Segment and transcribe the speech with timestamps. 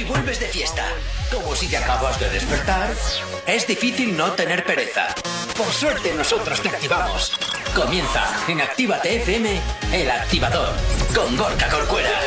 [0.00, 0.86] si vuelves de fiesta,
[1.30, 2.88] como si te acabas de despertar,
[3.46, 5.08] es difícil no tener pereza.
[5.58, 7.32] Por suerte nosotros te activamos.
[7.74, 9.60] Comienza en Actívate FM,
[9.92, 10.70] el activador,
[11.14, 12.18] con Gorka Corcuera.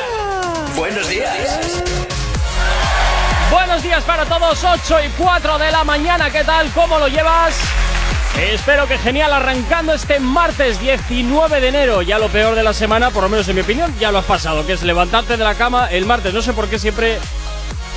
[0.75, 1.83] Buenos días.
[3.49, 6.69] Buenos días para todos, 8 y 4 de la mañana, ¿qué tal?
[6.73, 7.55] ¿Cómo lo llevas?
[8.39, 13.09] Espero que genial, arrancando este martes 19 de enero, ya lo peor de la semana,
[13.09, 15.55] por lo menos en mi opinión, ya lo has pasado, que es levantarte de la
[15.55, 17.19] cama el martes, no sé por qué siempre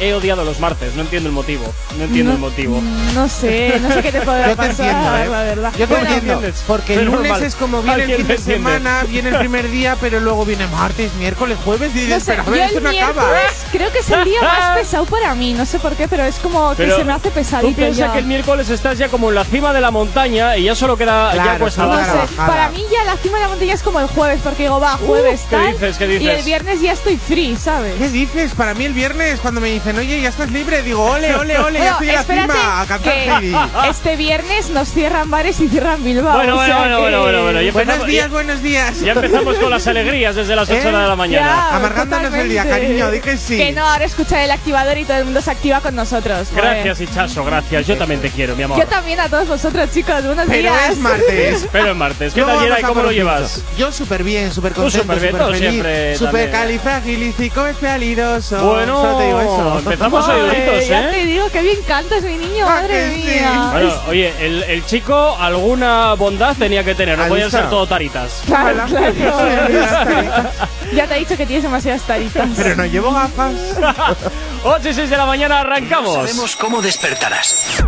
[0.01, 1.65] he odiado los martes, no entiendo el motivo.
[1.99, 2.81] No entiendo el motivo.
[3.15, 5.29] No sé, no sé qué te podrá Yo te pasar, entiendo, ¿eh?
[5.29, 5.73] la verdad.
[5.73, 6.33] Yo te Bueno, entiendo.
[6.35, 6.65] entiendes.
[6.67, 7.43] Porque el lunes normal.
[7.45, 11.13] es como viene el fin de semana, viene el primer día, pero luego viene martes,
[11.15, 13.25] miércoles, jueves y No dices, sé, pero a ver, el esto no acaba.
[13.73, 16.37] creo que es el día más pesado para mí, no sé por qué, pero es
[16.37, 18.13] como que Pero se me hace Tú pesadito piensas ya.
[18.13, 20.97] que el miércoles estás ya como en la cima de la montaña y ya solo
[20.97, 23.75] queda ya Claro, cuesta solo No sé, para mí ya la cima de la montaña
[23.75, 26.39] es como el jueves, porque digo, va, jueves ¿qué tal, dices, qué y dices?
[26.39, 27.95] el viernes ya estoy free, ¿sabes?
[27.97, 28.53] ¿Qué dices?
[28.55, 31.79] Para mí el viernes, cuando me dicen, oye, ya estás libre, digo, ole, ole, ole,
[31.79, 33.55] ya estoy en la cima, a cantar Heidi.
[33.89, 36.35] este viernes nos cierran bares y cierran Bilbao.
[36.35, 39.01] Bueno, o bueno, sea bueno, bueno, bueno, bueno, ya Buenos días, buenos días.
[39.01, 40.85] ya empezamos con las alegrías desde las 8 ¿Eh?
[40.85, 41.47] de la mañana.
[41.47, 43.57] Ya, Amargándonos el día, cariño, di que sí.
[43.57, 46.49] Que no, ahora escucha el activador y todo el mundo se activa con nosotros.
[46.55, 47.87] Gracias, Hichazo, gracias.
[47.87, 48.79] Yo también te quiero, mi amor.
[48.79, 50.25] Yo también a todos vosotros, chicos.
[50.25, 50.91] Buenos Pero días.
[50.91, 51.69] es martes.
[51.73, 53.63] Pero en martes, ¿qué tal, a ¿Cómo lo llevas?
[53.79, 58.65] Yo súper bien, súper contento, súper bien, súper tú feliz, siempre súper califragilístico, especialidoso.
[58.65, 59.76] Bueno, Solo te digo eso.
[59.79, 61.25] Empezamos Joder, oíditos, Ya te ¿eh?
[61.27, 63.69] digo que bien cantas, mi niño, Ah, madre mía.
[63.73, 67.87] Bueno, oye, el, el chico alguna bondad tenía que tener, no ¿Has podían ser todo
[67.87, 68.43] taritas.
[68.47, 69.15] Claro, claro.
[70.95, 72.49] ya te he dicho que tienes demasiadas taritas.
[72.57, 73.55] Pero no llevo gafas.
[74.65, 76.15] 8 y 6 de la mañana arrancamos.
[76.15, 77.85] Sabemos cómo despertarás,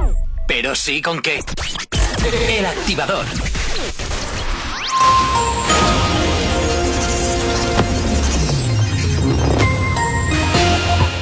[0.47, 1.42] pero sí con qué.
[2.48, 3.25] El activador.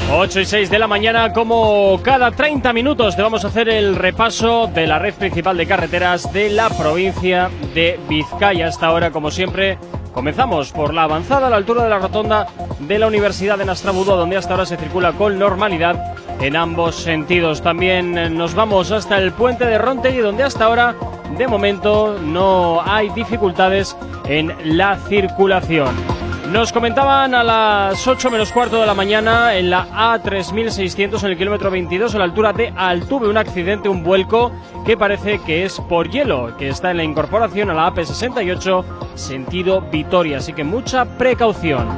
[0.09, 3.97] Ocho y 6 de la mañana, como cada 30 minutos, te vamos a hacer el
[3.97, 8.69] repaso de la red principal de carreteras de la provincia de Vizcaya.
[8.69, 9.79] Hasta ahora, como siempre,
[10.15, 12.47] comenzamos por la avanzada a la altura de la rotonda
[12.79, 17.61] de la Universidad de Nastrabudo, donde hasta ahora se circula con normalidad en ambos sentidos.
[17.61, 20.95] También nos vamos hasta el puente de Rontegui, donde hasta ahora,
[21.37, 23.97] de momento, no hay dificultades
[24.29, 26.16] en la circulación.
[26.51, 31.37] Nos comentaban a las 8 menos cuarto de la mañana en la A3600 en el
[31.37, 34.53] kilómetro 22 a la altura de Altuve un accidente, un vuelco
[34.85, 38.85] que parece que es por hielo, que está en la incorporación a la AP68
[39.17, 41.89] sentido Vitoria, así que mucha precaución.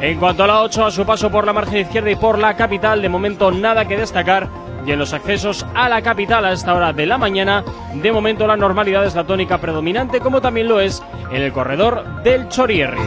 [0.00, 2.54] En cuanto a la 8 a su paso por la margen izquierda y por la
[2.56, 4.48] capital, de momento nada que destacar
[4.86, 8.46] y en los accesos a la capital a esta hora de la mañana, de momento
[8.46, 13.00] la normalidad es la tónica predominante como también lo es en el corredor del Chorierri.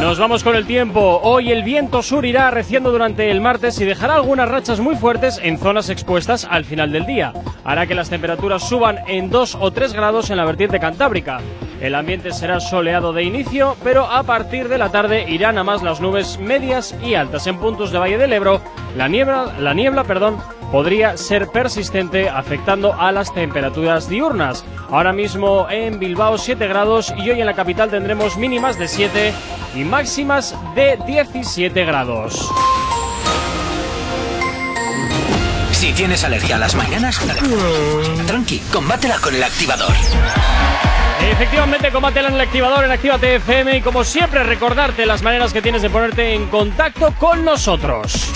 [0.00, 1.20] Nos vamos con el tiempo.
[1.24, 5.40] Hoy el viento sur irá arreciando durante el martes y dejará algunas rachas muy fuertes
[5.42, 7.32] en zonas expuestas al final del día.
[7.64, 11.40] Hará que las temperaturas suban en 2 o 3 grados en la vertiente cantábrica.
[11.80, 15.82] El ambiente será soleado de inicio, pero a partir de la tarde irán a más
[15.82, 17.46] las nubes medias y altas.
[17.46, 18.60] En puntos de Valle del Ebro,
[18.96, 20.38] la niebla, la niebla perdón,
[20.72, 24.64] podría ser persistente afectando a las temperaturas diurnas.
[24.90, 29.32] Ahora mismo en Bilbao 7 grados y hoy en la capital tendremos mínimas de 7
[29.76, 32.50] y máximas de 17 grados.
[35.72, 37.20] Si tienes alergia a las mañanas,
[38.26, 39.92] tranqui, combátela con el activador.
[41.20, 45.62] Efectivamente, combátela en el activador en Actívate FM y como siempre recordarte las maneras que
[45.62, 48.30] tienes de ponerte en contacto con nosotros.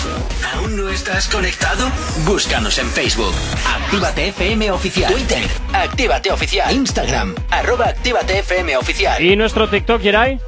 [0.55, 1.89] ¿Aún no estás conectado?
[2.25, 3.33] Búscanos en Facebook.
[3.65, 5.11] Actívate FM Oficial.
[5.11, 5.47] Twitter.
[5.73, 6.71] Actívate Oficial.
[6.73, 7.35] Instagram.
[7.49, 9.21] Arroba Actívate FM Oficial.
[9.23, 10.39] ¿Y nuestro TikTok, Yeray?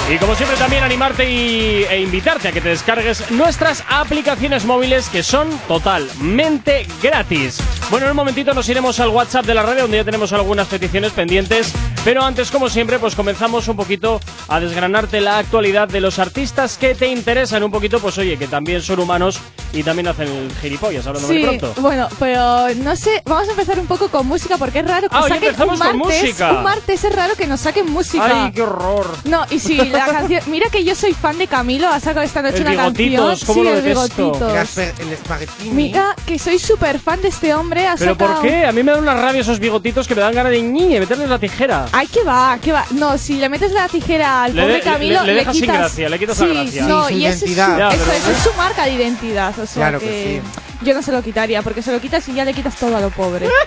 [0.08, 5.10] Y como siempre también animarte y, e invitarte a que te descargues nuestras aplicaciones móviles
[5.10, 7.60] que son totalmente gratis.
[7.90, 10.68] Bueno, en un momentito nos iremos al WhatsApp de la radio donde ya tenemos algunas
[10.68, 11.74] peticiones pendientes,
[12.06, 16.78] pero antes como siempre pues comenzamos un poquito a desgranarte la actualidad de los artistas
[16.78, 19.40] que te interesan un poquito, pues oye, que también son humanos
[19.74, 21.74] y también hacen el gilipollas, hablando muy Sí, pronto.
[21.82, 25.16] bueno, pero no sé, vamos a empezar un poco con música porque es raro que
[25.18, 26.52] Ah, saquen empezamos un con martes, música.
[26.54, 28.46] un martes es raro que nos saquen música.
[28.46, 29.08] Ay, qué horror.
[29.26, 32.42] No, y si la canción, mira que yo soy fan de Camilo, ha sacado esta
[32.44, 33.82] noche El una canción, ¿cómo sí, lo el?
[33.82, 34.78] Bigotitos.
[34.78, 35.72] El.
[35.74, 38.34] Mira que soy súper fan de este hombre, ha ¿Pero sacado...
[38.36, 38.66] por qué?
[38.66, 41.00] A mí me dan una rabia esos bigotitos que me dan ganas de ñi, de
[41.00, 41.88] meterles la tijera.
[41.98, 42.58] Ay, ¿qué va?
[42.62, 42.86] ¿Qué va?
[42.92, 45.62] No, si le metes la tijera al Le pobre de- Camilo, le- le dejas sin
[45.64, 45.78] quitas...
[45.78, 46.86] gracia, le quitas sí, la gracia.
[46.88, 47.78] No, Sí, y eso es, su, identidad.
[47.78, 49.50] Ya, eso, pero- eso es su marca de identidad.
[49.60, 50.42] O sea Claro que, que
[50.86, 53.02] yo no se lo quitaría, porque se lo quitas y ya le quitas todo a
[53.02, 53.48] lo pobre.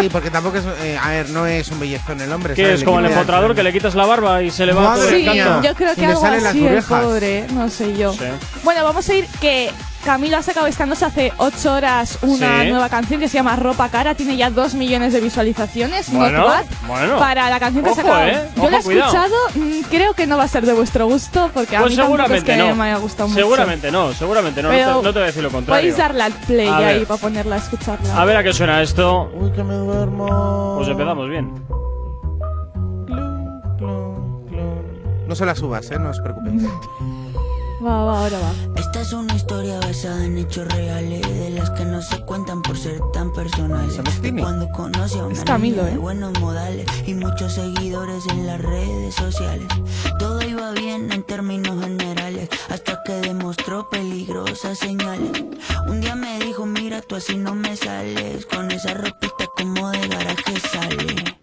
[0.00, 0.64] Sí, porque tampoco es.
[0.82, 2.54] eh, a ver, no es un bellezón el hombre.
[2.54, 5.08] Que es como el empotrador que le quitas la barba y se le va todo
[5.08, 8.12] el Sí, yo creo que algo así el pobre, no sé yo.
[8.12, 8.20] Sí.
[8.64, 9.70] Bueno, vamos a ir que
[10.04, 12.70] Camilo ha sacado esta noche hace 8 horas una Sí.
[12.70, 16.44] nueva canción que se llama Ropa Cara, tiene ya 2 millones de visualizaciones, not Bueno,
[16.46, 17.18] bad, bueno.
[17.18, 18.26] para la canción que Ojo, ha sacado.
[18.26, 19.10] eh, Yo ojo, la he cuidado.
[19.12, 21.96] escuchado, mm, creo que no va a ser de vuestro gusto porque a Pues mí
[21.96, 22.76] tampoco es seguramente que no.
[22.76, 23.40] me haya gustado mucho.
[23.40, 24.68] Seguramente no, seguramente no.
[24.68, 25.80] No Pero te, no te voy a decir lo contrario.
[25.82, 27.06] Podéis darle al play A ahí ver.
[27.06, 28.20] para ponerla a escucharla.
[28.20, 29.30] A ver a qué suena esto.
[29.34, 30.74] Uy, que me duermo.
[30.78, 31.52] Pues empezamos bien.
[35.26, 35.98] No se las subas, ¿eh?
[35.98, 36.62] No os preocupéis.
[37.84, 38.52] Va, va, ahora va.
[38.80, 42.76] Esta es una historia basada en hechos reales De las que no se cuentan por
[42.76, 44.00] ser tan personales.
[44.38, 45.98] Cuando conocí a una Es Camilo, niña de ¿eh?
[45.98, 49.68] buenos modales Y muchos seguidores en las redes sociales
[50.18, 55.44] Todo iba bien en términos generales Hasta que demostró peligrosas señales
[55.86, 60.08] Un día me dijo, mira tú así no me sales Con esa ropita como de
[60.08, 61.38] garaje sale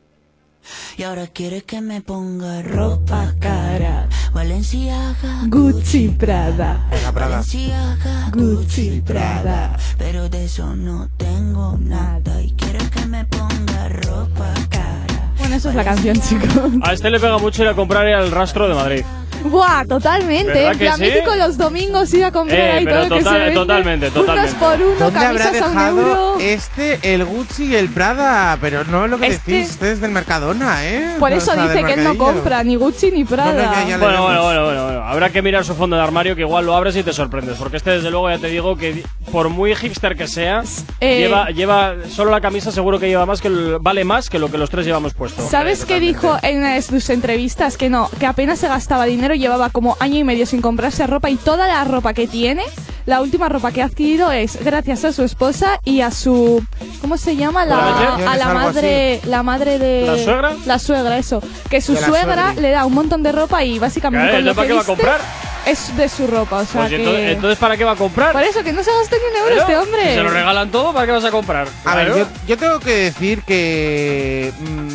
[0.97, 6.85] y ahora quiere que me ponga ropa cara Valenciaga, Gucci Prada.
[6.91, 7.29] Venga, Prada.
[7.37, 9.77] Valenciaga, Gucci Prada.
[9.97, 15.04] Pero de eso no tengo nada Y quiere que me ponga ropa cara
[15.45, 16.49] Bueno, eso es la canción, chicos.
[16.81, 19.03] A este le pega mucho ir a comprar al rastro de Madrid.
[19.43, 20.53] Buah, totalmente.
[20.53, 21.03] ¿Verdad En que plan sí?
[21.03, 23.55] mítico los domingos ir a comprar Eh, ahí pero todo lo que total- se vende.
[23.59, 24.51] totalmente, totalmente.
[24.55, 26.35] Unos por uno, ¿Dónde habrá camisas a un dejado euro.
[26.39, 28.57] este, el Gucci y el Prada?
[28.59, 31.15] Pero no es lo que Este- decís, este es del Mercadona, ¿eh?
[31.19, 33.53] Por No eso dice que él no compra ni Gucci ni Prada.
[33.53, 35.03] No, no, Bueno, bueno, bueno, bueno, bueno.
[35.03, 37.55] Habrá que mirar su fondo de armario que igual lo abres y te sorprendes.
[37.59, 40.63] Porque este, desde luego, ya te digo que por muy hipster que sea,
[41.01, 44.39] Eh, lleva, lleva solo la camisa seguro que lleva más que el- vale más que
[44.39, 45.34] lo que los tres llevamos puesto.
[45.49, 47.77] ¿Sabes qué dijo en una de sus entrevistas?
[47.77, 51.29] Que no, que apenas se gastaba dinero, llevaba como año y medio sin comprarse ropa
[51.29, 52.63] y toda la ropa que tiene,
[53.05, 56.63] la última ropa que ha adquirido es gracias a su esposa y a su
[57.01, 57.65] ¿cómo se llama?
[57.65, 60.53] La, a la madre, la madre de ¿La suegra?
[60.65, 61.41] La suegra, eso.
[61.69, 64.67] Que su suegra le da un montón de ropa y básicamente Claro, con lo ¿para
[64.67, 65.21] que qué va a comprar?
[65.67, 68.33] es de su ropa, o sea Pues, que entonces, entonces, ¿para qué va a comprar?
[68.33, 70.01] por eso que no se gasta ni un euro este hombre.
[70.09, 71.67] Si se lo regalan todo, ¿para qué vas a comprar?
[71.85, 74.94] A ver, yo tengo que decir que mm,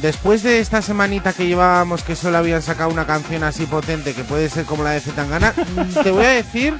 [0.00, 4.24] después de esta semanita que llevábamos que solo habían sacado una canción así potente que
[4.24, 5.52] puede ser como la de Zetangana,
[6.02, 6.74] te voy a decir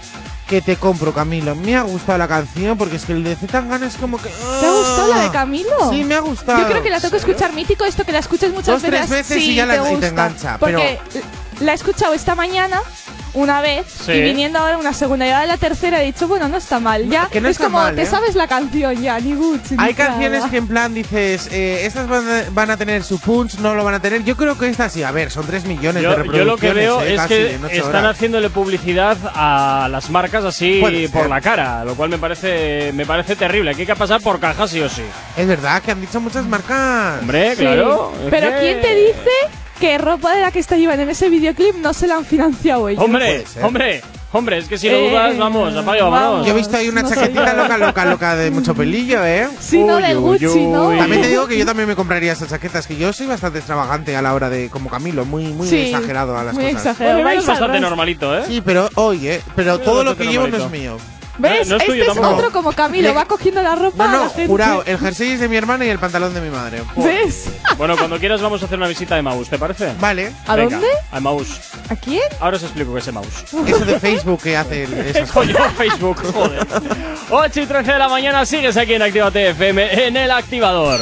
[0.49, 1.55] que te compro, Camilo.
[1.55, 4.29] Me ha gustado la canción porque es que el de Zetangana es como que...
[4.29, 5.91] ¿Te ha gustado la de Camilo?
[5.91, 6.59] Sí, me ha gustado.
[6.63, 9.09] Yo creo que la tengo que escuchar mítico, esto que la escuches muchas Dos, tres
[9.09, 9.29] veces.
[9.29, 10.99] veces y ya la- y te engancha, Porque
[11.61, 12.81] la he escuchado esta mañana
[13.35, 14.13] una vez Sí.
[14.13, 17.09] y viniendo ahora una segunda y ahora la tercera he dicho, bueno, no está mal.
[17.09, 18.07] Ya que no es está como, mal, te ¿eh?
[18.07, 19.77] sabes la canción ya, ni Gucci.
[19.77, 23.19] ni Hay canciones que en plan dices, eh, estas van a, van a tener su
[23.21, 24.25] punch, no lo van a tener.
[24.25, 25.03] Yo creo que esta sí.
[25.03, 26.39] A ver, son 3 millones de Yo, reproducciones.
[26.39, 28.17] yo lo que veo eh, es que están horas.
[28.17, 31.31] haciéndole publicidad a las marcas así Puede por ser.
[31.31, 33.75] la cara, lo cual me parece me parece terrible.
[33.75, 35.03] Que hay que pasar por caja sí o sí.
[35.37, 37.21] Es verdad que han dicho muchas marcas.
[37.21, 37.63] Hombre, Sí.
[37.63, 38.13] claro.
[38.25, 39.31] es Pero que- ¿quién te dice
[39.81, 42.89] que ropa de la que está llevando en ese videoclip no se la han financiado
[42.89, 43.03] ellos?
[43.03, 46.47] Hombre, hombre, hombre, es que si lo Eh, dudas, vamos, apaga vamos.
[46.47, 49.49] Yo he visto ahí una No chaquetita loca, loca, loca de mucho pelillo, ¿eh?
[49.59, 50.91] Si no Uy, de uy, Gucci, ¿no?
[50.97, 54.15] También te digo que yo también me compraría esas chaquetas, que yo soy bastante extravagante
[54.17, 56.81] a la hora de, como Camilo, muy, muy Sí, exagerado a las muy cosas.
[56.87, 57.17] exagerado.
[57.23, 58.43] Bueno, Vais bastante normalito, ¿eh?
[58.47, 59.41] Sí, pero hoy, ¿eh?
[59.57, 60.97] Pero Sí, todo lo que llevo no es mío.
[61.41, 61.69] ¿Ves?
[61.69, 62.37] No es tuyo este es tampoco.
[62.37, 64.47] otro como Camilo, va cogiendo la ropa No, a la no, gente.
[64.47, 66.83] jurado, el jersey es de mi hermana y el pantalón de mi madre.
[66.97, 67.47] ¿Ves?
[67.77, 69.93] Bueno, cuando quieras vamos a hacer una visita de Maus, ¿te parece?
[70.01, 70.33] Vale.
[70.47, 70.89] ¿A Venga, dónde?
[71.13, 71.61] A Maus.
[71.89, 72.23] ¿A quién?
[72.41, 73.27] Ahora os explico qué es Maus.
[73.67, 76.67] Eso de Facebook que hace el- esas Coño, Facebook, joder.
[77.31, 81.01] 8 y 13 de la mañana sigues aquí en Actívate FM en el activador.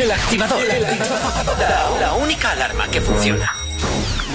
[0.00, 0.58] El activador.
[1.58, 3.52] La, la única alarma que funciona.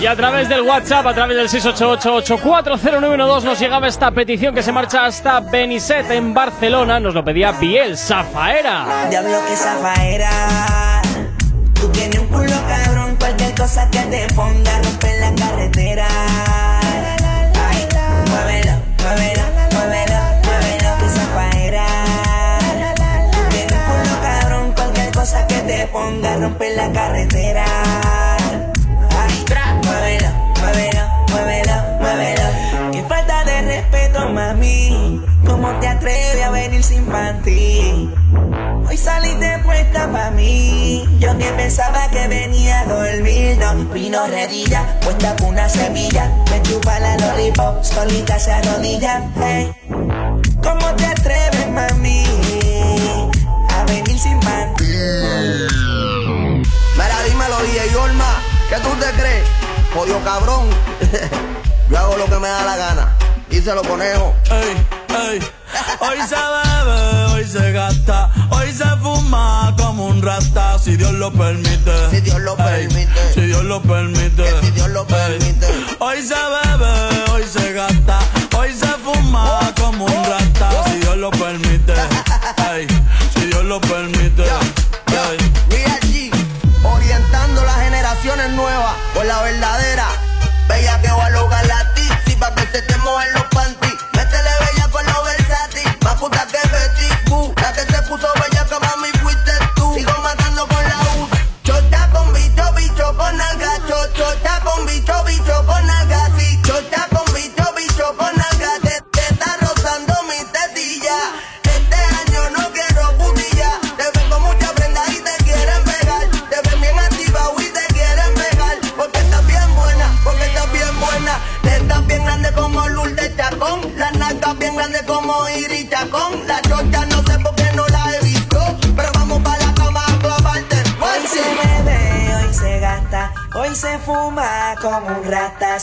[0.02, 4.72] Y a través del WhatsApp, a través del 688-840912 nos llegaba esta petición que se
[4.72, 7.02] marcha hasta Benicet en Barcelona.
[7.02, 9.08] Nos lo pedía Biel Zafaera.
[9.10, 11.02] Diablo que zafaera.
[11.74, 16.08] Tú tienes un culo cabrón, cualquier cosa que te ponga rompe la carretera.
[18.30, 18.72] Muévelo,
[19.04, 19.42] muévelo,
[19.74, 21.86] muévelo, muévelo que zafaera.
[23.50, 27.66] Tienes un culo cabrón, cualquier cosa que te ponga rompe la carretera.
[35.70, 38.10] ¿Cómo te atreves a venir sin panty?
[38.90, 41.06] Hoy saliste puesta pa' mí.
[41.20, 43.76] Yo que pensaba que venía a dormir, no.
[43.94, 46.34] Vino redilla, puesta con una semilla.
[46.50, 49.30] Me chupa la lollipop, solita se arrodilla.
[49.40, 49.72] Hey.
[50.64, 52.24] ¿Cómo te atreves, mami?
[53.70, 54.86] A venir sin panty.
[56.96, 57.58] Mira, dímelo
[58.82, 59.44] tú te crees?
[59.94, 60.68] Jodido cabrón.
[61.92, 63.18] Yo hago lo que me da la gana.
[63.52, 64.34] Díselo, conejo.
[64.50, 64.88] Ey,
[65.34, 65.59] ey.
[66.00, 71.32] Hoy se bebe, hoy se gasta, hoy se fuma como un rata, si Dios lo
[71.32, 72.10] permite.
[72.10, 73.34] Si Dios lo Ey, permite.
[73.34, 74.44] Si Dios lo permite.
[74.44, 75.68] Que si Dios lo permite.
[76.00, 78.20] Hoy se bebe, hoy se gasta,
[78.58, 81.94] hoy se fuma como un rata, si Dios lo permite.
[82.74, 82.88] Ey,
[83.36, 84.44] si Dios lo permite.
[84.44, 85.38] Ey.
[85.70, 86.32] Mira allí,
[86.84, 89.89] orientando las generaciones nuevas por la verdadera.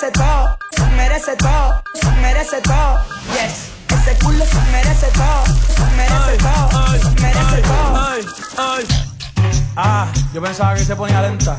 [0.00, 3.04] Merece todo, se merece todo, se merece todo.
[3.34, 3.70] Yes.
[3.88, 5.44] Ese culo se merece todo,
[5.76, 8.06] se merece todo, Ay, se merece ay, todo.
[8.08, 8.26] ay,
[8.56, 8.86] ay.
[9.76, 11.58] Ah, yo pensaba que se ponía lenta.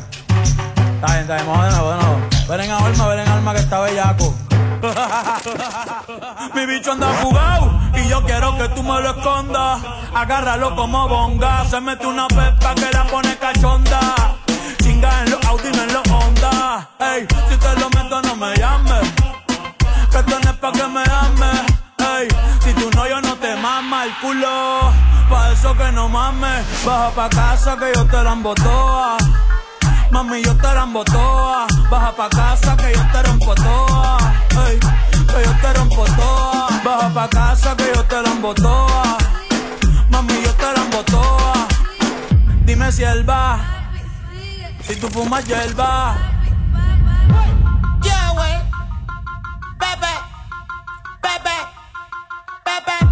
[0.94, 2.20] Está bien, está bien, vamos de nuevo, de nuevo.
[2.48, 4.34] Ven en alma, ven en alma que está bellaco.
[6.54, 9.80] Mi bicho anda jugado y yo quiero que tú me lo escondas.
[10.14, 11.64] Agárralo como bonga.
[11.66, 14.00] Se mete una pepa que la pone cachonda.
[14.82, 16.31] Chinga en los Audi, en los Honda.
[16.44, 19.12] Ey, si te lo meto, no me llames.
[20.10, 21.62] Que es pa' que me ames.
[21.98, 22.28] Ey,
[22.60, 24.92] si tú no, yo no te mama el culo.
[25.30, 26.64] Pa' eso que no mames.
[26.84, 29.16] Baja pa' casa que yo te la embotoa.
[30.10, 31.66] Mami, yo te la embotoa.
[31.90, 34.18] Baja pa' casa que yo te rompo toa.
[34.66, 36.68] Ey, que yo te rompo toa.
[36.84, 39.18] Baja pa' casa que yo te la embotoa.
[40.10, 41.68] Mami, yo te la embotoa.
[42.64, 43.60] Dime si él va.
[44.86, 45.44] Si tú fumas.
[45.44, 46.31] Yeah,
[49.82, 50.14] Pepe,
[51.20, 51.56] Pepe,
[52.64, 53.11] Pepe.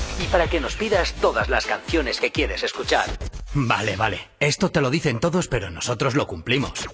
[0.31, 3.05] Para que nos pidas todas las canciones que quieres escuchar.
[3.53, 4.29] Vale, vale.
[4.39, 6.87] Esto te lo dicen todos, pero nosotros lo cumplimos.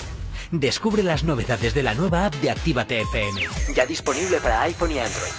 [0.51, 3.47] Descubre las novedades de la nueva app de Actívate FM.
[3.75, 5.31] Ya disponible para iPhone y Android.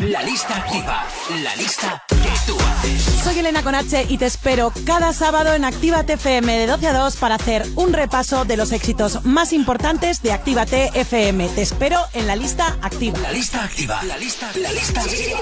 [0.00, 1.06] La lista activa.
[1.42, 2.04] La lista
[2.46, 3.02] tú haces.
[3.24, 7.16] Soy Elena Conache y te espero cada sábado en Actívate FM de 12 a 2
[7.16, 11.48] para hacer un repaso de los éxitos más importantes de Actívate FM.
[11.50, 13.18] Te espero en la lista activa.
[13.18, 14.02] La lista activa.
[14.04, 15.38] La lista, la lista activa.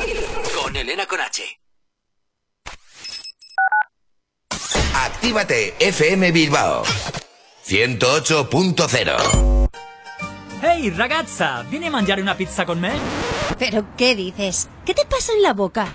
[0.62, 1.44] Con Elena Conache.
[4.94, 6.84] Actívate FM Bilbao
[7.66, 9.68] 108.0
[10.62, 12.92] Hey, ragazza, ¿viene a mangiare una pizza con me?
[13.58, 14.68] ¿Pero qué dices?
[14.87, 15.94] ¿Qué te pasa en la boca?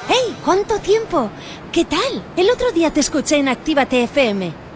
[0.08, 0.36] ¡Hey!
[0.44, 1.30] ¿Cuánto tiempo?
[1.72, 2.22] ¿Qué tal?
[2.36, 4.63] El otro día te escuché en Actívate FM.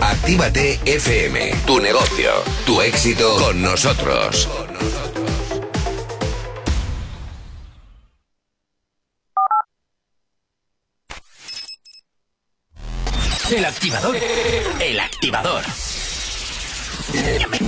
[0.00, 2.30] Actívate FM, tu negocio,
[2.66, 4.48] tu éxito con nosotros.
[13.50, 14.16] El activador.
[14.80, 15.62] El activador.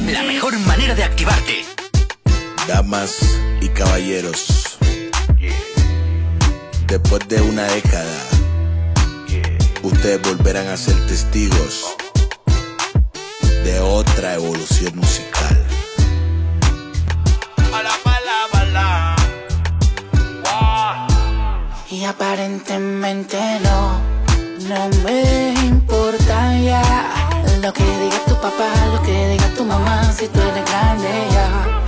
[0.07, 1.65] La mejor manera de activarte.
[2.67, 3.19] Damas
[3.61, 4.79] y caballeros,
[6.87, 8.36] después de una década,
[9.87, 11.97] ustedes volverán a ser testigos
[13.65, 15.67] de otra evolución musical.
[21.89, 24.01] Y aparentemente no,
[24.69, 26.83] no me importa ya
[27.63, 31.86] lo que diga tu papá, lo que diga tu mamá, si tú eres grande ya.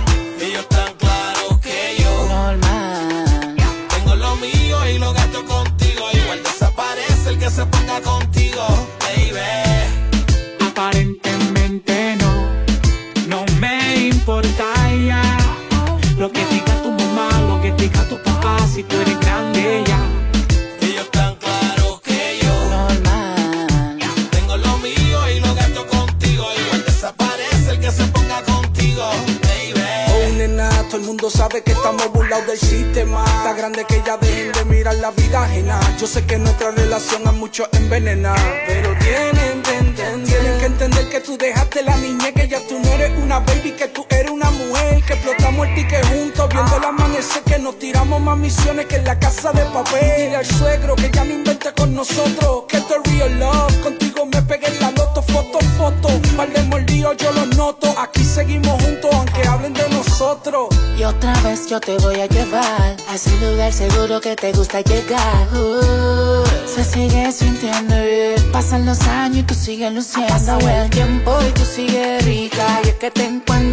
[61.89, 65.47] Te voy a llevar a ese lugar seguro que te gusta llegar.
[65.55, 68.51] Uh, se sigue sintiendo bien.
[68.51, 70.31] Pasan los años y tú sigues luciendo.
[70.31, 72.81] Pasa el tiempo y tú sigues rica.
[72.83, 73.68] Y es que te encuentro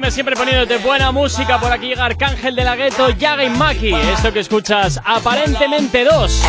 [0.00, 1.60] FM siempre poniéndote buena música.
[1.60, 3.92] Por aquí llega Arcángel de la Gueto, Yaga y Maki.
[3.92, 6.42] Esto que escuchas, aparentemente dos.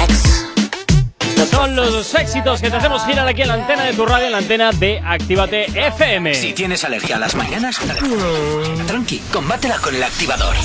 [1.49, 4.31] Son los éxitos que te hacemos girar aquí en la antena de tu radio, en
[4.31, 6.33] la antena de Actívate FM.
[6.33, 7.77] Si tienes alergia a las mañanas,
[8.87, 10.55] tranqui, combátela con el activador.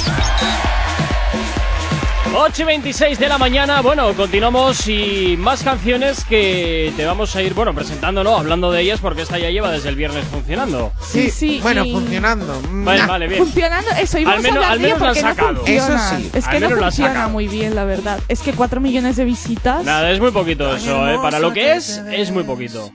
[2.35, 7.43] 8 y 26 de la mañana, bueno, continuamos y más canciones que te vamos a
[7.43, 8.37] ir, bueno, presentando, ¿no?
[8.37, 10.93] Hablando de ellas porque esta ya lleva desde el viernes funcionando.
[11.01, 12.61] Sí, sí, Bueno, y- funcionando.
[12.71, 13.43] Mm, Vale, ah, vale, bien.
[13.43, 15.57] Funcionando, eso, Al íbamos menos- a al hablar de ello menos porque no sacado.
[15.57, 15.95] funciona.
[16.09, 18.21] Eso sí, es al que no menos funciona muy bien, la verdad.
[18.29, 19.85] Es que 4 millones de visitas.
[19.85, 21.19] Nada, es muy poquito eso, ¿eh?
[21.23, 22.91] Para lo que es, es muy poquito.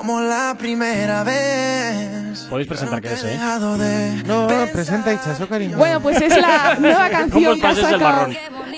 [0.00, 2.46] Como la primera vez.
[2.48, 3.38] Podéis presentar qué es, ¿eh?
[4.24, 5.76] No, presenta Ichazo, cariño.
[5.76, 8.28] Bueno, pues es la nueva ¿Cómo canción que ha sacado.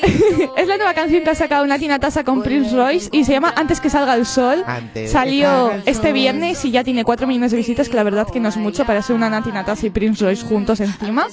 [0.56, 3.54] es la nueva canción que ha sacado Nati Natasa con Prince Royce y se llama
[3.56, 4.64] Antes que salga el sol.
[4.66, 6.12] Antes Salió el este sol.
[6.12, 8.84] viernes y ya tiene 4 millones de visitas, que la verdad que no es mucho
[8.84, 11.28] para ser una Nati Natasa y Prince Royce juntos encima.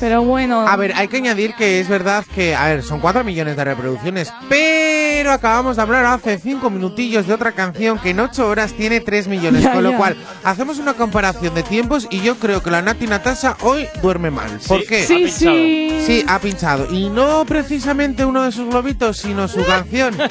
[0.00, 0.66] Pero bueno.
[0.66, 3.64] A ver, hay que añadir que es verdad que, a ver, son 4 millones de
[3.64, 8.72] reproducciones, pero acabamos de hablar hace 5 minutillos de otra canción que en 8 horas
[8.72, 12.62] tiene 3 millones, Ya, con lo cual hacemos una comparación de tiempos y yo creo
[12.62, 14.50] que la Nati Natasha hoy duerme mal.
[14.66, 15.02] ¿Por Sí, qué?
[15.02, 15.54] ha sí, pinchado.
[15.54, 16.02] sí.
[16.06, 16.86] Sí, ha pinchado.
[16.92, 20.16] Y no precisamente uno de sus globitos, sino su canción.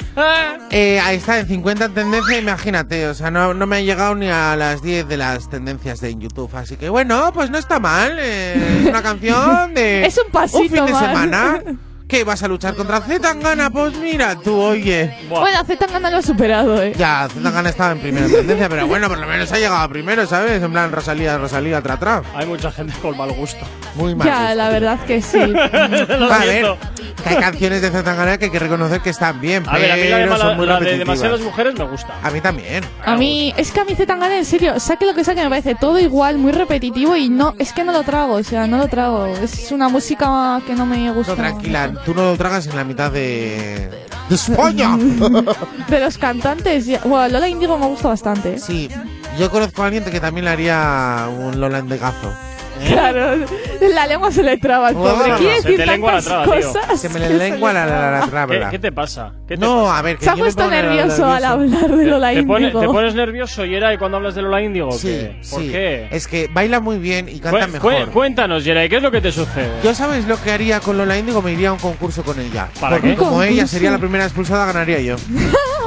[0.74, 3.06] Eh, ahí está, en 50 en tendencia, imagínate.
[3.08, 6.08] O sea, no, no me ha llegado ni a las 10 de las tendencias de
[6.08, 6.50] en YouTube.
[6.54, 8.16] Así que bueno, pues no está mal.
[8.18, 10.06] eh, es una canción de.
[10.06, 11.00] Es un pasito fin de más.
[11.06, 11.62] semana.
[12.12, 12.24] ¿Qué?
[12.24, 13.70] ¿Vas a luchar contra Zetangana?
[13.70, 15.16] Pues mira, tú, oye.
[15.30, 16.92] Bueno, Zetangana lo ha superado, eh.
[16.94, 20.62] Ya, Zetangana estaba en primera tendencia, pero bueno, por lo menos ha llegado primero, ¿sabes?
[20.62, 22.22] En plan, Rosalía, Rosalía, tra, tra.
[22.34, 23.64] Hay mucha gente con mal gusto.
[23.94, 24.26] Muy mal.
[24.28, 24.54] Ya, gusto.
[24.56, 25.38] la verdad que sí.
[25.40, 26.66] A ver,
[27.22, 29.96] que hay canciones de Zetangana que hay que reconocer que están bien, A ver, a
[29.96, 32.12] mí la, pero de, son la- muy la de demasiadas mujeres me gusta.
[32.22, 32.84] A mí también.
[33.06, 35.74] A mí, es que a mí Zetangana, en serio, saque lo que saque, me parece
[35.76, 38.88] todo igual, muy repetitivo y no, es que no lo trago, o sea, no lo
[38.88, 39.26] trago.
[39.28, 41.32] Es una música que no me gusta.
[41.32, 43.90] No, tranquila, tú no lo tragas en la mitad de.
[44.28, 44.96] ¡De España!
[45.88, 48.58] De los cantantes, ya- bueno, Lola Indigo me gusta bastante.
[48.58, 48.88] sí,
[49.38, 52.32] yo conozco a alguien que también le haría un holandegazo.
[52.86, 53.46] Claro,
[53.94, 55.32] la lengua se le traba al pobre.
[55.38, 56.72] Quiere se decir te lengua la tantas traba, tío.
[56.72, 57.00] cosas.
[57.00, 58.70] Se me que le lengua la, ¿Qué, trabla.
[58.70, 59.32] qué te pasa?
[59.48, 59.98] ¿Qué te No, pasa?
[59.98, 62.42] a ver, que Se ha yo me puesto pongo nervioso al hablar de Lola ¿Te,
[62.42, 62.80] pone- Índigo.
[62.80, 64.88] te pones nervioso, Yeray, cuando hablas de Lola Índigo?
[64.88, 65.36] o Sí, qué?
[65.50, 65.68] ¿Por sí.
[65.70, 66.08] qué?
[66.10, 68.06] Es que baila muy bien y canta mejor.
[68.06, 69.70] cu- cuéntanos, Yeray, ¿qué es lo que te sucede?
[69.82, 72.68] Yo sabes lo que haría con Lola Índigo, me iría a un concurso con ella.
[72.80, 73.16] ¿Para Porque qué?
[73.16, 73.50] como ¿Concurso?
[73.52, 75.16] ella sería la primera expulsada, ganaría yo.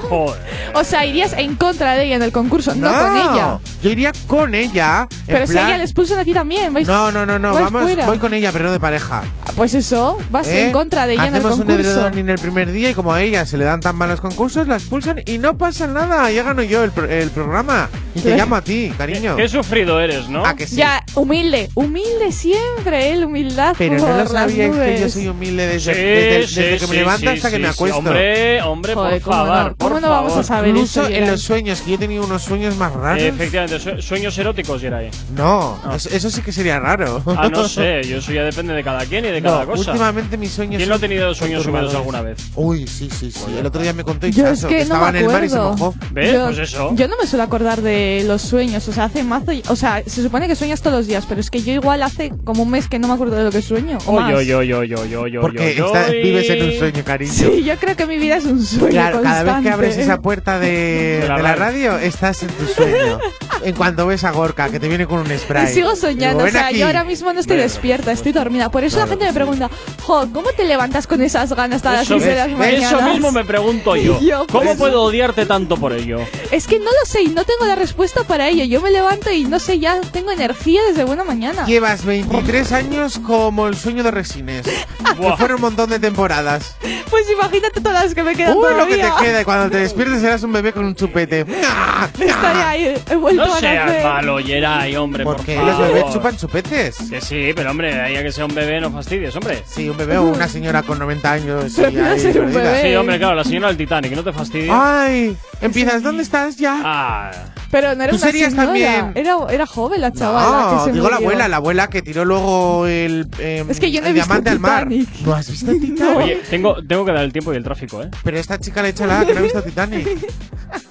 [0.10, 0.39] Joder.
[0.75, 3.60] O sea, irías en contra de ella en el concurso, no, con ella.
[3.81, 5.08] Yo iría con ella.
[5.10, 6.85] en Pero si plan- ella le expulsan a ti también, ¿vais?
[6.86, 8.06] No, no, no, no, vais vamos, fuera.
[8.06, 9.24] voy con ella, pero no de pareja.
[9.56, 10.67] Pues eso, vas ¿eh?
[10.67, 11.89] en contra de ella en el Hacemos un concurso.
[11.91, 14.67] edredón en el primer día y como a ella se le dan tan malos concursos,
[14.67, 17.89] la expulsan y no pasa nada, ya gano yo el, pro- el programa.
[18.13, 19.36] Y te llamo a ti, cariño.
[19.36, 20.45] Qué sufrido eres, ¿no?
[20.45, 20.78] Ah, que sí.
[20.78, 23.26] Ya, humilde, humilde siempre, ¿eh?
[23.26, 23.76] humildad.
[23.78, 26.88] Pero por no lo sabíais que yo soy humilde desde, Sí, desde- sí, desde que
[26.88, 27.74] me sí, levanto sí, hasta que me sí.
[27.74, 27.98] acuesto.
[27.98, 29.71] Hombre, hombre, Joder, por ¿cómo favor.
[29.71, 29.76] no?
[29.78, 32.24] ¿Cómo por no vamos a saber Incluso eso, en los sueños, que yo he tenido
[32.26, 33.21] unos sueños más raros.
[33.24, 35.12] Efectivamente, su- sueños eróticos, Geray.
[35.36, 35.95] No, Ah.
[35.95, 37.22] eso, eso sí que sería raro.
[37.26, 39.92] Ah, no sé, yo eso ya depende de cada quien y de cada No, cosa.
[39.92, 42.38] últimamente mis sueños ¿Quién no ha tenido sueños húmedos alguna vez?
[42.56, 43.42] Uy, sí, sí, sí.
[43.48, 43.60] Oye.
[43.60, 45.44] El otro día me contó Yo es que, que no estaba me en el mar
[45.44, 45.78] y se acuerdo.
[45.78, 45.96] mojó.
[46.12, 46.34] ¿Ves?
[46.34, 46.92] Yo, Pues eso.
[46.96, 49.52] yo no me suelo acordar de los sueños, o sea, hace mazo.
[49.52, 52.02] y- O sea, se supone que sueñas todos los días, pero es que yo igual
[52.04, 53.98] hace como un mes que no me acuerdo de lo que sueño.
[54.06, 54.34] O más.
[54.34, 56.22] Oye, oye, oye, oye, oye, Porque oye.
[56.22, 57.32] vives en un sueño, cariño.
[57.32, 58.90] Sí, yo creo que mi vida es un sueño.
[58.90, 61.98] Claro, cada vez que abres esa puerta de, De la de la radio.
[61.98, 63.20] estás en tu sueño.
[63.64, 65.74] en cuanto ves a Gorka, que te viene con un Y spray.
[65.74, 66.80] sigo soñando, Digo, o "Ven sea, aquí".
[66.80, 68.69] yo ahora mismo no estoy Bueno, despierta, estoy dormida.
[68.69, 69.69] Por eso la gente me pregunta,
[70.04, 72.91] jo, ¿cómo te levantas con esas ganas hasta las Eso, 6 de las mañanas?
[72.91, 74.19] eso mismo me pregunto yo.
[74.21, 76.19] Yo, ¿Cómo pues- puedo odiarte tanto por ello?
[76.51, 78.63] Es que no lo sé y no tengo la respuesta para ello.
[78.65, 81.65] Yo me levanto y no sé, ya tengo energía desde buena mañana.
[81.65, 84.65] Llevas 23 años como el sueño de Resines.
[84.65, 86.75] que fueron un montón de temporadas.
[87.10, 89.28] Pues imagínate todas las que me quedan Uy, lo que te todavía.
[89.30, 89.41] queda.
[89.41, 91.41] Y cuando te despiertes serás un bebé con un chupete.
[91.41, 92.28] Estoy
[92.63, 95.69] ahí, he vuelto No a seas malo, Geray, hombre, por Porque favor.
[95.71, 96.44] los bebés chupan chupetes.
[96.49, 99.63] Que sí, pero hombre, ahí a que sea un bebé no fastidies, hombre.
[99.67, 101.77] Sí, un bebé o una señora con 90 años.
[101.77, 102.81] y ahí ser un bebé.
[102.81, 104.71] Sí, hombre, claro, la señora del Titanic, no te fastidies.
[104.73, 106.81] Ay, empiezas, ¿dónde estás ya?
[106.84, 107.31] Ah,
[107.71, 110.86] Pero no era Tú una serías señora, también- Era, era joven la chavala que No,
[110.86, 111.27] se digo la murió.
[111.29, 114.49] abuela, la abuela que tiró luego el, em, Es que yo no he visto diamante
[114.51, 114.88] al mar.
[114.88, 115.10] Titanic.
[115.25, 116.17] ¿No has visto Titanic?
[116.17, 118.10] oye, tengo, tengo que dar el tiempo y el tráfico, ¿eh?
[118.23, 120.08] Pero esta chica le echa la que no ha visto Titanic.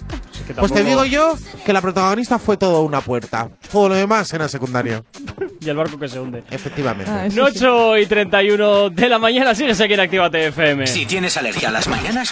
[0.46, 3.48] Que Pues te digo yo que la protagonista fue todo una puerta.
[3.70, 5.04] Todo lo demás era secundario.
[5.61, 6.44] Y el barco que se hunde.
[6.50, 7.11] Efectivamente.
[7.11, 7.57] Ah, eso sí.
[7.64, 10.87] 8 y 31 de la mañana, sigues aquí en Actívate FM.
[10.87, 12.30] Si tienes alergia a las mañanas,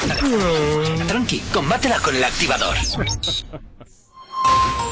[1.09, 2.77] tranqui, combátela con el activador.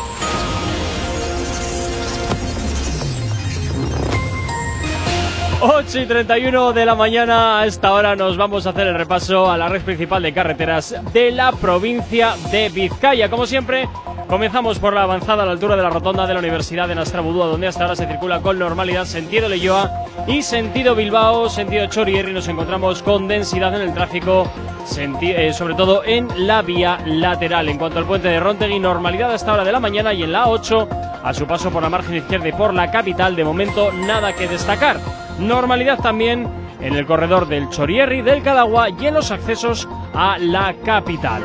[5.62, 9.50] Ocho y 31 de la mañana, a esta hora nos vamos a hacer el repaso
[9.50, 13.28] a la red principal de carreteras de la provincia de Vizcaya.
[13.28, 13.86] Como siempre,
[14.26, 17.44] comenzamos por la avanzada a la altura de la rotonda de la Universidad de Nastrabudúa,
[17.44, 19.90] donde hasta ahora se circula con normalidad sentido Leyoa
[20.26, 22.32] y sentido Bilbao, sentido Chorierri.
[22.32, 24.50] Nos encontramos con densidad en el tráfico,
[24.96, 27.68] eh, sobre todo en la vía lateral.
[27.68, 30.32] En cuanto al puente de Rontegui, normalidad a esta hora de la mañana y en
[30.32, 30.88] la 8,
[31.22, 34.48] a su paso por la margen izquierda y por la capital, de momento nada que
[34.48, 34.98] destacar.
[35.40, 36.46] Normalidad también
[36.80, 41.42] en el corredor del Chorierri, del Cadagua y en los accesos a la capital.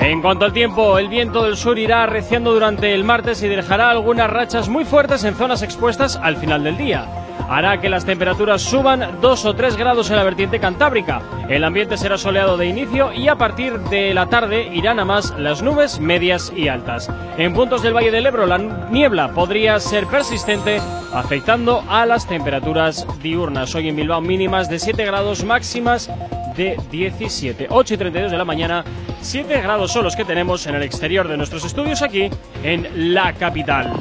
[0.00, 3.90] En cuanto al tiempo, el viento del sur irá arreciando durante el martes y dejará
[3.90, 7.23] algunas rachas muy fuertes en zonas expuestas al final del día.
[7.48, 11.22] Hará que las temperaturas suban 2 o 3 grados en la vertiente cantábrica.
[11.48, 15.34] El ambiente será soleado de inicio y a partir de la tarde irán a más
[15.38, 17.10] las nubes medias y altas.
[17.36, 20.80] En puntos del Valle del Ebro la niebla podría ser persistente
[21.12, 23.74] afectando a las temperaturas diurnas.
[23.74, 26.10] Hoy en Bilbao mínimas de 7 grados máximas
[26.56, 27.66] de 17.
[27.70, 28.84] 8 y 32 de la mañana,
[29.20, 32.30] 7 grados son los que tenemos en el exterior de nuestros estudios aquí
[32.62, 33.92] en la capital.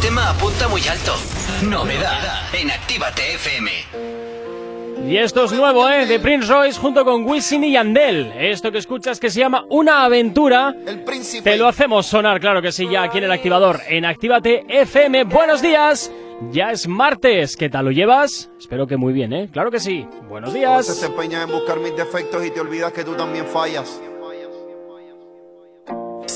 [0.00, 1.12] Tema apunta muy alto.
[1.68, 2.20] Novedad
[2.54, 3.70] en Actívate FM.
[5.08, 6.04] Y esto es nuevo, ¿eh?
[6.06, 8.32] De Prince Royce junto con Wisin y Yandel.
[8.36, 10.74] Esto que escuchas que se llama Una Aventura.
[11.42, 13.80] Te lo hacemos sonar, claro que sí, ya aquí en el activador.
[13.88, 15.24] En Actívate FM.
[15.24, 16.12] Buenos días.
[16.52, 17.56] Ya es martes.
[17.56, 18.50] ¿Qué tal lo llevas?
[18.58, 19.48] Espero que muy bien, ¿eh?
[19.52, 20.06] Claro que sí.
[20.28, 21.00] Buenos A veces días.
[21.00, 24.00] te empeñas en buscar mis defectos y te olvidas que tú también fallas.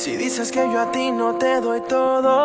[0.04, 2.36] Si dices que yo a ti no te doy todo,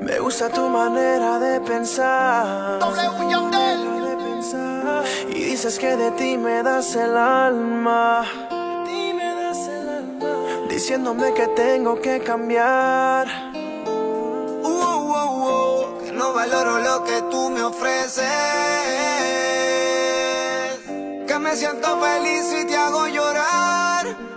[0.00, 2.80] me gusta tu manera de pensar.
[2.80, 5.04] De pensar.
[5.28, 8.24] Y dices que de ti me das el alma.
[10.68, 13.28] Diciéndome que tengo que cambiar.
[14.64, 18.24] Uh, uh, uh, que no valoro lo que tú me ofreces.
[21.28, 24.35] Que me siento feliz y te hago llorar.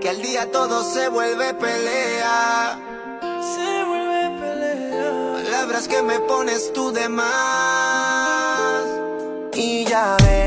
[0.00, 2.78] Que al día todo se vuelve pelea.
[3.20, 5.32] Se vuelve pelea.
[5.34, 8.84] Palabras que me pones tú de más.
[9.54, 10.43] Y ya ves,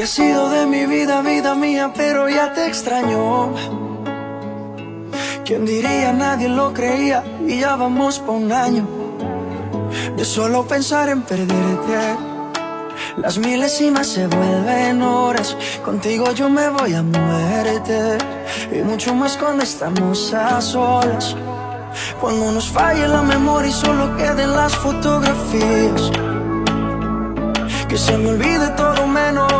[0.00, 3.52] te has ido de mi vida, vida mía, pero ya te extraño.
[5.44, 6.10] ¿Quién diría?
[6.14, 8.88] Nadie lo creía y ya vamos por un año.
[10.16, 12.16] De solo pensar en perderte.
[13.18, 15.54] Las milésimas se vuelven horas.
[15.84, 18.16] Contigo yo me voy a muerte.
[18.72, 21.36] Y mucho más cuando estamos a solas.
[22.22, 26.10] Cuando nos falle la memoria y solo queden las fotografías.
[27.86, 29.59] Que se me olvide todo menos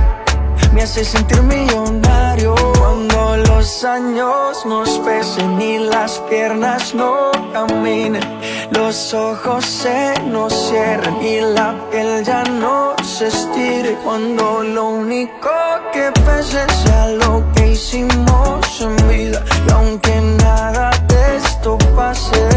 [0.73, 8.23] me hace sentir millonario cuando los años nos pesen y las piernas no caminen,
[8.71, 13.97] los ojos se nos cierren y la piel ya no se estire.
[14.03, 15.49] Cuando lo único
[15.93, 19.43] que pese sea lo que hicimos en vida.
[19.67, 22.49] Y aunque nada de esto pase,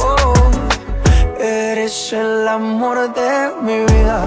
[0.00, 0.34] oh,
[1.38, 4.26] eres el amor de mi vida.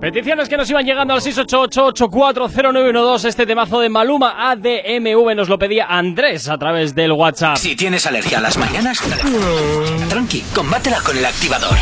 [0.00, 3.24] Peticiones que nos iban llegando al 688-840912.
[3.24, 7.56] Este temazo de Maluma ADMV nos lo pedía Andrés a través del WhatsApp.
[7.56, 9.02] Si tienes alergia a las mañanas,
[10.08, 11.76] tranqui, combátela con el activador.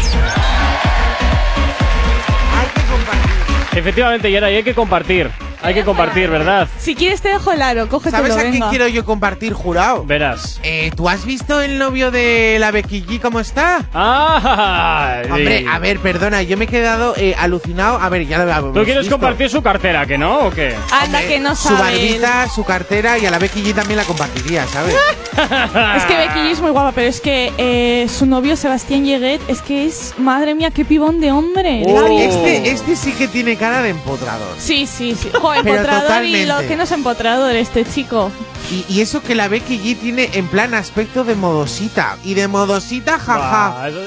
[3.75, 5.31] Efectivamente, Yera, y hay que compartir.
[5.63, 6.69] Hay que compartir, ¿verdad?
[6.79, 10.05] Si quieres te dejo el aro, cógetelo, ¿Sabes a quién quiero yo compartir, jurado?
[10.05, 10.61] Verás.
[10.63, 13.85] Eh, ¿Tú has visto el novio de la Becky G cómo está?
[13.93, 15.23] ¡Ah!
[15.31, 15.67] Hombre, sí.
[15.71, 17.99] a ver, perdona, yo me he quedado eh, alucinado.
[17.99, 19.15] A ver, ya lo habíamos ¿Tú quieres visto.
[19.17, 20.47] compartir su cartera, que no?
[20.47, 20.75] ¿O qué?
[20.93, 21.81] Anda, que no Su sabe.
[21.81, 24.95] barbita, su cartera y a la Becky G también la compartiría, ¿sabes?
[25.97, 29.61] Es que Becky es muy guapa, pero es que eh, su novio Sebastián Yeguet es
[29.61, 31.83] que es, madre mía, qué pibón de hombre.
[31.87, 32.07] Oh.
[32.19, 34.55] Este, este sí que tiene cara de empotrador.
[34.59, 35.29] Sí, sí, sí.
[35.55, 38.31] Jo, Pero empotrador y lo que no es empotrador este chico.
[38.71, 42.17] Y, y eso que la Becky G tiene en plan aspecto de modosita.
[42.25, 43.89] Y de modosita, jaja.
[43.89, 44.01] Eso-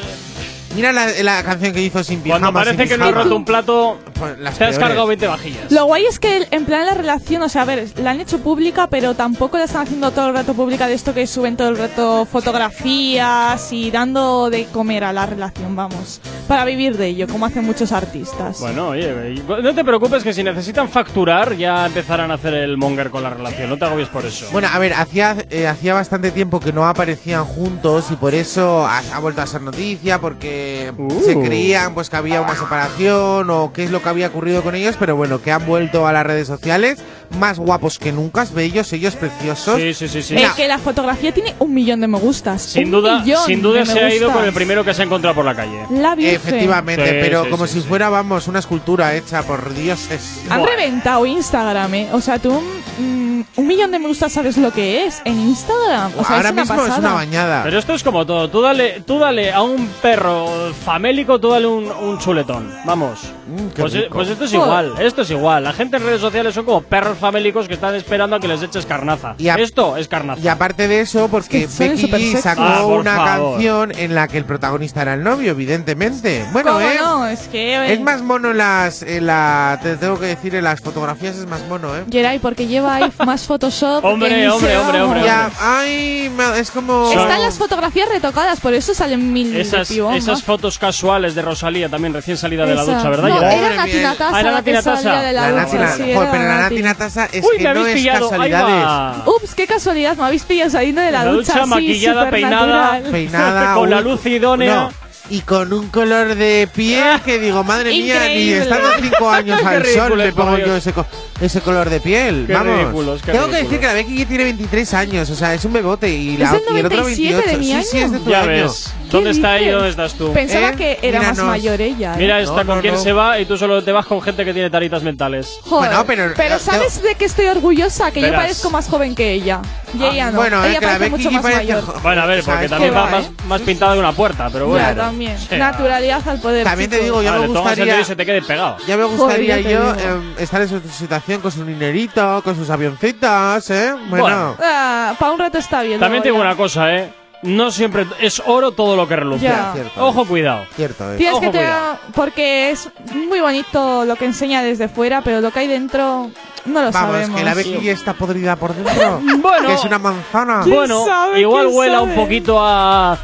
[0.75, 2.39] Mira la, la canción que hizo sin pijama.
[2.51, 3.23] Cuando parece sin que no pijama.
[3.23, 3.99] roto un plato,
[4.39, 4.79] las te has peores.
[4.79, 5.71] cargado 20 vajillas.
[5.71, 8.39] Lo guay es que en plan la relación, o sea, a ver, la han hecho
[8.39, 11.69] pública, pero tampoco la están haciendo todo el rato pública de esto que suben todo
[11.69, 17.27] el rato fotografías y dando de comer a la relación, vamos, para vivir de ello,
[17.27, 18.59] como hacen muchos artistas.
[18.59, 23.09] Bueno, oye, no te preocupes que si necesitan facturar ya empezarán a hacer el monger
[23.09, 23.69] con la relación.
[23.69, 24.47] No te agobies por eso.
[24.51, 28.85] Bueno, a ver, hacía, eh, hacía bastante tiempo que no aparecían juntos y por eso
[28.85, 31.21] ha, ha vuelto a ser noticia, porque Uh.
[31.23, 34.75] se creían pues que había una separación o qué es lo que había ocurrido con
[34.75, 36.99] ellos, pero bueno, que han vuelto a las redes sociales,
[37.39, 39.77] más guapos que nunca, bellos, ellos preciosos.
[39.79, 40.35] Sí, sí, sí, sí.
[40.35, 42.61] Es que la fotografía tiene un millón de me gustas.
[42.61, 45.35] Sin un duda, sin duda se ha ido con el primero que se ha encontrado
[45.35, 45.85] por la calle.
[45.91, 46.35] La Virgen.
[46.35, 47.87] Efectivamente, Sí, pero sí, como sí, si sí.
[47.87, 50.41] fuera, vamos, una escultura hecha por dioses.
[50.49, 52.09] Han reventado Instagram, ¿eh?
[52.11, 52.51] O sea, tú
[52.99, 56.11] mm, un millón de me gustas sabes lo que es en Instagram.
[56.17, 56.93] O sea, Ahora es una mismo pasada.
[56.93, 57.63] es una bañada.
[57.63, 58.49] Pero esto es como todo.
[58.49, 60.47] Tú dale, tú dale a un perro
[60.85, 62.71] famélico, tú dale un, un chuletón.
[62.85, 63.19] Vamos.
[63.47, 64.93] Mm, Pues, pues esto es igual.
[64.99, 65.63] Esto es igual.
[65.63, 68.61] La gente en redes sociales son como perros famélicos que están esperando a que les
[68.61, 69.35] eches carnaza.
[69.37, 70.41] Y a- esto es carnaza.
[70.41, 73.53] Y aparte de eso, porque Es que son Becky G sacó Ah, por una favor.
[73.53, 76.45] canción en la que el protagonista era el novio, evidentemente.
[76.51, 76.97] Bueno, ¿Cómo ¿eh?
[77.01, 77.25] no?
[77.27, 77.73] Es que...
[77.75, 81.35] eh, Es más mono en las, en la, te tengo que decir, en las fotografías
[81.37, 82.03] es más mono, ¿eh?
[82.11, 84.03] Geray, porque lleva ahí más Photoshop.
[84.03, 87.09] Hombre, que ni hombre, hombre, hombre, Ya, ay, es como...
[87.11, 90.45] Están las fotografías retocadas, por eso salen mil Esas, de esas ¿no?
[90.45, 92.95] fotos casuales de Rosalía también recién salida de la Esa.
[92.97, 93.29] ducha, ¿verdad?
[93.29, 93.97] No, era Nati.
[93.99, 95.31] Natasa Ah, era la Nati Natasa.
[95.31, 96.81] la, Nati, sí, pero la Nati.
[96.81, 98.25] Natasa es Uy, que me no habéis es pillado.
[98.25, 99.27] Ahí casualidades.
[99.27, 103.01] Ups, qué casualidad, me habéis pillado saliendo de la, La ducha, ducha, sí, maquillada, peinada.
[103.11, 103.73] Peinada.
[103.75, 104.75] Con la luz idónea.
[104.75, 104.93] no,
[105.31, 108.61] y con un color de piel que digo, madre mía, ni Increíble.
[108.63, 111.05] estando cinco años al sol me pongo yo ese, co-
[111.41, 112.45] ese color de piel.
[112.47, 112.77] Qué Vamos.
[112.79, 115.73] ridículos, qué Tengo que decir que la Becky tiene 23 años, o sea, es un
[115.73, 117.77] bebote y, la, y el otro 97 de 28.
[117.77, 118.47] mi sí, es de tu Ya año.
[118.49, 118.93] ves.
[119.09, 119.73] ¿Dónde ¿Qué está ella y dices?
[119.75, 120.33] dónde estás tú?
[120.33, 120.75] Pensaba ¿Eh?
[120.75, 122.13] que era más mayor ella.
[122.13, 122.17] ¿eh?
[122.19, 122.99] Mira esta No, con no, quién no.
[123.01, 125.59] se va y tú solo te vas con gente que tiene taritas mentales.
[125.63, 125.89] Joder.
[126.05, 128.11] Bueno, pero- eh, ¿sabes de qué estoy orgullosa?
[128.11, 129.61] Que yo parezco más joven que ella.
[129.97, 130.37] Y Ah, ella no.
[130.37, 132.01] bueno, ella que la parece Becky mucho más parece mayor.
[132.03, 133.31] Bueno, a ver, porque ¿Sabes también va va, más, eh?
[133.47, 134.85] más pintada de una puerta, pero bueno.
[134.87, 135.37] Ya, también.
[135.39, 135.55] Sí.
[135.57, 136.63] Naturalidad al poder.
[136.63, 137.99] También te digo, ya Vale, me gustaría...
[138.01, 138.77] y se te quede pegado.
[138.87, 143.69] Ya me gustaría yo em, estar en su situación con su dinerito, con sus avioncitos,
[143.69, 143.93] ¿eh?
[144.09, 144.55] Bueno, Bueno.
[144.61, 145.99] Ah, para un rato está bien.
[145.99, 146.35] También te ya.
[146.35, 147.13] una cosa, ¿eh?
[147.41, 149.45] No siempre es oro todo lo que reluce.
[149.45, 149.71] Ya.
[149.73, 150.05] Cierto.
[150.05, 150.65] Ojo, cuidado.
[150.75, 151.05] cierto.
[151.15, 151.97] Tienes Ojo, que tener, cuidado.
[152.13, 156.29] porque es muy bonito lo que enseña desde fuera, pero lo que hay dentro
[156.65, 157.37] no lo Vamos, sabemos.
[157.39, 159.21] que la Becky G está podrida por dentro.
[159.41, 159.67] Bueno.
[159.69, 160.61] que es una manzana.
[160.63, 161.39] ¿Quién Bueno, sabe?
[161.39, 162.21] igual ¿Quién huela un sabe?
[162.21, 163.17] poquito a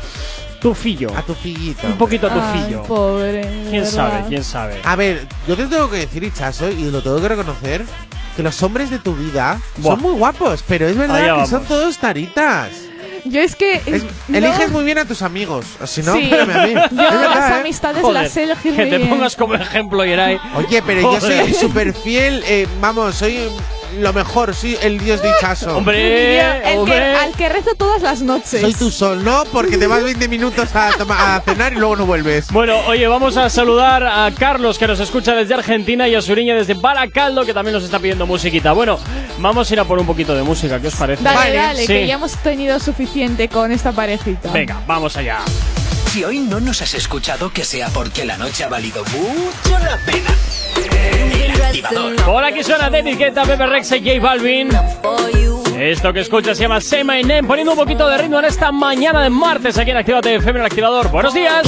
[0.62, 1.10] tufillo.
[1.16, 1.86] A tu fillito.
[1.88, 2.84] Un poquito a Ay, tufillo.
[2.84, 3.42] pobre.
[3.70, 4.24] ¿Quién sabe?
[4.28, 4.80] ¿Quién sabe?
[4.84, 7.84] A ver, yo te tengo que decir, Hichazo, y lo tengo que reconocer,
[8.36, 9.96] que los hombres de tu vida Buah.
[9.96, 12.70] son muy guapos, pero es verdad que son todos taritas.
[13.28, 13.82] Yo es que.
[13.88, 16.26] Es- no- Eliges muy bien a tus amigos, o si no, Sí.
[16.26, 16.74] espérame a mí.
[16.76, 17.54] Yo Es verdad, las ¿eh?
[17.62, 20.38] amistades Joder, las sé elegir que te pongas como ejemplo, Yeray.
[20.56, 23.50] Oye, pero yo soy súper fiel, eh, vamos, soy
[24.00, 25.32] lo mejor, soy el dios de
[25.70, 27.16] Hombre, el que, hombre.
[27.16, 28.62] al que rezo todas las noches.
[28.62, 29.44] Soy tu sol, ¿no?
[29.52, 32.52] Porque te vas 20 minutos a, toma- a cenar y luego no vuelves.
[32.52, 36.56] Bueno, oye, vamos a saludar a Carlos que nos escucha desde Argentina y a Suriña
[36.56, 38.72] desde Baracaldo que también nos está pidiendo musiquita.
[38.74, 39.00] Bueno,
[39.40, 41.24] vamos a ir a por un poquito de música, ¿qué os parece?
[41.24, 41.88] Dale, Vale, dale, sí.
[41.88, 44.52] que ya hemos tenido suficiente con esta parejita.
[44.52, 45.40] Venga, vamos allá.
[46.16, 49.98] Si hoy no nos has escuchado, que sea porque la noche ha valido mucho la
[49.98, 50.34] pena.
[51.44, 52.16] El activador.
[52.24, 54.70] Por aquí suena David Guetta, Pepe Rex y J Balvin.
[55.78, 58.72] Esto que escuchas se llama Say My Name, poniendo un poquito de ritmo en esta
[58.72, 61.12] mañana de martes aquí en Actívate FM, el activador.
[61.12, 61.68] Buenos días.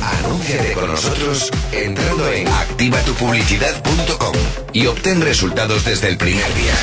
[0.00, 4.34] Anúnciate con nosotros entrando en activatupublicidad.com
[4.72, 6.74] y obtén resultados desde el primer día.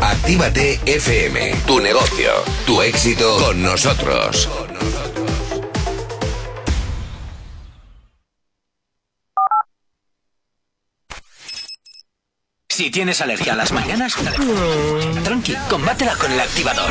[0.00, 2.30] Actívate FM, tu negocio,
[2.66, 4.48] tu éxito con nosotros.
[12.68, 14.14] Si tienes alergia a las mañanas,
[15.24, 16.90] tranqui, combátela con el activador.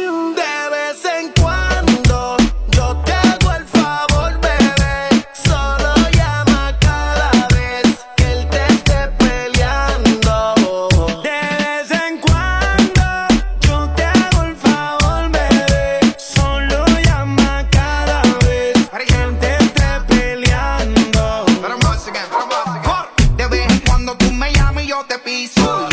[25.07, 25.90] te piso.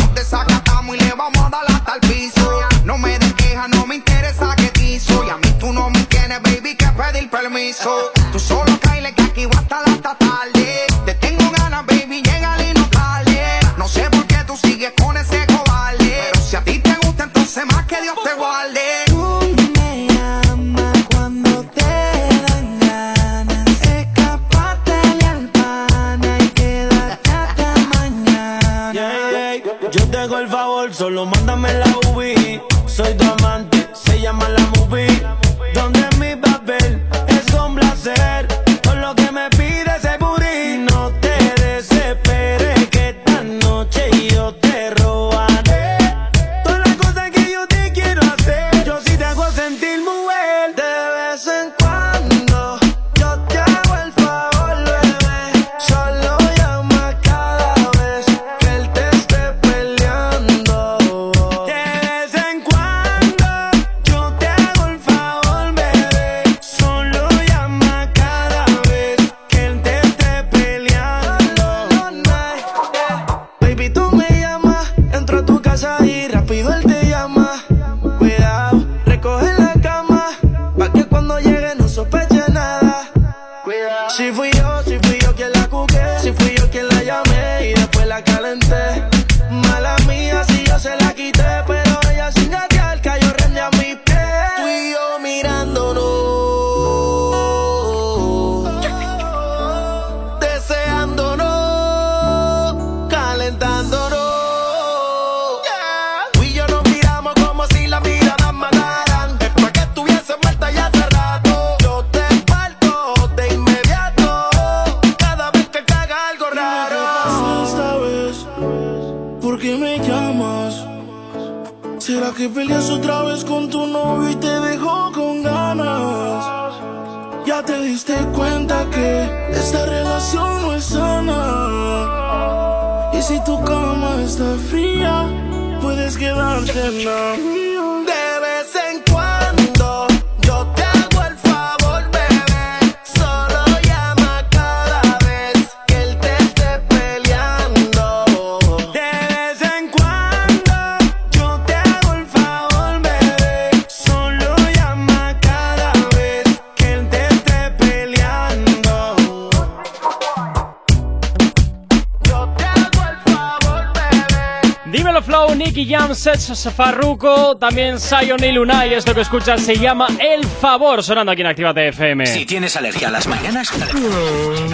[166.66, 168.94] Farruko, también Zion y Lunay.
[168.94, 172.26] Esto que escuchas se llama El Favor, sonando aquí en Actívate FM.
[172.26, 173.72] Si tienes alergia a las mañanas,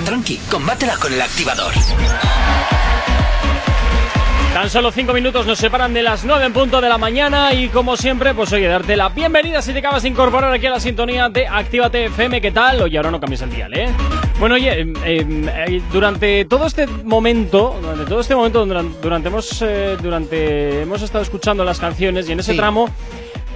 [0.04, 1.72] tranqui, combátela con el activador.
[4.54, 7.68] Tan solo 5 minutos nos separan de las 9 en punto de la mañana y
[7.68, 10.80] como siempre, pues oye, darte la bienvenida si te acabas de incorporar aquí a la
[10.80, 12.80] sintonía de Actívate FM, ¿qué tal?
[12.80, 13.88] Oye, ahora no cambies el dial, ¿eh?
[14.40, 19.62] Bueno, oye, eh, eh, durante todo este momento, durante todo este momento, durante, durante hemos,
[19.62, 22.58] eh, durante hemos estado escuchando las canciones y en ese Sí.
[22.58, 22.88] tramo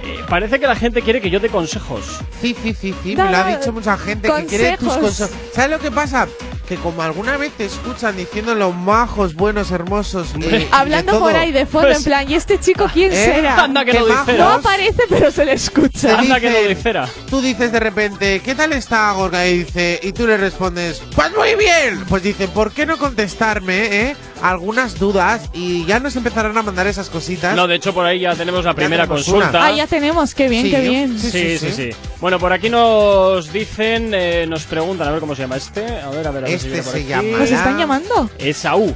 [0.01, 2.19] eh, parece que la gente quiere que yo dé consejos.
[2.41, 5.35] Sí, sí, sí, sí, me lo ha dicho mucha gente que quiere tus consejos.
[5.53, 6.27] ¿Sabes lo que pasa?
[6.69, 10.33] Que como alguna vez te escuchan diciendo los majos, buenos, hermosos.
[10.35, 11.21] y- y de Hablando todo.
[11.21, 13.15] por ahí de fondo, en plan, ¿y este chico quién ¿Eh?
[13.15, 13.63] será?
[13.63, 14.37] Anda que dijera.
[14.37, 16.15] No aparece, pero se le escucha.
[16.17, 19.47] Te dicen- Tú dices de repente, ¿qué tal está Gorka?
[19.47, 22.05] Y dice, y tú le respondes, pues muy bien.
[22.07, 24.15] Pues dice, ¿por qué no contestarme, eh?
[24.41, 27.55] Algunas dudas y ya nos empezarán a mandar esas cositas.
[27.57, 29.49] No, de hecho por ahí ya tenemos la primera tenemos consulta.
[29.49, 29.65] una.
[29.65, 31.19] Ah, ya tenemos, qué bien, Sí, qué bien.
[31.19, 31.89] Sí sí, sí,
[32.21, 35.85] Bueno, por aquí nos dicen, eh, nos preguntan, a ver cómo se llama este.
[35.85, 38.29] A ver, a ver, a ver Este se llama- ¿Nos están llamando?
[38.37, 38.93] Esaú.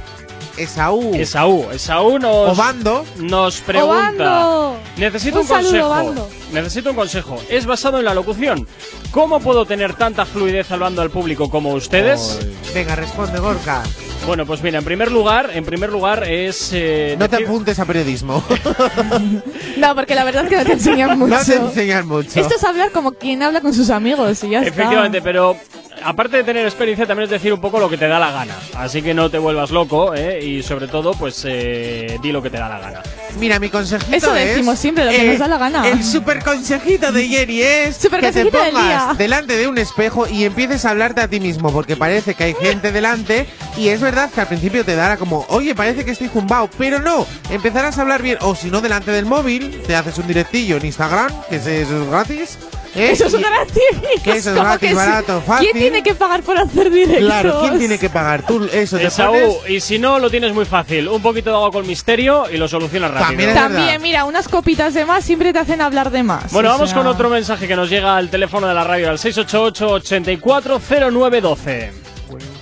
[0.56, 1.14] Esaú.
[1.16, 1.66] Esaú.
[1.72, 2.56] Esaú nos.
[2.56, 3.04] Obando.
[3.18, 4.46] Nos pregunta.
[4.46, 4.76] Obando.
[4.96, 5.86] Necesito un, Un saludo, consejo.
[5.88, 6.30] Obando.
[6.52, 7.42] Necesito un consejo.
[7.48, 8.68] Es basado en la locución.
[9.10, 12.38] ¿Cómo puedo tener tanta fluidez hablando al público como ustedes?
[12.72, 13.82] Venga, responde, Gorka.
[14.28, 16.70] Bueno, pues mira, en primer lugar, en primer lugar es.
[16.72, 18.42] eh, No te decir- apuntes a periodismo.
[19.76, 21.34] No, porque la verdad es que no te enseñan mucho.
[21.36, 22.40] no te enseñan mucho.
[22.40, 24.68] Esto es hablar como quien habla con sus amigos y ya está.
[24.70, 25.56] Efectivamente, pero
[26.04, 28.54] aparte de tener experiencia, también es decir un poco lo que te da la gana.
[28.76, 30.44] Así que no te vuelvas loco, ¿eh?
[30.44, 33.02] Y sobre todo, pues eh, di lo que te da la gana.
[33.38, 35.88] Mira, mi consejito Eso es, decimos siempre, lo que eh, nos da la gana.
[35.88, 40.44] El super consejito de Jenny es Super que te pongas delante de un espejo y
[40.44, 43.46] empieces a hablarte a ti mismo, porque parece que hay gente delante
[43.76, 47.00] y es verdad que al principio te dará como, oye, parece que estoy zumbao, pero
[47.00, 50.76] no, empezarás a hablar bien, o si no, delante del móvil, te haces un directillo
[50.76, 52.83] en Instagram, que es es gratis, ¿Eh?
[52.94, 53.82] Eso es gratis.
[54.22, 55.68] que eso es gratis, que barato, fácil.
[55.72, 57.24] ¿Quién tiene que pagar por hacer directos?
[57.24, 58.46] Claro, ¿quién tiene que pagar?
[58.46, 59.70] Tú, eso, te Esaú, pones...
[59.70, 61.08] y si no, lo tienes muy fácil.
[61.08, 63.28] Un poquito de agua con misterio y lo solucionas rápido.
[63.28, 66.52] También es También, mira, unas copitas de más siempre te hacen hablar de más.
[66.52, 66.98] Bueno, o vamos sea.
[66.98, 71.90] con otro mensaje que nos llega al teléfono de la radio al 688-840912.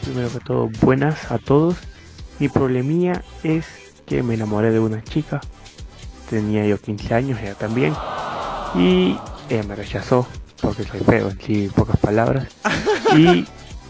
[0.04, 1.76] Primero que todo, buenas a todos.
[2.38, 3.64] Mi problemilla es
[4.06, 5.40] que me enamoré de una chica.
[6.28, 7.94] Tenía yo 15 años, ella también.
[8.74, 9.16] Y
[9.48, 10.26] ella me rechazó
[10.60, 12.46] porque soy feo, en sí, pocas palabras.
[13.16, 13.44] Y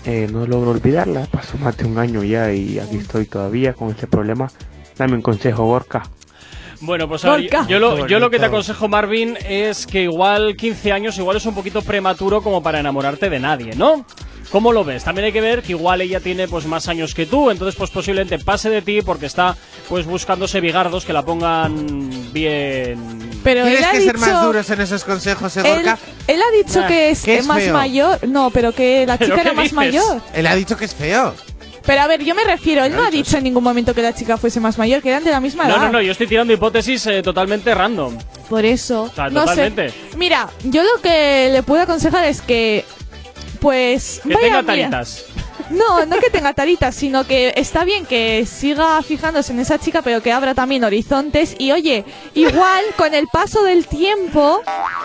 [0.05, 1.27] eh, no logro olvidarla.
[1.31, 4.51] Pasó más de un año ya y aquí estoy todavía con ese problema.
[4.99, 6.03] Dame un consejo, Gorka.
[6.81, 7.67] Bueno, pues a ver, Gorka.
[7.69, 11.47] yo, lo, yo lo que te aconsejo, Marvin, es que igual 15 años igual es
[11.47, 14.05] un poquito prematuro como para enamorarte de nadie, ¿no?
[14.53, 15.03] ¿Cómo lo ves?
[15.05, 17.91] También hay que ver que igual ella tiene pues más años que tú, entonces pues
[17.91, 19.57] posiblemente pase de ti porque está
[19.89, 23.31] pues buscándose bigardos que la pongan bien...
[23.43, 25.99] Pero él Tienes ha que ser dicho- más duros en esos consejos, ¿eh, Él, Gorka?
[26.29, 27.73] él ha dicho Ah, que es, que es más feo.
[27.73, 28.29] mayor.
[28.29, 29.75] No, pero que la ¿Pero chica era más dices?
[29.77, 30.21] mayor.
[30.35, 31.35] Él ha dicho que es feo.
[31.85, 34.15] Pero a ver, yo me refiero, él no ha dicho en ningún momento que la
[34.15, 35.81] chica fuese más mayor, que eran de la misma No, edad.
[35.87, 38.17] no, no, yo estoy tirando hipótesis eh, totalmente random.
[38.49, 39.11] Por eso.
[39.13, 39.89] sea, no totalmente.
[39.89, 39.95] sé.
[40.17, 42.85] Mira, yo lo que le puedo aconsejar es que.
[43.63, 44.21] Pues.
[44.23, 44.91] Que vaya, tenga mira.
[44.91, 45.25] taritas.
[45.71, 50.03] No, no que tenga taritas, sino que está bien que siga fijándose en esa chica,
[50.03, 51.55] pero que abra también horizontes.
[51.59, 52.05] Y oye,
[52.35, 54.61] igual con el paso del tiempo,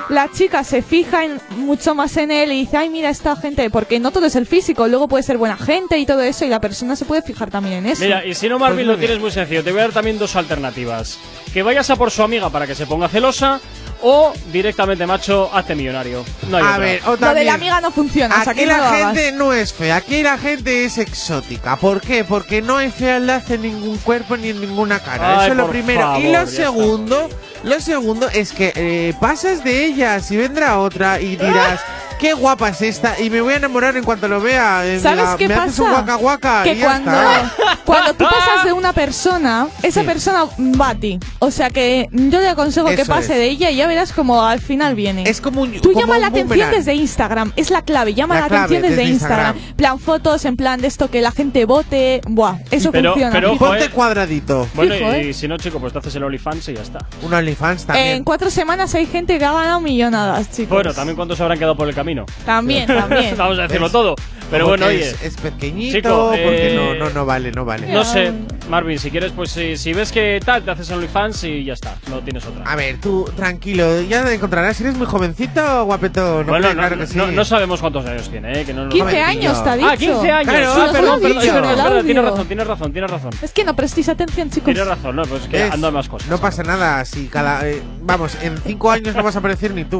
[0.09, 3.69] la chica se fija en, mucho más en él y dice, ay, mira esta gente,
[3.69, 6.49] porque no todo es el físico, luego puede ser buena gente y todo eso, y
[6.49, 8.03] la persona se puede fijar también en eso.
[8.03, 9.63] Mira, y si no, Marvin, lo tienes muy sencillo.
[9.63, 11.19] Te voy a dar también dos alternativas.
[11.53, 13.61] Que vayas a por su amiga para que se ponga celosa
[14.01, 16.23] o directamente, macho, hazte millonario.
[16.49, 16.77] No hay A otra.
[16.77, 18.83] ver, o Lo de también- la amiga no funciona, o sea, Aquí que no lo
[18.83, 19.15] la hagas.
[19.17, 21.75] gente no es fea, aquí la gente es exótica.
[21.77, 22.23] ¿Por qué?
[22.23, 25.39] Porque no hay fealdad en ningún cuerpo ni en ninguna cara.
[25.39, 25.99] Ay, Eso es lo por primero.
[26.19, 27.29] y favor, lo segundo,
[27.63, 31.81] lo segundo es que eh, pasas de ella, si vendrá otra y dirás,
[32.19, 34.85] qué guapa es esta, y me voy a enamorar en cuanto lo vea.
[34.85, 35.67] eh, ¿Sabes mira, qué me pasa?
[35.67, 37.51] haces un guaca guaca que y ya cuando, está.
[37.85, 40.05] cuando tú pasas de una persona, esa Sí.
[40.07, 40.45] persona
[40.79, 41.19] va a ti.
[41.39, 43.39] O sea que yo le aconsejo que Eso pase es.
[43.39, 45.23] de ella y ya verás como al final viene.
[45.27, 46.71] Es como un Tú como llama un la atención boomerang.
[46.75, 49.55] desde Instagram, es la clave, llama La la, clave atención desde desde Instagram.
[49.55, 49.75] Instagram.
[49.77, 53.31] Plan fotos, en plan de esto que la gente vote, buah, eso Pero- funciona.
[53.33, 53.75] pero fijo.
[53.75, 53.89] eh.
[53.89, 54.67] cuadradito.
[54.73, 55.27] Bueno, Fijo, y, ¿eh?
[55.29, 56.99] y si no, chico, pues te haces el OnlyFans y ya está.
[57.23, 58.07] Un OnlyFans también.
[58.17, 60.69] En cuatro semanas hay gente que ha ganado millonadas, chicos.
[60.69, 62.25] Bueno, también cuántos se habrán quedado por el camino.
[62.45, 63.35] También, también.
[63.37, 63.91] Vamos a decirlo ¿Ves?
[63.93, 64.15] todo.
[64.49, 65.01] Pero bueno, oye.
[65.09, 67.87] Es, es pequeñito, Chico, porque eh, no, no, no vale, no vale.
[67.87, 68.31] No sé,
[68.69, 71.95] Marvin, si quieres, pues si, si ves que tal, te haces OnlyFans y ya está.
[72.09, 72.63] No tienes otra.
[72.63, 74.79] A ver, tú, tranquilo, ya te encontrarás.
[74.79, 76.47] ¿Eres muy jovencito o guapetón?
[76.47, 77.17] bueno, no, claro no- que sí.
[77.17, 78.65] no- no sabemos cuántos años tiene, ¿eh?
[78.65, 79.89] Que no, no- 15 años, te ha dicho.
[79.89, 80.49] Ah, 15 años.
[80.53, 81.39] Claro, ah, sí, perdón, lo he perdón, dicho.
[81.39, 83.29] es es verdad, el tienes razón, tienes razón, tienes razón.
[83.41, 84.65] Es que no prestéis atención, chicos.
[84.73, 85.71] Tienes razón, no, pues es que ¿Ves?
[85.73, 86.29] ando a más cosas.
[86.29, 87.67] No pasa nada, si cada.
[87.67, 89.99] eh, vamos, en cinco años no vas a aparecer ni tú.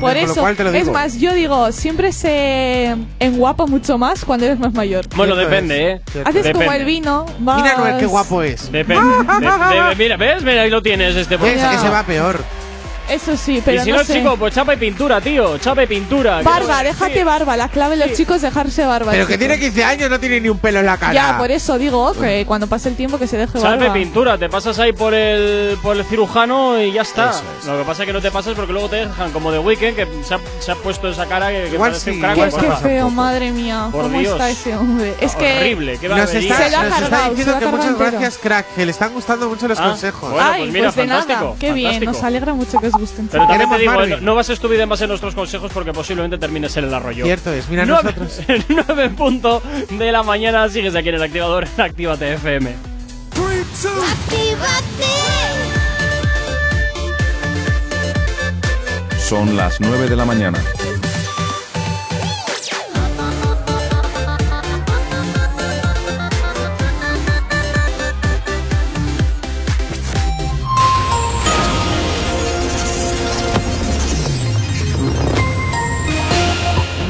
[0.00, 0.84] Por eso, lo cual te lo digo.
[0.86, 5.06] es más, yo digo, siempre se enguapa mucho más cuando eres más mayor.
[5.16, 6.22] Bueno, depende, es, ¿eh?
[6.24, 7.62] Haces como el vino, vas...
[7.62, 8.70] Mira, Noel, qué guapo es.
[8.72, 9.02] Depende.
[9.04, 9.46] de-
[9.88, 10.42] de- mira, ¿ves?
[10.42, 11.60] Mira, ahí lo tienes este ¿Ves?
[11.60, 11.74] Ya.
[11.74, 12.40] Ese va peor.
[13.08, 14.14] Eso sí, pero y si no, no, sé.
[14.14, 15.58] chico, pues chapa y pintura, tío.
[15.58, 16.38] Chapa y pintura.
[16.38, 17.56] que Barba, déjate barba.
[17.56, 19.12] La clave de los chicos es dejarse barba.
[19.12, 21.12] Pero que tiene 15 años, no tiene ni un pelo en la cara.
[21.12, 23.92] Ya, por eso digo que cuando pase el tiempo que se deje Chapa y barba.
[23.94, 27.30] pintura, te pasas ahí por el, por el cirujano y ya está.
[27.30, 27.66] Eso es.
[27.66, 29.96] Lo que pasa es que no te pasas porque luego te dejan como de Weekend
[29.96, 32.34] que se ha, se ha puesto esa cara que, que Igual parece sí, un crack.
[32.36, 32.82] Qué, por qué favor.
[32.82, 33.88] feo, madre mía.
[33.92, 34.32] Por ¿Cómo Dios.
[34.32, 35.14] está ese hombre?
[35.20, 35.58] Es que.
[35.58, 37.98] Horrible, qué Nos está, Se lo ha nos está diciendo se que lo ha muchas
[37.98, 40.30] gracias, crack, que le están gustando mucho los Ah, consejos.
[40.32, 41.20] bueno, Ay, pues mira, de nada.
[41.22, 43.28] fantástico, Qué bien, nos alegra mucho que os gusten.
[43.28, 44.24] Pero también te digo, Marvin.
[44.24, 47.24] no, bases tu vida en base a nuestros consejos porque posiblemente termines en el arroyo.
[47.24, 48.40] Cierto es, mira Nueve- nosotros.
[48.88, 52.74] 9 en punto de la mañana, sigues aquí en el activador en Actívate FM.
[59.18, 60.58] Son las 9 de la mañana.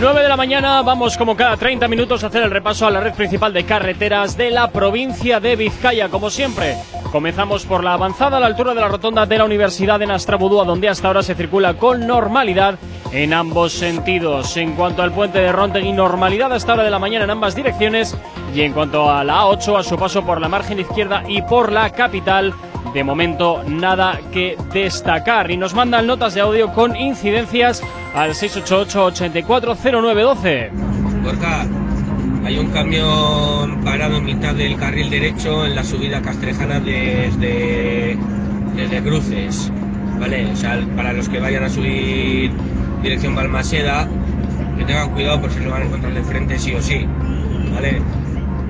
[0.04, 3.00] Nueve de la mañana, vamos como cada 30 minutos a hacer el repaso a la
[3.00, 6.76] red principal de carreteras de la provincia de Vizcaya, como siempre.
[7.10, 10.66] Comenzamos por la avanzada a la altura de la rotonda de la Universidad de Nastrabudúa,
[10.66, 12.78] donde hasta ahora se circula con normalidad
[13.12, 14.54] en ambos sentidos.
[14.58, 18.14] En cuanto al puente de Rontegui, normalidad hasta hora de la mañana en ambas direcciones.
[18.54, 21.72] Y en cuanto a la A8, a su paso por la margen izquierda y por
[21.72, 22.52] la capital,
[22.92, 25.50] de momento nada que destacar.
[25.50, 27.82] Y nos mandan notas de audio con incidencias
[28.14, 30.70] al 688-840912.
[31.22, 31.66] Gorka,
[32.44, 38.18] hay un camión parado en mitad del carril derecho en la subida castrejana desde,
[38.76, 39.72] desde Cruces.
[40.20, 40.52] ¿Vale?
[40.52, 42.52] O sea, para los que vayan a subir
[43.02, 44.08] dirección Balmaseda,
[44.78, 47.04] que tengan cuidado por si lo van a encontrar de frente sí o sí.
[47.74, 48.00] ¿Vale?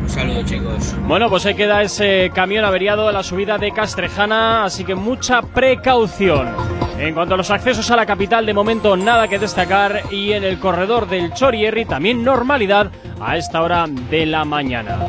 [0.04, 0.94] Un saludo chicos.
[1.08, 5.40] Bueno, pues ahí queda ese camión averiado a la subida de Castrejana, así que mucha
[5.40, 6.54] precaución.
[6.98, 10.44] En cuanto a los accesos a la capital, de momento nada que destacar y en
[10.44, 15.06] el corredor del Chorierri también normalidad a esta hora de la mañana.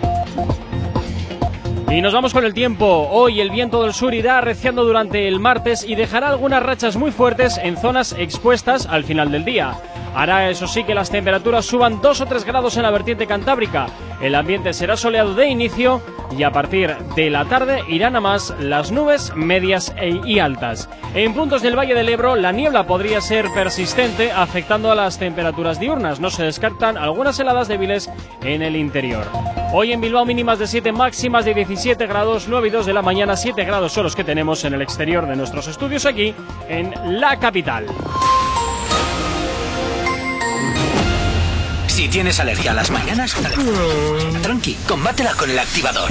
[1.92, 3.10] Y nos vamos con el tiempo.
[3.12, 7.12] Hoy el viento del sur irá arreciando durante el martes y dejará algunas rachas muy
[7.12, 9.74] fuertes en zonas expuestas al final del día.
[10.16, 13.88] Hará eso sí que las temperaturas suban 2 o 3 grados en la vertiente cantábrica.
[14.22, 16.02] El ambiente será soleado de inicio
[16.36, 20.90] y a partir de la tarde irán a más las nubes medias e- y altas.
[21.14, 25.82] En puntos del Valle del Ebro la niebla podría ser persistente afectando a las temperaturas
[25.82, 26.22] diurnas.
[26.22, 28.10] No se descartan algunas heladas débiles
[28.42, 29.26] en el interior.
[29.74, 33.02] Hoy en Bilbao mínimas de 7, máximas de 17 grados, 9 y 2 de la
[33.02, 36.34] mañana, 7 grados son los que tenemos en el exterior de nuestros estudios aquí
[36.70, 37.86] en la capital.
[42.06, 43.36] Si tienes alergia a las mañanas,
[44.44, 46.08] tranqui, combátela con el activador.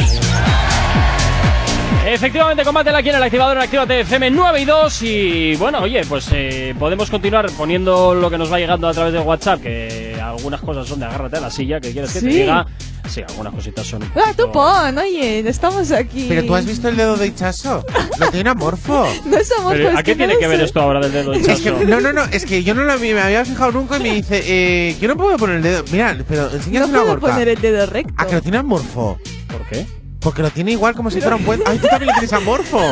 [2.05, 5.03] Efectivamente, combátela aquí en el activador en Actívate FM 9 y 2.
[5.03, 9.13] Y bueno, oye, pues eh, podemos continuar poniendo lo que nos va llegando a través
[9.13, 9.63] de WhatsApp.
[9.63, 12.39] Que algunas cosas son de agárrate a la silla, que quieres que te Sí.
[12.41, 12.67] diga.
[13.09, 14.03] Sí, algunas cositas son.
[14.17, 16.25] Ah, tú pon, oye, estamos aquí.
[16.27, 17.85] Pero tú has visto el dedo de Hichazo.
[18.19, 19.07] Lo tiene amorfo.
[19.27, 20.65] No somos Pero, pues ¿A qué que tiene no que ver sé.
[20.65, 22.93] esto ahora del dedo de Es que, no, no, no, es que yo no lo
[22.93, 25.85] había- me había fijado nunca y me dice, eh, yo no puedo poner el dedo.
[25.93, 27.27] Mira, pero No enséñaselo a puedo Gorka.
[27.33, 28.15] poner el dedo recto.
[28.17, 29.19] A que lo tiene amorfo.
[29.49, 29.87] ¿Por qué?
[30.25, 31.65] Porque lo tiene igual como si fuera un puente.
[31.71, 32.81] Ay, tú también lo tienes amorfo.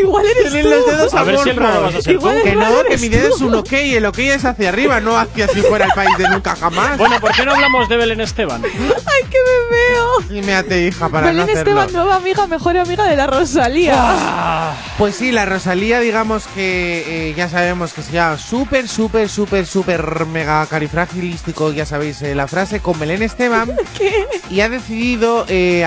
[0.00, 0.70] Igual eres Tienen tú.
[0.70, 2.38] los dedos A ver si el raro vas a ser Igual tú.
[2.40, 5.00] el Que no, que mi dedo es un ok y el ok es hacia arriba,
[5.00, 6.96] no hacia si fuera el país de nunca jamás.
[6.96, 8.62] Bueno, ¿por qué no hablamos de Belén Esteban?
[8.64, 10.06] Ay, que me veo.
[10.30, 11.80] Dímete, hija, para Belén no hacerlo.
[11.82, 14.72] Esteban, nueva amiga, mejor amiga de la Rosalía.
[14.96, 19.66] Pues sí, la Rosalía, digamos que eh, ya sabemos que se llama súper, súper, súper,
[19.66, 23.70] súper mega carifragilístico, ya sabéis eh, la frase, con Belén Esteban.
[24.50, 25.84] Y ha decidido eh,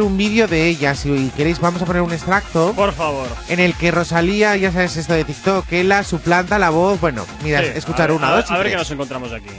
[0.00, 0.94] un vídeo de ella.
[0.94, 2.72] Si queréis, vamos a poner un extracto.
[2.74, 3.28] Por favor.
[3.48, 7.00] En el que Rosalía, ya sabes esto de TikTok, que la suplanta la voz.
[7.00, 9.32] Bueno, mira, Sí, escuchar a ver, una, a dos ver, a ver qué nos encontramos
[9.32, 9.50] aquí.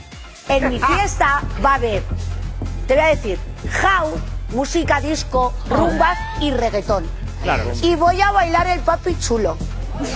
[0.49, 2.03] En mi fiesta va a haber,
[2.87, 4.19] te voy a decir, house,
[4.49, 7.05] música disco, rumbas y reggaetón.
[7.43, 7.63] Claro.
[7.81, 9.57] Y voy a bailar el papi chulo.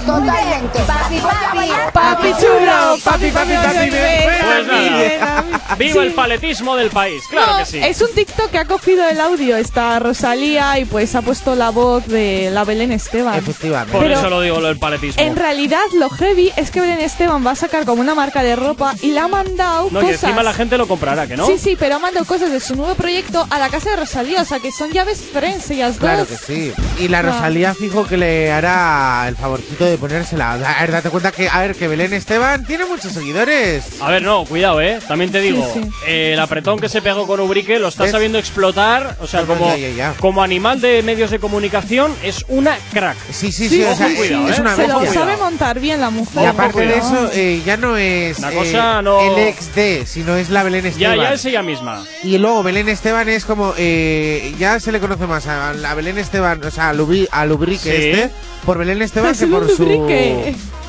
[0.05, 0.79] Totalmente.
[0.87, 1.69] Papi, papi.
[1.93, 5.43] Papi chulo, papi, papi, papi, Pues nada.
[5.77, 7.79] Viva el paletismo del país, claro No, que sí.
[7.83, 11.69] Es un TikTok que ha cogido el audio esta Rosalía y pues ha puesto la
[11.69, 13.35] voz de la Belén Esteban.
[13.35, 13.91] Efectivamente.
[13.91, 15.21] Por Pero eso lo digo lo del paletismo.
[15.21, 18.55] En realidad lo heavy es que Belén Esteban va a sacar como una marca de
[18.55, 20.23] ropa y le ha mandado No, y cosas.
[20.23, 21.45] encima la gente lo comprará, ¿que no?
[21.45, 24.41] Sí, sí, pero ha mandado cosas de su nuevo proyecto a la casa de Rosalía,
[24.41, 26.27] o sea que son llaves friends ellas Claro dos.
[26.29, 26.73] que sí.
[26.99, 27.21] Y la Ah.
[27.23, 29.35] Rosalía fijo que le hará el
[29.79, 30.53] de ponérsela.
[30.53, 33.83] A ver, date cuenta que, a ver, que Belén Esteban tiene muchos seguidores.
[34.01, 34.99] A ver, no, cuidado, ¿eh?
[35.07, 35.89] También te digo, Sí, sí.
[36.07, 38.11] eh, el apretón que se pegó con Ubrique lo está ¿Ves?
[38.11, 39.15] sabiendo explotar.
[39.19, 40.13] O sea, No, como, ya, ya, ya.
[40.19, 43.17] como animal de medios de comunicación, es una crack.
[43.31, 43.83] Sí, sí, Sí, sí.
[43.83, 44.61] o sea, sí, cuidado, es ¿eh?
[44.61, 46.43] una Se lo sabe montar bien la mujer.
[46.43, 50.05] Y aparte de eso, eh, ya no es La eh, cosa no- el ex de,
[50.05, 51.17] sino es la Belén Ya, Esteban.
[51.19, 52.03] ya es ella misma.
[52.23, 56.63] Y luego Belén Esteban es como, eh, ya se le conoce más a la BelénEsteban,
[56.63, 56.93] o sea, a,
[57.45, 57.89] Lubrique Sí.
[57.89, 58.29] este,
[58.65, 59.77] por Belén Esteban Es que por su,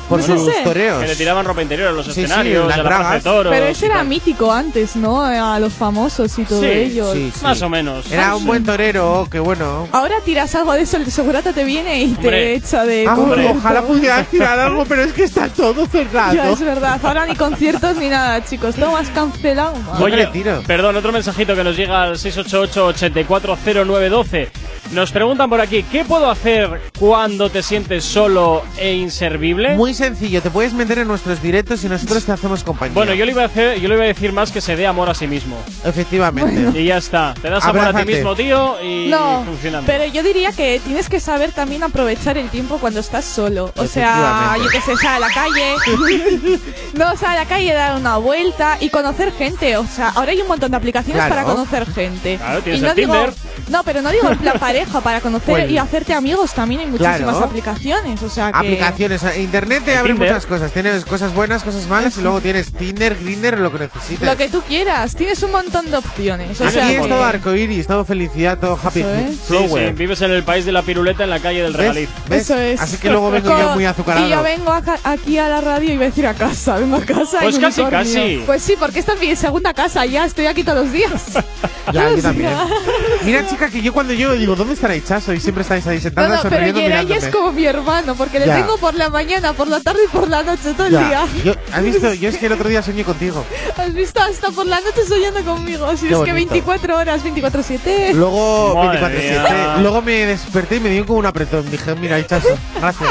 [0.09, 1.01] por No sus toreos.
[1.03, 3.21] Que le tiraban ropa interior a los Sí, sí, escenarios, las a la plaza de
[3.21, 3.53] toros.
[3.53, 4.07] Pero ese era tal.
[4.07, 5.21] mítico antes, ¿no?
[5.23, 7.13] A los famosos y todo Sí, ello.
[7.13, 7.43] Sí, sí.
[7.43, 8.11] Más o menos.
[8.11, 9.87] Era un buen torero, que bueno.
[9.91, 12.31] Ahora tiras algo de eso, el segurata te viene y Hombre.
[12.31, 13.15] te echa de Ah,
[13.55, 16.33] ojalá pudiera tirar algo, pero es que está todo cerrado.
[16.33, 16.99] Ya, es verdad.
[17.03, 18.73] Ahora ni conciertos ni nada, chicos.
[18.73, 19.75] Todo más cancelado.
[19.99, 20.63] Oye, me retiro.
[20.65, 24.47] perdón, otro mensajito que nos llega al 688-840912.
[24.91, 29.75] Nos preguntan por aquí, ¿qué puedo hacer cuando te sientes solo e inservible?
[29.75, 32.95] Muy sencillo, te puedes meter en nuestros directos y nosotros te hacemos compañía.
[32.95, 34.87] Bueno, yo le iba a hacer, yo le iba a decir más que se dé
[34.87, 35.57] amor a sí mismo.
[35.85, 36.79] Efectivamente.
[36.79, 37.35] Y ya está.
[37.39, 38.13] Te das amor a ti Abrázate.
[38.15, 39.85] mismo, tío, y No, funcionando.
[39.85, 43.71] pero yo diría que tienes que saber también aprovechar el tiempo cuando estás solo.
[43.77, 45.75] O sea, yo que sé, sal a la calle.
[46.95, 49.77] no, sal a la calle, dar una vuelta y conocer gente.
[49.77, 51.35] O sea, ahora hay un montón de aplicaciones Claro.
[51.35, 52.37] para conocer gente.
[52.37, 53.33] Claro, tienes y no el digo, Tinder.
[53.69, 56.87] no, pero no digo en plan pareja, para conocer Pues- y hacerte amigos también hay
[56.87, 57.43] muchísimas Claro.
[57.45, 58.21] aplicaciones.
[58.23, 59.23] O sea, que Aplicaciones.
[59.23, 60.29] eh, Internet te abre Tinder.
[60.31, 60.71] muchas cosas.
[60.71, 64.27] Tienes cosas buenas, cosas malas y luego tienes Tinder, Grinder, lo que necesites.
[64.27, 66.59] lo que tú quieras, tienes un montón de opciones.
[66.61, 69.31] O Aquí sea, es que- todo arcoiris, todo felicidad, todo happy es.
[69.35, 69.89] Sí, flower.
[69.89, 71.79] sí, vives en el país de la piruleta en la calle del ¿Ves?
[71.81, 72.09] regaliz.
[72.29, 72.41] ¿Ves?
[72.41, 72.79] Eso es.
[72.81, 74.25] Así que luego vengo yo muy azucarado.
[74.25, 74.71] Y yo vengo
[75.03, 76.77] aquí a la radio y voy a decir a casa.
[76.77, 77.39] Vengo a casa.
[77.41, 78.13] Pues en casi, unicornio.
[78.13, 78.43] casi.
[78.45, 80.05] Pues sí, porque esta es mi segunda casa.
[80.05, 81.11] Ya estoy aquí todos los días.
[81.91, 82.51] Ya, yo también.
[83.25, 85.33] Mira, chica, que yo cuando llego digo, ¿dónde estará Hichazo?
[85.33, 88.45] Y siempre estáis ahí No, sentadas no, pero Yeray es como mi hermano, porque le
[88.47, 88.55] Ya.
[88.57, 91.27] tengo por la mañana, por la tarde y por la noche, todo el Ya, día.
[91.43, 92.13] yo, ¿Has visto?
[92.19, 93.43] Yo es que el otro día soñé contigo.
[93.77, 95.89] Has visto hasta por la noche soñando conmigo.
[95.97, 96.33] Si Qué es que bonito.
[96.33, 98.13] 24 horas, 24-7.
[98.13, 99.49] Luego, Madre 24-7.
[99.51, 99.77] mía.
[99.81, 101.69] Luego me desperté y me dio como un apretón.
[101.69, 102.47] Dije, mira, hichazo.
[102.79, 103.09] Gracias.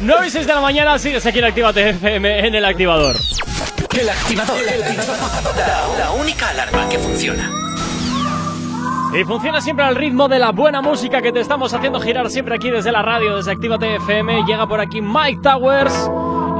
[0.00, 3.16] 9 y 6 de la mañana, sigues aquí en Actívate FM en el activador.
[3.98, 4.56] El activador.
[5.56, 7.50] La, la única alarma que funciona.
[9.12, 12.54] Y funciona siempre al ritmo de la buena música que te estamos haciendo girar siempre
[12.54, 14.44] aquí desde la radio, desde Actívate FM.
[14.44, 16.08] Llega por aquí Mike Towers.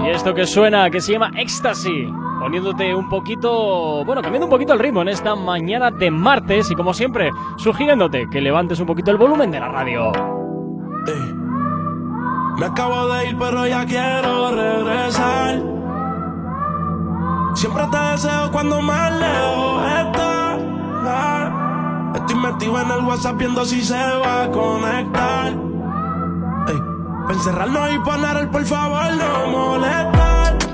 [0.05, 2.13] Y esto que suena, que se llama Ecstasy.
[2.41, 6.73] Poniéndote un poquito, bueno, cambiando un poquito el ritmo en esta mañana de martes.
[6.73, 10.11] Y como siempre, sugiriéndote que levantes un poquito el volumen de la radio.
[12.57, 15.63] Me acabo de ir, pero ya quiero regresar.
[17.55, 21.60] Siempre te deseo cuando más lejos estás.
[22.31, 25.49] Estoy metido en el WhatsApp viendo si se va a conectar.
[26.69, 26.81] Ey,
[27.29, 30.70] encerrarnos y poner el por favor no molestar.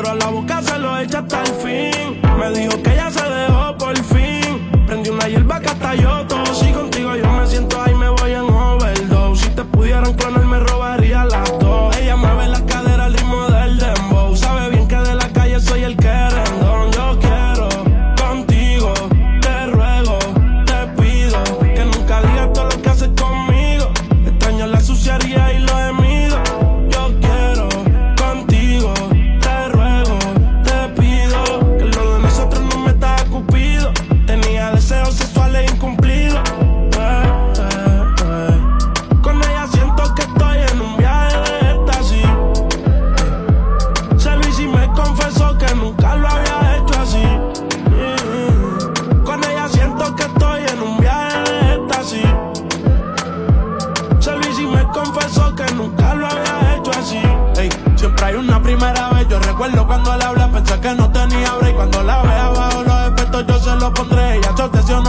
[0.00, 2.22] Pero a la boca se lo echa hasta el fin.
[2.38, 4.70] Me dijo que ya se dejó por fin.
[4.86, 6.49] Prendí una hierba que hasta yo tosí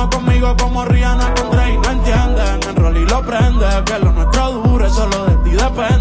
[0.10, 1.80] conmigo como Rihanna con Drake.
[1.84, 3.68] No entienden, el rol y lo prende.
[3.86, 6.01] Que lo nuestro dure, solo de ti depende.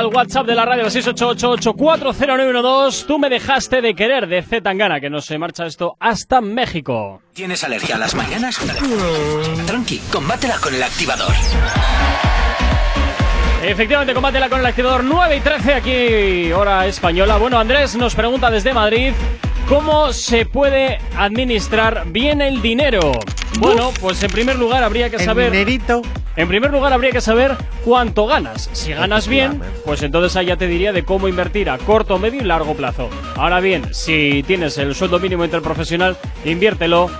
[0.00, 3.04] Al WhatsApp de la radio 688840912.
[3.06, 7.20] Tú me dejaste de querer de Z Tangana, que no se marcha esto hasta México.
[7.34, 8.58] ¿Tienes alergia a las mañanas?
[9.66, 11.32] Tranqui, combátela con el activador.
[13.62, 17.36] Efectivamente, combátela con el activador 9 y 13 aquí, hora española.
[17.36, 19.12] Bueno, Andrés nos pregunta desde Madrid.
[19.68, 23.12] ¿Cómo se puede administrar bien el dinero?
[23.58, 25.52] Bueno, pues en primer lugar habría que El saber.
[25.52, 26.00] dinerito.
[26.36, 28.70] En primer lugar habría que saber cuánto ganas.
[28.72, 32.40] Si ganas bien, pues entonces ahí ya te diría de cómo invertir a corto, medio
[32.40, 33.10] y largo plazo.
[33.36, 37.10] Ahora bien, si tienes el sueldo mínimo interprofesional, inviértelo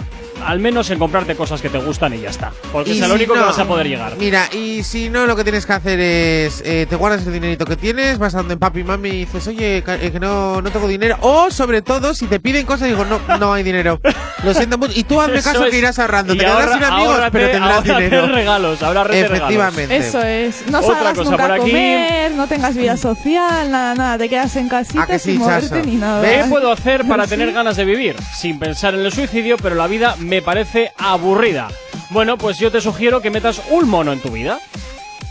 [0.47, 2.53] al menos en comprarte cosas que te gustan y ya está.
[2.73, 4.15] Porque Y es el si único que vas a poder llegar.
[4.19, 6.63] Mira, y si no, lo que tienes que hacer es.
[6.65, 9.47] eh, te guardas el dinerito que tienes, vas a donde papi y mami y dices,
[9.47, 11.17] oye, eh, que no, no tengo dinero.
[11.21, 14.01] O, sobre todo, si te piden cosas, digo, no, no hay dinero.
[14.45, 14.93] Lo siento mucho.
[14.97, 15.71] Y tú hazme Eso caso es.
[15.71, 16.33] que irás ahorrando.
[16.35, 18.27] Y Te quedarás sin amigos, pero tendrás dinero.
[18.33, 19.15] regalos, regalos.
[19.15, 19.97] Efectivamente.
[19.97, 20.67] Eso es.
[20.71, 24.19] No Otra salgas cosa nunca por a comer, no tengas vida social, nada, nada.
[24.19, 25.83] Te quedas en casita ¿A que sí, sin moverte Chaso?
[25.85, 26.23] ni nada.
[26.23, 27.31] ¿Qué puedo hacer para Sí.
[27.31, 28.17] tener ganas de vivir?
[28.35, 31.69] Sin pensar en el suicidio, pero la vida me parece aburrida.
[32.11, 34.61] Bueno, pues yo te sugiero que metas un mono en tu vida.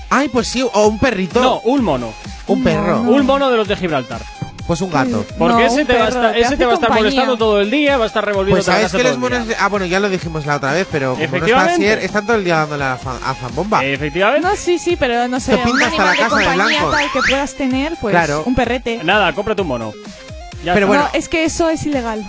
[0.09, 1.41] Ay, pues sí, o un perrito.
[1.41, 2.13] No, un mono.
[2.47, 3.01] Un perro.
[3.01, 4.21] Un mono de los de Gibraltar.
[4.67, 5.25] Pues un gato.
[5.37, 6.93] Porque No, ese, un te va, a perro, estar, te ese te va a estar
[6.93, 9.47] molestando todo el día, va a estar revolviendo Pues sabes que todo los monos.
[9.57, 11.73] Ah, bueno, ya lo dijimos la otra vez, pero como no Efectivamente.
[11.75, 13.83] ayer, están todo el día dándole a, fan, a fanbomba.
[13.85, 14.45] Efectivamente.
[14.47, 16.65] No, sí, sí, pero no sé, Te pinta un hasta la de casa de compañía
[16.85, 16.91] blanco.
[16.91, 18.43] tal que puedas tener, pues Claro.
[18.45, 19.01] un perrete.
[19.03, 19.93] Nada, cómprate un mono.
[20.63, 20.85] Ya Pero está.
[20.87, 21.03] bueno.
[21.03, 22.23] No, es que eso es ilegal.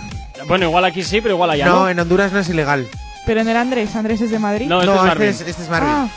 [0.47, 1.89] Bueno, igual aquí sí, pero igual allá no, no.
[1.89, 2.87] en Honduras no es ilegal.
[3.23, 4.65] Pero en el Andrés, Andrés es de Madrid.
[4.67, 5.29] No, este no, es este Marvin.
[5.29, 5.89] es, este es Marvin.
[5.93, 6.07] Ah,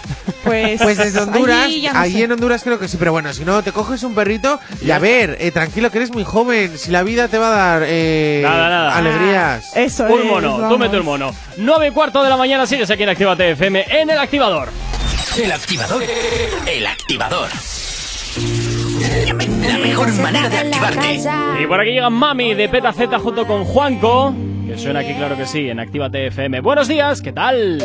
[0.43, 3.45] pues, Pues desde Honduras, allí no allí en Honduras creo que sí, pero bueno, si
[3.45, 6.91] no, te coges un perrito y a ver, eh, tranquilo que eres muy joven, si
[6.91, 8.97] la vida te va a dar eh, Nada, nada.
[8.97, 9.77] alegrías.
[9.77, 10.79] Eso Un es, mono, tú vamos.
[10.79, 11.35] mete un mono.
[11.59, 14.71] 9 y cuarto de la mañana sigues aquí en Actívate FM en el activador.
[15.37, 16.03] El activador.
[16.67, 17.49] El activador.
[19.67, 21.21] La mejor manera de activarte.
[21.63, 24.35] Y por aquí llega Mami de Peta Z junto con Juanco,
[24.67, 26.61] que suena aquí, claro que sí, en Actívate FM.
[26.61, 27.79] Buenos días, ¿qué tal?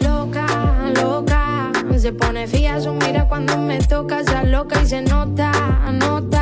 [0.00, 0.46] Loca,
[0.94, 5.52] loca, se pone fía su mira cuando me toca, ya loca y se nota,
[5.92, 6.37] nota.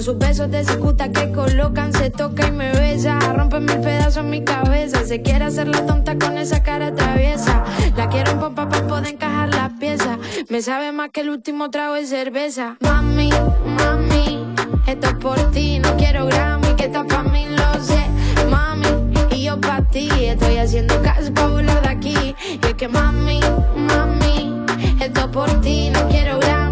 [0.00, 4.24] Son sus besos de cicuta que colocan, se toca y me besa, rompe mil pedazos
[4.24, 5.04] en mi cabeza.
[5.04, 7.62] Se quiere hacer la tonta con esa cara traviesa.
[7.98, 10.18] La quiero en pompa para poder encajar las piezas.
[10.48, 12.78] Me sabe más que el último trago de cerveza.
[12.80, 13.28] Mami,
[13.76, 14.42] mami,
[14.86, 18.06] esto es por ti, no quiero Grammy, que está pa' mí, lo sé.
[18.48, 18.86] Mami,
[19.32, 23.40] y yo pa' ti Estoy haciendo caso pa' volar de aquí Y es que mami,
[23.76, 24.64] mami
[24.98, 26.69] Esto por ti, no quiero Grammy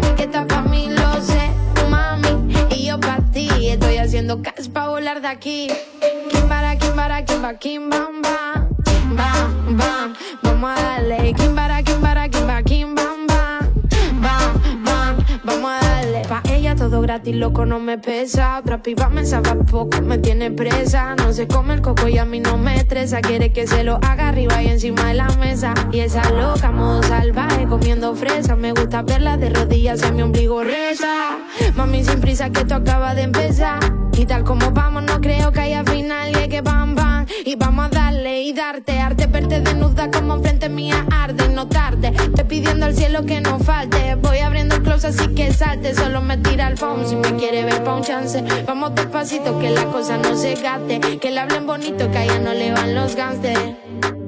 [4.29, 5.67] haciendo caso pa' volar de aquí.
[6.29, 8.69] Kimbara, kimbara, kimba, kim, bam, bam
[9.15, 11.33] Bam, bam, vamos a darle.
[11.33, 13.08] Kimbara, kimbara, kimba, kim, bam
[16.89, 18.59] todo gratis, loco, no me pesa.
[18.59, 21.15] Otra piba me sabe poco, me tiene presa.
[21.15, 23.21] No se come el coco y a mí no me estresa.
[23.21, 25.73] Quiere que se lo haga arriba y encima de la mesa.
[25.91, 28.55] Y esa loca, modo salvaje, comiendo fresa.
[28.55, 31.37] Me gusta verla de rodillas en mi ombligo reza.
[31.75, 33.79] Mami, sin prisa que esto acaba de empezar.
[34.17, 36.31] Y tal como vamos, no creo que haya final.
[36.31, 38.18] Y es que bam, bam, y vamos a darle
[38.49, 41.45] y darte Arte verte desnuda como enfrente mía arde.
[41.45, 41.67] Y no
[42.01, 44.15] Estoy pidiendo al cielo que no falte.
[44.15, 45.93] Voy abriendo el close así que salte.
[45.93, 48.43] Solo me tira el phone si me quiere ver pa' un chance.
[48.65, 50.99] Vamos despacito que la cosa no se gaste.
[51.19, 53.59] Que le hablen bonito que a ella no le van los gangsters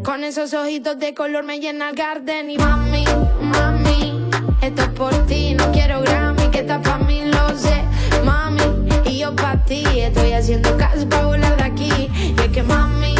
[0.03, 2.51] Con esos ojitos de color me llena el garden.
[2.51, 3.05] Y mami,
[3.41, 4.29] mami,
[4.61, 5.55] esto es por ti.
[5.55, 7.83] No quiero Grammy, que estás pa' mí, lo sé,
[8.23, 8.61] mami.
[9.05, 9.83] Y yo pa' ti.
[9.95, 12.11] Estoy haciendo caso pa' volar de aquí.
[12.37, 13.15] Es que mami,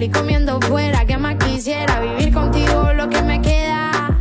[0.00, 4.16] Netflix, comiendo fuera, que más quisiera vivir contigo lo que me queda.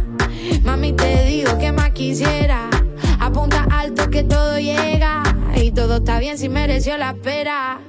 [0.63, 2.69] Mami, te digo que más quisiera.
[3.19, 5.23] Apunta alto que todo llega.
[5.55, 7.79] Y todo está bien si mereció la espera.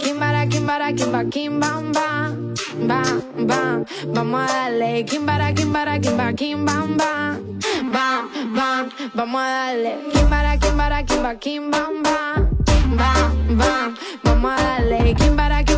[0.00, 2.54] Kimbara, kimbara, kimba, kim, bam, bam.
[2.86, 3.84] Bam.
[4.14, 5.04] Vamos a darle.
[5.04, 7.58] Kimbara, kimbara, kimba, kim, bam, bam.
[7.92, 8.88] Bam.
[9.14, 9.98] Vamos a darle.
[10.14, 12.02] Kimbara, kimbara, kimba, kim, bam.
[12.02, 13.94] Bam, bam.
[14.24, 15.14] Vamos a darle.
[15.14, 15.77] Kimbara, kimbara,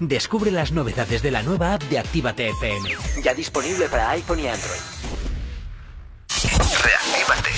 [0.00, 2.88] Descubre las novedades de la nueva app de Actívate FM.
[3.22, 4.80] Ya disponible para iPhone y Android.
[6.82, 7.50] Reactívate.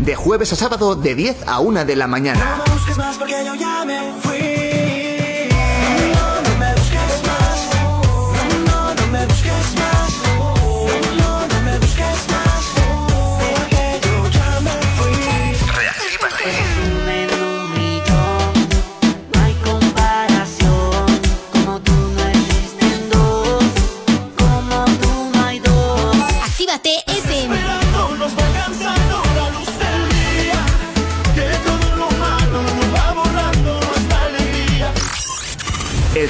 [0.00, 2.56] De jueves a sábado de 10 a 1 de la mañana.
[2.56, 4.99] No me busques más porque yo ya me fui.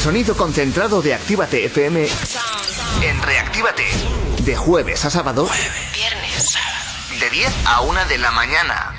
[0.01, 2.09] El sonido concentrado de Actívate FM
[3.03, 3.85] en Reactívate.
[4.47, 5.47] De jueves a sábado.
[5.93, 6.57] Viernes.
[7.21, 8.95] De 10 a 1 de la mañana.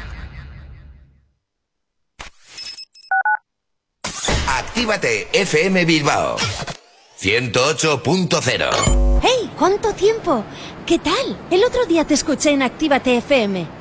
[4.48, 6.38] Actívate FM Bilbao
[7.20, 9.52] 108.0 ¡Hey!
[9.58, 10.46] ¿Cuánto tiempo?
[10.86, 11.48] ¿Qué tal?
[11.50, 13.81] El otro día te escuché en Actívate FM.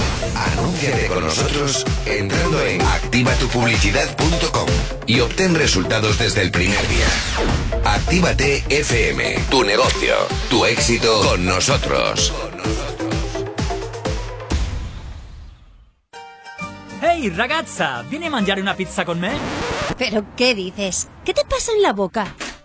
[0.35, 4.67] Anúnciate con nosotros entrando en activatupublicidad.com
[5.07, 7.07] y obtén resultados desde el primer día.
[7.83, 10.15] Actívate FM, tu negocio,
[10.49, 12.33] tu éxito con nosotros.
[17.01, 19.31] Ehi ragazza, vieni a mangiare una pizza con me?
[19.97, 21.07] ¿Pero qué dices?
[21.25, 22.35] ¿Qué te pasa en la boca?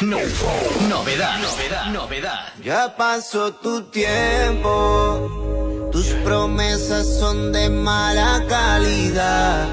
[0.00, 0.18] No-
[0.88, 2.52] novedad, novedad, novedad.
[2.62, 9.66] Ya pasó tu tiempo, tus promesas son de mala calidad.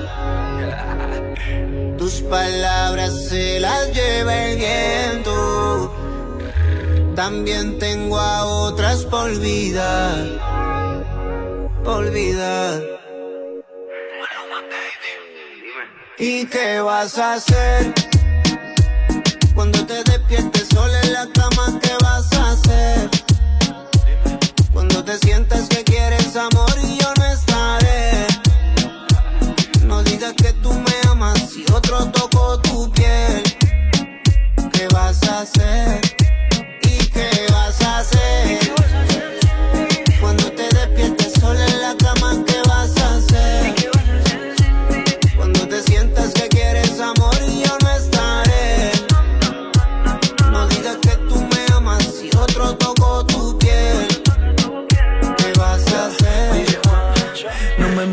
[1.98, 5.94] Tus palabras se las lleva el viento.
[7.16, 10.16] También tengo a otras por vida,
[11.84, 12.82] por vida.
[16.18, 17.94] ¿Y qué vas a hacer?
[19.54, 20.04] Cuando te
[20.76, 23.10] sola en la cama, ¿qué vas a hacer?
[24.74, 28.28] Cuando te sientas que quieres amor y yo no estaré.
[29.84, 33.42] No digas que tú me amas si otro tocó tu piel.
[34.74, 36.25] ¿Qué vas a hacer?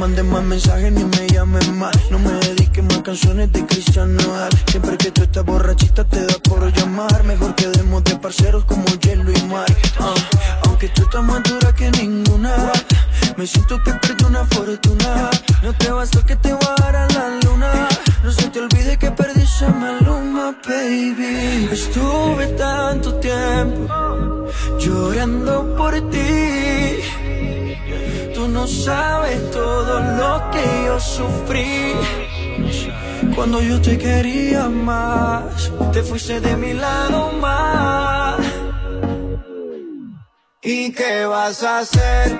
[0.03, 1.95] Mandes más mensajes ni me llames más.
[2.11, 4.51] No me dediques más canciones de Cristian Nodal.
[4.67, 7.25] Siempre que tú estás borrachita te da por llamar.
[7.25, 9.67] Mejor quedemos de parceros como hielo y mar.
[9.99, 10.15] Ah,
[10.65, 12.73] aunque tú estás más dura que ninguna.
[13.37, 15.31] Me siento que perdí una fortuna.
[15.63, 17.89] No te basta que te voy a dar a la luna.
[18.23, 21.69] No se te olvide que perdí esa maluma, baby.
[21.73, 24.47] Estuve tanto tiempo
[24.79, 27.03] llorando por ti.
[28.35, 31.95] Tú no sabes todo lo que yo sufrí.
[33.35, 38.41] Cuando yo te quería más, te fuiste de mi lado más.
[40.63, 42.39] ¿Y qué vas a hacer?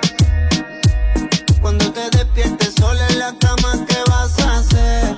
[1.61, 5.15] Cuando te despiertes sola en la cama, ¿qué vas a hacer?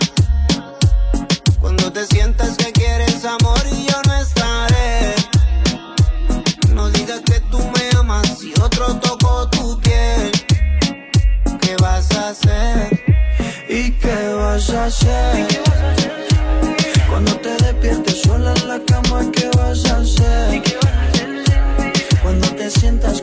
[1.59, 5.15] Cuando te sientas que quieres amor y yo no estaré.
[6.73, 10.31] No digas que tú me amas si otro tocó tu piel.
[11.61, 12.94] ¿Qué vas a hacer?
[14.55, 15.47] ¿Y qué vas a hacer?
[17.09, 20.63] Cuando te despiertes sola en la cama, ¿qué vas a hacer?
[22.23, 23.19] Cuando te sientas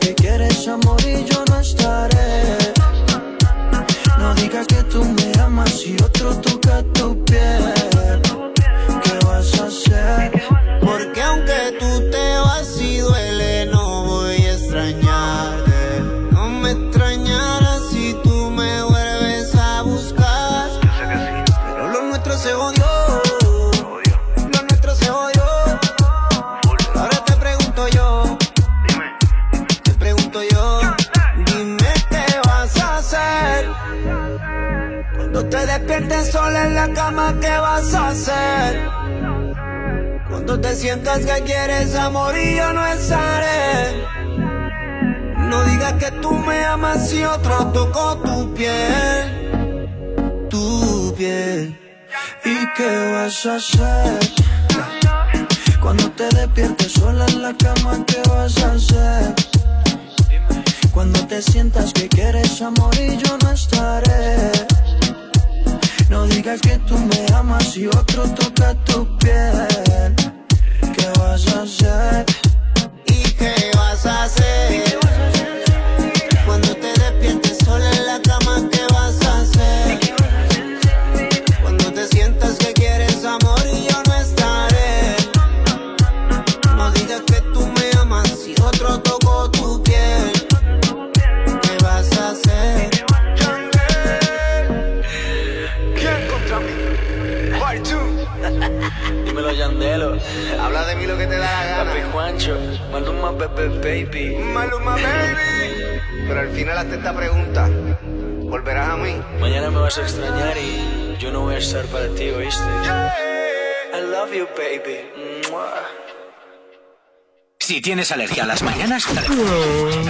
[118.03, 119.07] tienes alergia a las mañanas,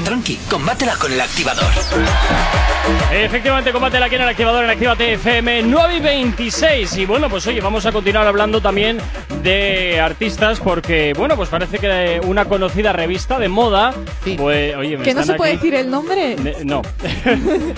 [0.03, 1.71] tranqui, combátela con el activador.
[3.11, 6.97] Efectivamente, combátela aquí en el activador en Actívate FM 9 y 26.
[6.97, 8.99] Y bueno, pues oye, vamos a continuar hablando también
[9.43, 13.93] de artistas porque, bueno, pues parece que una conocida revista de moda,
[14.37, 16.35] pues, oye, me Que no se puede aquí- decir el nombre.
[16.37, 16.81] Ne- No.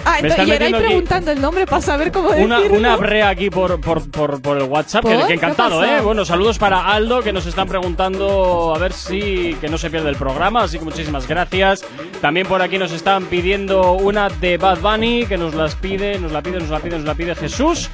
[0.05, 2.29] Ah, Me entonces, están y era ahí metiendo aquí preguntando el nombre para saber cómo
[2.29, 2.77] Una, decirlo.
[2.77, 5.27] una brea aquí por, por, por, por el WhatsApp, que, ¿Por?
[5.27, 5.83] que encantado.
[5.83, 6.01] ¿eh?
[6.01, 10.09] Bueno, saludos para Aldo, que nos están preguntando a ver si que no se pierde
[10.09, 11.83] el programa, así que muchísimas gracias.
[12.21, 16.31] También por aquí nos están pidiendo una de Bad Bunny, que nos las pide, nos
[16.31, 17.89] la pide, nos la pide, nos la pide Jesús.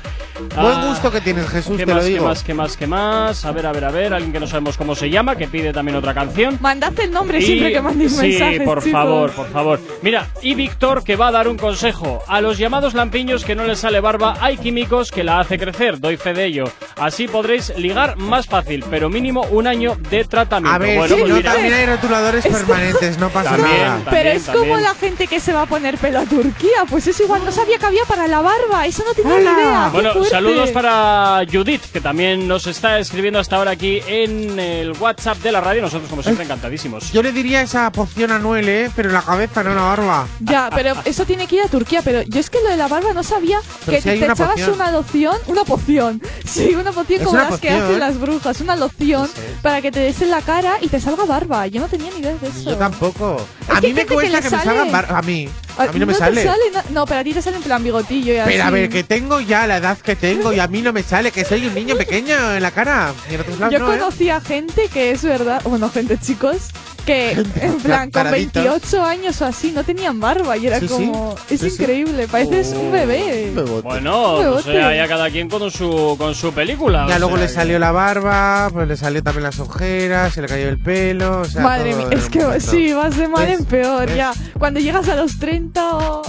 [0.49, 2.23] Buen Ah, gusto que tienes, Jesús, ¿Qué te más, lo digo.
[2.23, 3.45] ¿Qué más, qué más, qué más?
[3.45, 4.13] A ver, a ver, a ver.
[4.13, 6.57] Alguien que no sabemos cómo se llama, que pide también otra canción.
[6.59, 8.61] Mandad el nombre Y- siempre que mandéis sí, mensajes.
[8.63, 8.91] por chicos.
[8.91, 9.79] favor, por favor.
[10.01, 12.23] Mira, y Víctor que va a dar un consejo.
[12.27, 15.99] A los llamados lampiños que no les sale barba, hay químicos que la hace crecer.
[15.99, 16.65] Doy fe de ello.
[16.97, 20.75] Así podréis ligar más fácil, pero mínimo un año de tratamiento.
[20.75, 21.53] A ver, bueno, pues no, mira.
[21.53, 23.95] también hay rotuladores permanentes, no pasa También, nada.
[24.05, 26.85] Pero También, es como la gente que se va a poner pelo a Turquía.
[26.89, 28.85] Pues es igual, no sabía que había para la barba.
[28.85, 29.89] Eso no tenía ni idea.
[30.31, 35.51] Saludos para Judith, que también nos está escribiendo hasta ahora aquí en el WhatsApp de
[35.51, 35.81] la radio.
[35.81, 37.11] Nosotros, como siempre, encantadísimos.
[37.11, 38.89] Yo le diría esa poción a Noel, ¿eh?
[38.95, 40.27] Pero en la cabeza, no en la barba.
[40.39, 42.01] Ya, pero eso tiene que ir a Turquía.
[42.03, 44.25] Pero yo es que lo de la barba no sabía Pero que si hay te
[44.25, 44.73] una echabas poción.
[44.73, 45.37] una loción.
[45.47, 46.21] Una poción.
[46.51, 47.85] Sí, una poción Es como una las que poción.
[47.85, 48.61] hacen las brujas.
[48.61, 49.29] Una loción
[49.61, 51.67] para que te des en la cara y te salga barba.
[51.67, 52.71] Yo no tenía ni idea de eso.
[52.71, 53.37] Yo tampoco.
[53.69, 54.63] Es A que mí me que cuesta le que, me sale.
[54.63, 55.17] salgan barba.
[55.17, 55.47] A mí.
[55.77, 56.45] A mí no me te sale.
[56.73, 58.51] na- no, pero a ti te sale en plan bigotillo y así.
[58.51, 61.03] Pero a ver, que tengo ya la edad que tengo y a mí no me
[61.03, 63.13] sale, que soy un niño pequeño en la cara.
[63.29, 63.97] Y en otros lados Yo no, ¿eh?
[63.97, 66.69] conocí a gente que es verdad, bueno, gente chicos,
[67.05, 68.63] que en plan con taraditos.
[68.63, 70.93] 28 años o así no tenían barba y era Sí, sí.
[70.93, 71.81] como es Sí, sí.
[71.81, 73.51] increíble, pareces un bebé.
[73.83, 74.71] Bueno, Un bebote.
[74.75, 77.07] eh, allá cada quien con su, con su película.
[77.09, 80.33] Ya o luego sea le que- salió la barba, pues le salió también las ojeras,
[80.33, 81.41] se le cayó el pelo.
[81.41, 83.59] O sea, Madre mía, es que sí, vas de mal ¿Ves?
[83.59, 84.15] en peor ¿Ves?
[84.15, 84.31] ya.
[84.59, 85.81] Cuando llegas a los 30,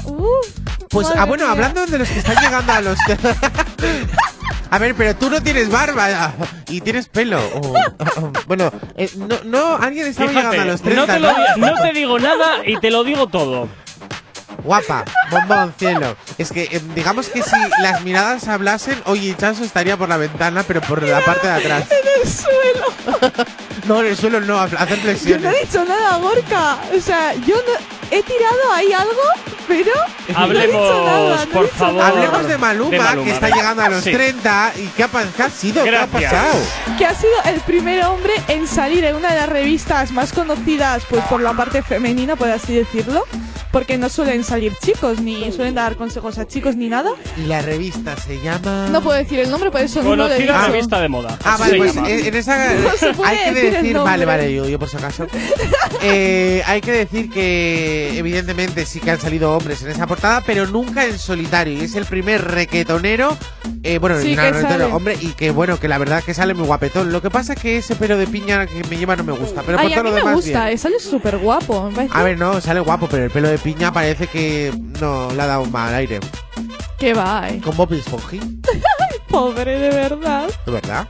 [0.06, 0.46] uff.
[0.92, 2.98] Pues, ah, bueno, hablando de los que están llegando a los.
[4.70, 6.32] A ver, pero tú no tienes barba
[6.68, 7.38] y tienes pelo.
[7.56, 7.74] Oh,
[8.16, 11.06] oh, bueno, eh, no, no, alguien estaba Fíjate, llegando a los 30.
[11.06, 13.68] no, te lo di- no te digo nada y te lo digo todo.
[14.64, 16.16] Guapa, bombón, cielo.
[16.38, 20.62] Es que, eh, digamos que si las miradas hablasen, oye, Chaso estaría por la ventana,
[20.66, 21.84] pero por la parte de atrás.
[21.90, 23.44] En el suelo.
[23.88, 25.54] No, en el suelo no, hacer Yo no flexiones.
[25.56, 26.78] he dicho nada, Gorka.
[26.96, 27.72] O sea, yo no
[28.16, 29.20] he tirado ahí algo,
[29.68, 29.90] pero
[30.28, 32.02] no Hablemos, dicho nada, no por favor.
[32.02, 34.12] Hablemos de Maluma, De Maluma, que está llegando a los Sí.
[34.12, 34.72] 30.
[34.76, 35.82] ¿Y qué ha, qué ha sido?
[35.84, 36.32] ¿Qué ha Gracias.
[36.32, 36.58] pasado?
[36.98, 41.02] que ha sido el primer hombre en salir en una de las revistas más conocidas
[41.08, 43.24] pues por la parte femenina, por así decirlo,
[43.72, 47.10] porque no suelen salir chicos, ni suelen dar consejos a chicos ni nada.
[47.36, 48.88] Y la revista se llama.
[48.90, 50.72] No puedo decir el nombre, por eso no lo he Conocida dicho.
[50.72, 51.38] revista de moda.
[51.44, 52.08] Ah, vale, pues llama.
[52.10, 54.88] eh, en esa No se puede hay que decir decir, vale, vale, yo, yo por
[54.88, 55.26] si acaso.
[56.02, 60.66] Eh, hay que decir que evidentemente sí que han salido hombres en esa portada, pero
[60.66, 61.74] nunca en solitario.
[61.80, 63.36] Y es el primer requetonero,
[63.82, 66.54] eh, bueno, Sí, no, que requetonero, hombre, y que bueno, que la verdad que sale
[66.54, 67.12] muy guapetón.
[67.12, 69.78] Lo que pasa que ese pelo de piña que me lleva no me gusta, pero
[69.78, 70.74] Ay, por a todo mí lo me demás gusta, bien.
[70.74, 71.90] eh, sale súper guapo.
[71.90, 75.42] me A ver, no, sale guapo, pero el pelo de piña parece que no le
[75.42, 76.20] ha dado un mal aire.
[76.98, 77.60] que va, eh.
[77.62, 78.36] Con Bob Esponja,
[79.28, 80.48] Pobre, de verdad.
[80.66, 81.08] de verdad.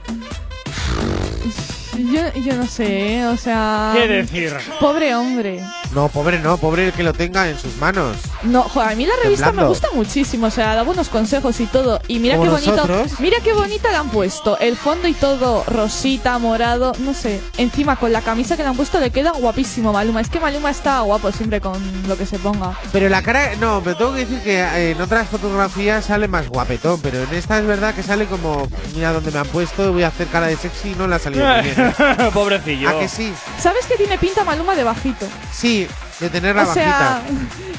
[1.99, 3.93] Yo, yo no sé, eh, o sea.
[3.95, 4.53] ¿Qué decir?
[4.81, 5.61] Pobre hombre.
[5.95, 8.17] No, pobre no, pobre el que lo tenga en sus manos.
[8.43, 11.67] No, joder, a mí la revista me gusta muchísimo, o sea, da buenos consejos y
[11.67, 12.01] todo.
[12.09, 13.21] Y mira Como qué bonito, nosotros.
[13.21, 14.59] mira qué bonita le han puesto.
[14.59, 17.41] El fondo y todo, rosita, morado, no sé.
[17.59, 20.21] Encima con la camisa que le han puesto le queda guapísimo Maluma.
[20.21, 22.73] Es que Maluma está guapo siempre con lo que se ponga.
[22.91, 26.49] Pero la cara, no, pero tengo que decir que eh, en otras fotografías sale más
[26.49, 30.03] guapetón, pero en esta es verdad que sale como, mira dónde me han puesto, voy
[30.05, 31.95] a hacer cara de sexy y no la ha salido bien.
[32.33, 32.89] Pobrecillo.
[32.89, 33.33] ¿A que sí?
[33.61, 35.27] ¿Sabes que tiene pinta Maluma de bajito?
[35.53, 35.82] Sí,
[36.23, 37.23] de tener la o sea, bajita.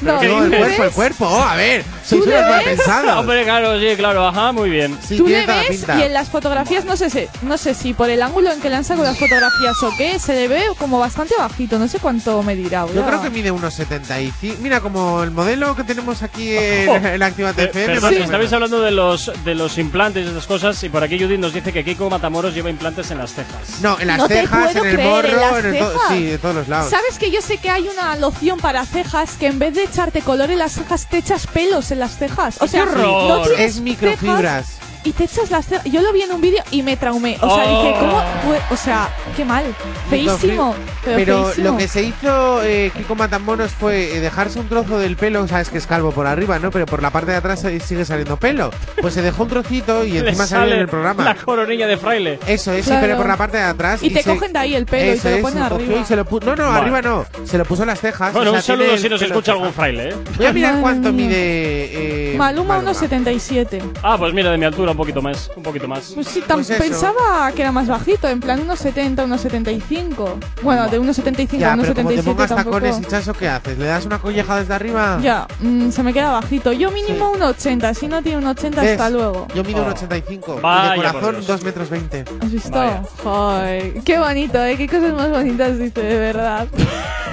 [0.02, 0.94] no, ¿qué No, ¿tú el le cuerpo, el ves?
[0.94, 2.76] cuerpo, oh, a ver, sois ¿Tú le unos mal ves?
[2.76, 3.16] pensados.
[3.20, 4.98] Hombre, claro, sí, claro, ajá, muy bien.
[5.06, 8.10] Sí, Tú le ves y en las fotografías, no sé, si, no sé si por
[8.10, 10.98] el ángulo en que le han sacado las fotografías o qué, se le ve como
[10.98, 11.78] bastante bajito.
[11.78, 12.86] No sé cuánto medirá.
[12.94, 14.58] Yo creo que mide unos 75.
[14.60, 16.96] Mira, como el modelo que tenemos aquí en, Oh.
[16.96, 17.86] en la Activa Eh, FM.
[17.86, 21.02] perdón, más o estabais hablando de los, de los implantes y esas cosas y por
[21.02, 23.80] aquí Judith nos dice que Kiko Matamoros lleva implantes en las cejas.
[23.80, 26.08] No, en las No cejas, en el creer, morro, ¿en las en el to- cejas?
[26.10, 26.90] sí, de todos los lados.
[26.90, 30.20] ¿Sabes que yo sé que hay una loción para cejas que en vez de echarte
[30.22, 32.60] color en las cejas te echas pelos en las cejas?
[32.60, 33.28] O sea, ¡Qué horror!
[33.28, 34.66] no tienes Es microfibras.
[34.66, 35.84] cejas Y te echas las cejas.
[35.84, 37.36] Yo lo vi en un vídeo y me traumé.
[37.40, 37.82] O sea, Oh.
[37.82, 38.22] dije, ¿cómo?
[38.46, 38.58] fue?
[38.70, 39.64] O sea, qué mal.
[40.10, 40.74] Feísimo.
[41.04, 41.70] Pero, Pero feísimo.
[41.72, 45.68] lo que se hizo eh, Kiko Matamoros fue eh, dejarse un trozo del pelo, sabes
[45.68, 46.70] que es calvo por arriba, ¿no?
[46.70, 48.70] Pero por la parte de atrás sigue saliendo pelo.
[49.00, 51.24] Pues se dejó un trocito y encima salió en sale el programa.
[51.24, 52.38] La coronilla de fraile.
[52.46, 53.06] Eso es, sí, Claro.
[53.06, 54.02] pero por la parte de atrás.
[54.02, 56.00] Y te se- cogen de ahí el pelo y Eso te lo ponen se arriba.
[56.00, 56.78] y se lo no, no, Vale.
[56.80, 57.26] arriba no.
[57.44, 58.32] Se lo puso en las cejas.
[58.32, 60.14] Bueno, o sea, un saludo si nos escucha algún fraile, ¿eh?
[60.38, 61.26] Voy a mirar cuánto mía.
[61.26, 62.32] mide.
[62.32, 63.82] eh, Maluma, unos 77.
[64.02, 65.50] Ah, pues mira, de mi altura un poquito más.
[65.56, 66.12] Un poquito más.
[66.14, 70.38] Pues sí, Pues pensaba que era más bajito, en plan unos 70, unos 75.
[70.62, 72.76] Bueno, de unos 75 Ya, a unos pero como te 77 pongas tampoco.
[72.80, 73.78] tacones y chaso, ¿qué haces?
[73.78, 75.18] ¿Le das una colleja desde arriba?
[75.22, 76.72] Ya, mm, se me queda bajito.
[76.72, 78.92] Yo mínimo un 80, si no tiene un 80 ¿Ves?
[78.92, 79.46] hasta luego.
[79.54, 79.92] Yo mido un Oh.
[79.92, 80.52] 85.
[80.52, 81.46] y de por corazón, Dios.
[81.46, 82.24] 2 metros 20.
[82.40, 82.70] ¿Has visto?
[82.70, 83.02] Vaya.
[83.22, 84.76] Joder, qué bonito, ¿eh?
[84.76, 86.66] Qué cosas más bonitas dice, de verdad.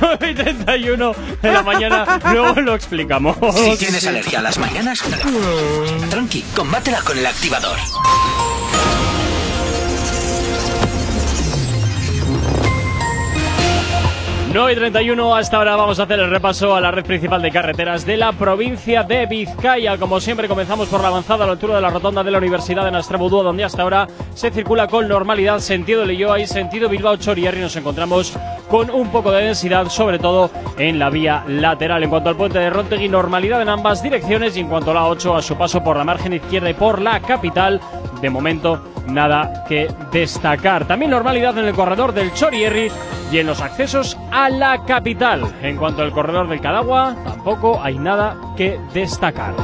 [0.00, 3.36] 9 y 31 de la mañana, luego lo explicamos.
[3.54, 5.02] Si tienes alergia a las mañanas,
[6.08, 7.78] tranqui, combátela con el activador.
[14.52, 17.52] 9 y 31, hasta ahora vamos a hacer el repaso a la red principal de
[17.52, 19.96] carreteras de la provincia de Vizcaya.
[19.96, 22.84] Como siempre, comenzamos por la avanzada a la altura de la rotonda de la Universidad
[22.84, 27.60] de Nastrabudúa, donde hasta ahora se circula con normalidad sentido Lilloa y sentido Bilbao Choriarri.
[27.60, 28.36] Nos encontramos
[28.68, 32.02] con un poco de densidad, sobre todo en la vía lateral.
[32.02, 35.06] En cuanto al puente de Rontegui, normalidad en ambas direcciones y en cuanto a la
[35.06, 37.80] 8, a su paso por la margen izquierda y por la capital,
[38.20, 40.86] de momento nada que destacar.
[40.86, 42.90] También normalidad en el corredor del Chorierri
[43.30, 45.42] y en los accesos a la capital.
[45.62, 49.54] En cuanto al corredor del Cadagua, tampoco hay nada que destacar.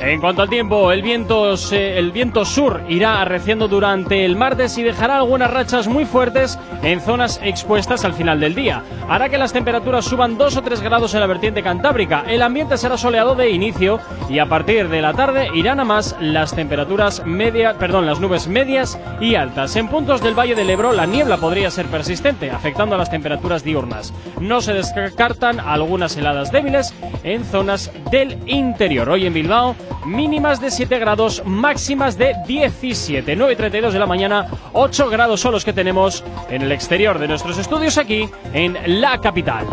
[0.00, 4.82] En cuanto al tiempo, el viento, el viento sur irá arreciando durante el martes y
[4.82, 8.82] dejará algunas rachas muy fuertes en zonas expuestas al final del día.
[9.08, 12.24] Hará que las temperaturas suban 2 o 3 grados en la vertiente cantábrica.
[12.28, 13.98] El ambiente será soleado de inicio
[14.30, 18.46] y a partir de la tarde irán a más las temperaturas media, perdón, las nubes
[18.46, 19.74] medias y altas.
[19.76, 23.64] En puntos del Valle del Ebro la niebla podría ser persistente, afectando a las temperaturas
[23.64, 24.14] diurnas.
[24.40, 26.94] No se descartan algunas heladas débiles
[27.24, 29.08] en zonas del interior.
[29.10, 33.36] Hoy en Bilbao mínimas de 7 grados, máximas de 17.
[33.36, 37.18] 9 y 32 de la mañana, 8 grados son los que tenemos en el exterior
[37.18, 39.66] de nuestros estudios aquí en la capital.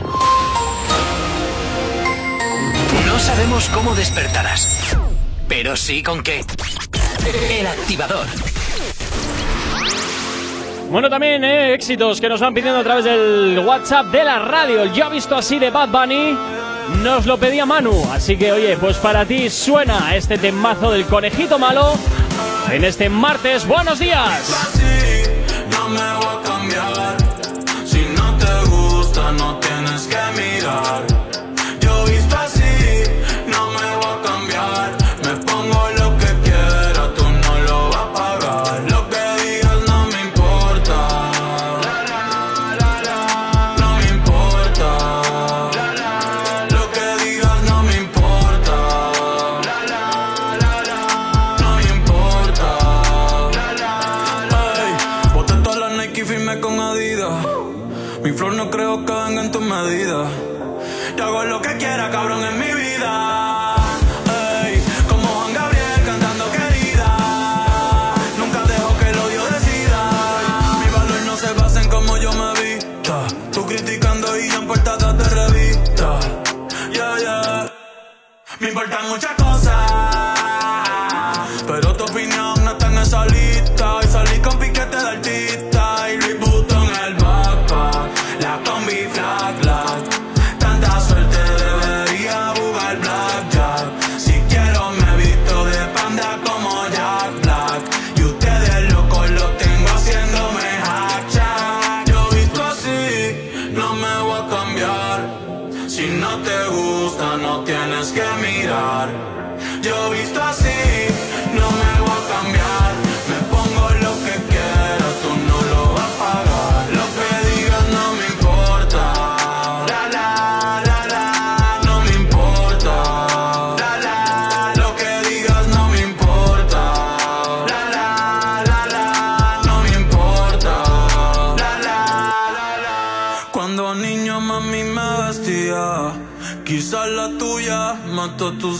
[3.08, 4.98] No sabemos cómo despertarás,
[5.48, 6.44] pero sí con qué.
[7.50, 8.26] El activador.
[10.90, 14.86] Bueno, también eh, éxitos que nos van pidiendo a través del WhatsApp de la radio.
[14.94, 16.55] Yo visto así de Bad Bunny.
[17.04, 18.10] Nos lo pedía Manu.
[18.12, 21.94] Así que, oye, pues para ti suena este temazo del conejito malo.
[22.72, 24.76] En este martes, buenos días.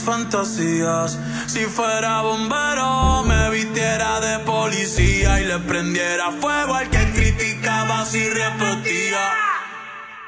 [0.02, 1.18] Fantasías.
[1.48, 8.28] Si fuera bombero, me vistiera de policía y le prendiera fuego al que criticaba si
[8.28, 9.32] repetía.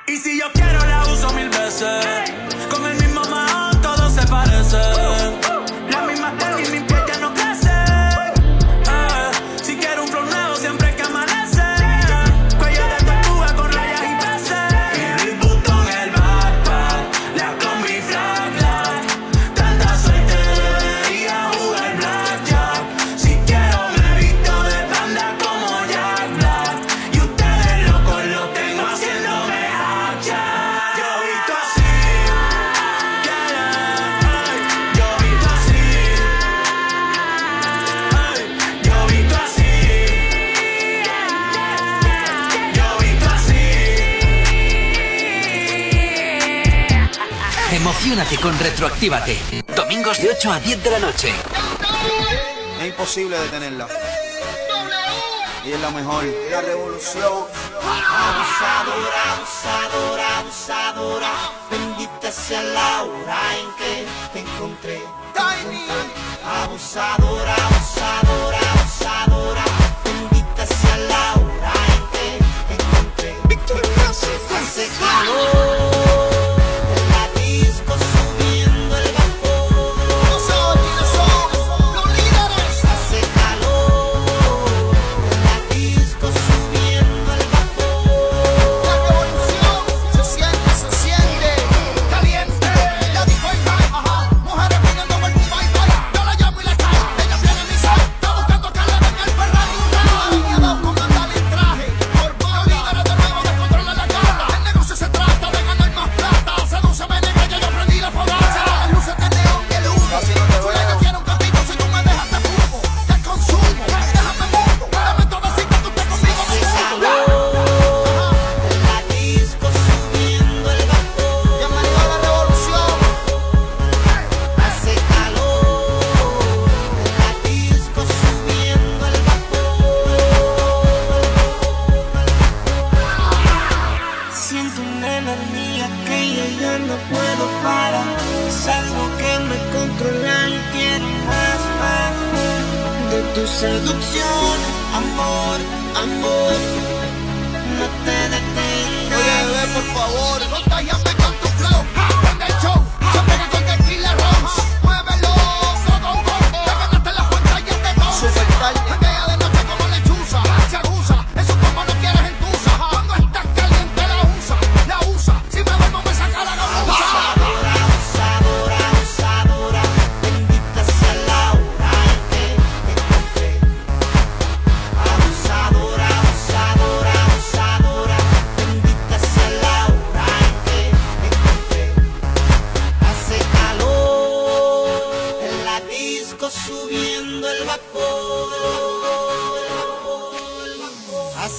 [0.07, 2.05] Y si yo quiero la uso mil veces,
[2.69, 4.77] con el mismo man todo se parece.
[5.91, 6.33] La misma
[6.71, 6.86] mi
[48.35, 49.39] Con Retroactívate.
[49.73, 51.33] Domingos de 8 a 10 de la noche.
[52.79, 53.87] Es imposible detenerla.
[55.65, 56.25] Y es la mejor.
[56.51, 57.45] La revolución.
[57.81, 61.31] Abusadora, abusadora, abusadora.
[61.71, 65.01] Bendita sea la hora en que te encontré.
[66.43, 67.55] Abusadora,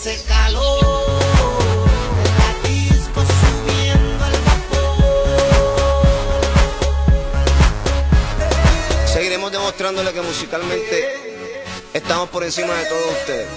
[0.09, 1.21] Hace calor
[9.07, 11.53] Seguiremos demostrándole que musicalmente
[11.93, 13.49] estamos por encima de todos ustedes.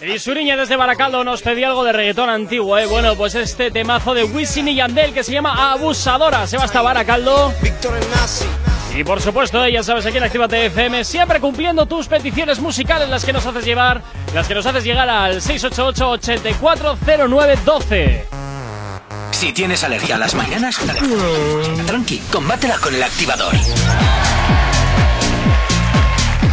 [0.00, 2.86] Y Suriña desde Baracaldo nos pedía algo de reggaetón antiguo, ¿eh?
[2.86, 6.48] Bueno, pues este temazo de Wisin y Yandel que se llama Abusadora.
[6.48, 7.54] Se va hasta Baracaldo.
[7.62, 8.46] Víctor el Nazi.
[8.94, 13.24] Y por supuesto, ya sabes, aquí en Actívate FM, siempre cumpliendo tus peticiones musicales, las
[13.24, 14.02] que nos haces llevar,
[14.34, 18.24] las que nos haces llegar al 688-840912.
[19.30, 20.78] Si tienes alergia a las mañanas,
[21.86, 23.54] tranqui, combátela con el activador.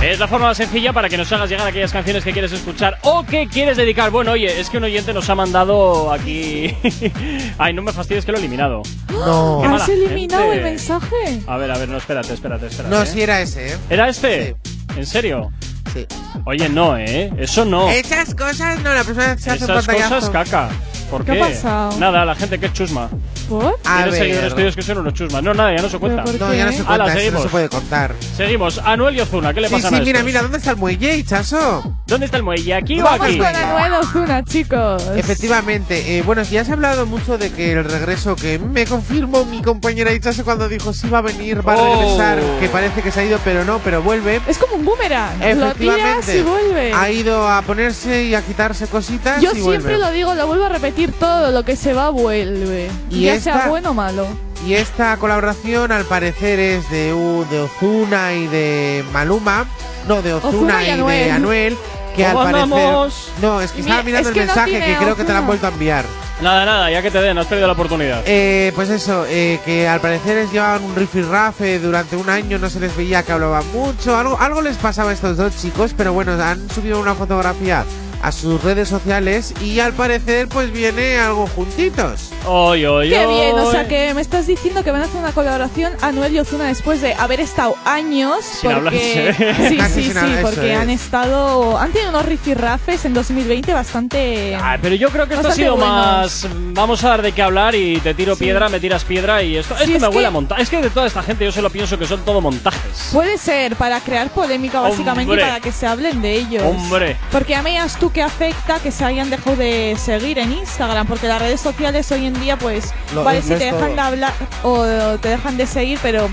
[0.01, 2.97] Es la forma más sencilla para que nos hagas llegar aquellas canciones que quieres escuchar
[3.01, 4.11] o que quieres dedicar.
[4.11, 6.73] Bueno, oye, es que un oyente nos ha mandado aquí.
[7.57, 8.81] Ay, no me fastidies que lo he eliminado.
[9.11, 9.61] No.
[9.75, 10.57] ¿Has eliminado gente.
[10.57, 11.41] el mensaje?
[11.45, 12.95] A ver, a ver, no, espérate, espérate, espérate.
[12.95, 13.05] No, ¿eh?
[13.05, 13.77] si era ese, ¿eh?
[13.89, 14.55] ¿Era este?
[14.95, 15.51] ¿En serio?
[15.93, 16.05] Sí.
[16.45, 17.31] Oye, no, ¿eh?
[17.37, 17.89] Eso no.
[17.89, 20.69] Esas cosas no, la persona se hace un Esas cosas caca.
[21.09, 21.41] ¿Por ¿Qué qué?
[21.43, 21.99] ha pasado?
[21.99, 23.09] Nada, la gente que es chusma.
[23.49, 23.79] ¿Por?
[23.83, 24.13] A ver.
[24.13, 25.41] seguidores tuyos que son unos chusmas.
[25.41, 26.23] No, nada, ya no se cuenta.
[26.23, 27.41] ¿Pero por No, ya no se cuenta, Ala, eso no seguimos.
[27.43, 28.13] se puede contar.
[28.37, 28.77] Seguimos.
[28.85, 30.25] Anuel y Ozuna, ¿qué le Sí, pasa sí, a mira, estos?
[30.25, 31.95] mira, ¿dónde está el muelle, Hichazo?
[32.05, 32.75] ¿Dónde está el muelle?
[32.75, 33.37] ¿Aquí o Vamos aquí?
[33.39, 35.03] con Anuel Ozuna, chicos.
[35.15, 39.45] Efectivamente, eh, bueno, ya se ha hablado mucho de que el regreso que me confirmó
[39.45, 41.95] mi compañera Hichazo cuando dijo sí va a venir, va a Oh.
[42.01, 44.41] regresar, que parece que se ha ido, pero no, pero vuelve.
[44.47, 45.39] Es como un boomerang.
[45.59, 46.93] Lo Efectivamente, vuelve.
[46.93, 49.97] ha ido a ponerse y a quitarse cositas Yo y siempre vuelve.
[49.97, 52.89] lo digo, lo vuelvo a repetir, todo lo que se va vuelve.
[53.09, 54.27] Y ya esta- sea bueno o malo.
[54.65, 59.65] Y esta colaboración al parecer es de, U- de Ozuna y de Maluma.
[60.07, 61.31] No, de Ozuna, Ozuna y y, de Anuel.
[61.31, 61.77] Anuel.
[62.15, 62.63] Que al ¿Cómo parecer.
[62.63, 63.31] andamos?
[63.41, 65.37] No, es que estaba Mi- mirando es el no mensaje que creo que te lo
[65.37, 65.47] han Ozuna.
[65.47, 66.05] vuelto a enviar.
[66.41, 68.23] Nada, nada, ya que te den, has perdido la oportunidad.
[68.25, 72.69] Eh, pues eso, eh, que al parecer es llevaban un rifirrafe durante un año, no
[72.69, 76.13] se les veía que hablaban mucho, algo, algo les pasaba a estos dos chicos, pero
[76.13, 77.83] bueno, han subido una fotografía
[78.21, 82.31] a sus redes sociales y al parecer pues viene algo juntitos.
[82.45, 85.31] Oy, oy, Qué bien, o sea que me estás diciendo que van a hacer una
[85.31, 89.55] colaboración Anuel y Ozuna después de haber estado años Sin porque hablarse.
[89.69, 90.79] sí, Casi sí, sin sí, porque es.
[90.79, 95.47] han estado han tenido unos rifirrafes en 2020 bastante Ah, pero yo creo que esto
[95.47, 95.89] ha sido buenos.
[95.91, 96.47] más.
[96.73, 98.43] Vamos a dar de qué hablar y te tiro Sí.
[98.45, 99.75] piedra, me tiras piedra y esto.
[99.77, 100.61] Sí, esto es me que- huele a montaje.
[100.61, 103.09] Es que de toda esta gente yo solo pienso que son todo montajes.
[103.11, 105.43] Puede ser para crear polémica básicamente Hombre.
[105.43, 106.63] y para que se hablen de ellos.
[106.63, 107.17] Hombre.
[107.31, 111.07] Porque a mí digas tú que afecta que se hayan dejado de seguir en Instagram,
[111.07, 114.33] porque las redes sociales hoy en día pues Lo- vale si te dejan de hablar
[114.63, 114.83] o
[115.21, 116.29] te dejan de seguir, pero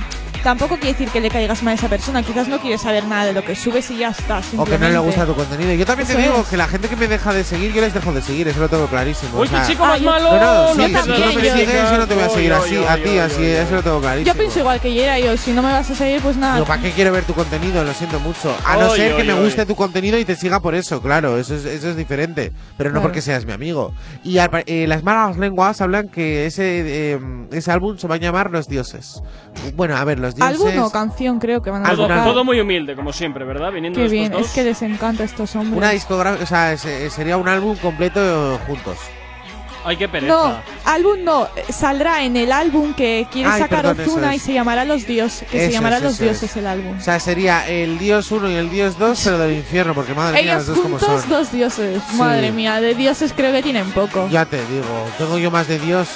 [0.47, 2.23] tampoco quiere decir que le caigas mal a esa persona.
[2.23, 4.40] Quizás no quiere saber nada de lo que subes y ya está.
[4.56, 5.73] O que no le gusta tu contenido.
[5.74, 6.47] Yo también te digo es.
[6.47, 8.68] que la gente que me deja de seguir, yo les dejo de seguir, eso lo
[8.68, 9.40] tengo clarísimo.
[9.40, 10.32] Uy, o sea- qué chico más Ah, yo- malo.
[10.39, 11.52] No, no, sí, no si tú no me sigues.
[11.52, 14.32] sigues, yo no te voy a seguir así, a ti, así, eso lo tengo clarísimo.
[14.32, 16.59] Yo pienso igual que Yera, yo, si no me vas a seguir, pues nada.
[16.59, 17.82] Yo, ¿para qué quiero ver tu contenido?
[17.82, 18.56] Lo siento mucho.
[18.64, 19.44] A no Oy, ser que oy, me oy.
[19.47, 22.52] guste tu contenido y te siga por eso, claro, eso es, eso es diferente.
[22.78, 23.09] Pero no Claro.
[23.09, 23.93] porque seas mi amigo.
[24.23, 27.20] Y eh, las malas lenguas hablan que ese, eh,
[27.51, 29.20] ese álbum se va a llamar Los Dioses.
[29.74, 30.78] Bueno, a ver, Los Dioses.
[30.78, 32.24] O canción creo que van a Todo, sacar.
[32.24, 33.72] todo muy humilde, como siempre, ¿verdad?
[33.72, 34.42] Viniendo Qué de bien, dos.
[34.46, 35.76] es que les encanta a estos hombres.
[35.76, 36.76] Una discográfica, o sea,
[37.10, 38.98] sería un álbum completo juntos.
[39.88, 40.32] Ay, qué pereza.
[40.34, 44.36] No, álbum no, saldrá en el álbum que quiere Ay, sacar perdón, eso Ozuna y
[44.38, 44.42] es.
[44.42, 46.56] se llamará Los Dios, que se Eso llamará es, Los eso Dioses es.
[46.56, 46.98] el álbum.
[46.98, 50.42] O sea, sería el Dios 1 y el Dios 2, pero del infierno, porque madre
[50.42, 51.30] mía, Ellos los dos como juntos, son.
[51.30, 52.02] dos dioses.
[52.10, 52.16] Sí.
[52.16, 54.26] Madre mía, de dioses creo que tienen poco.
[54.28, 56.08] Ya te digo, tengo yo más de Dios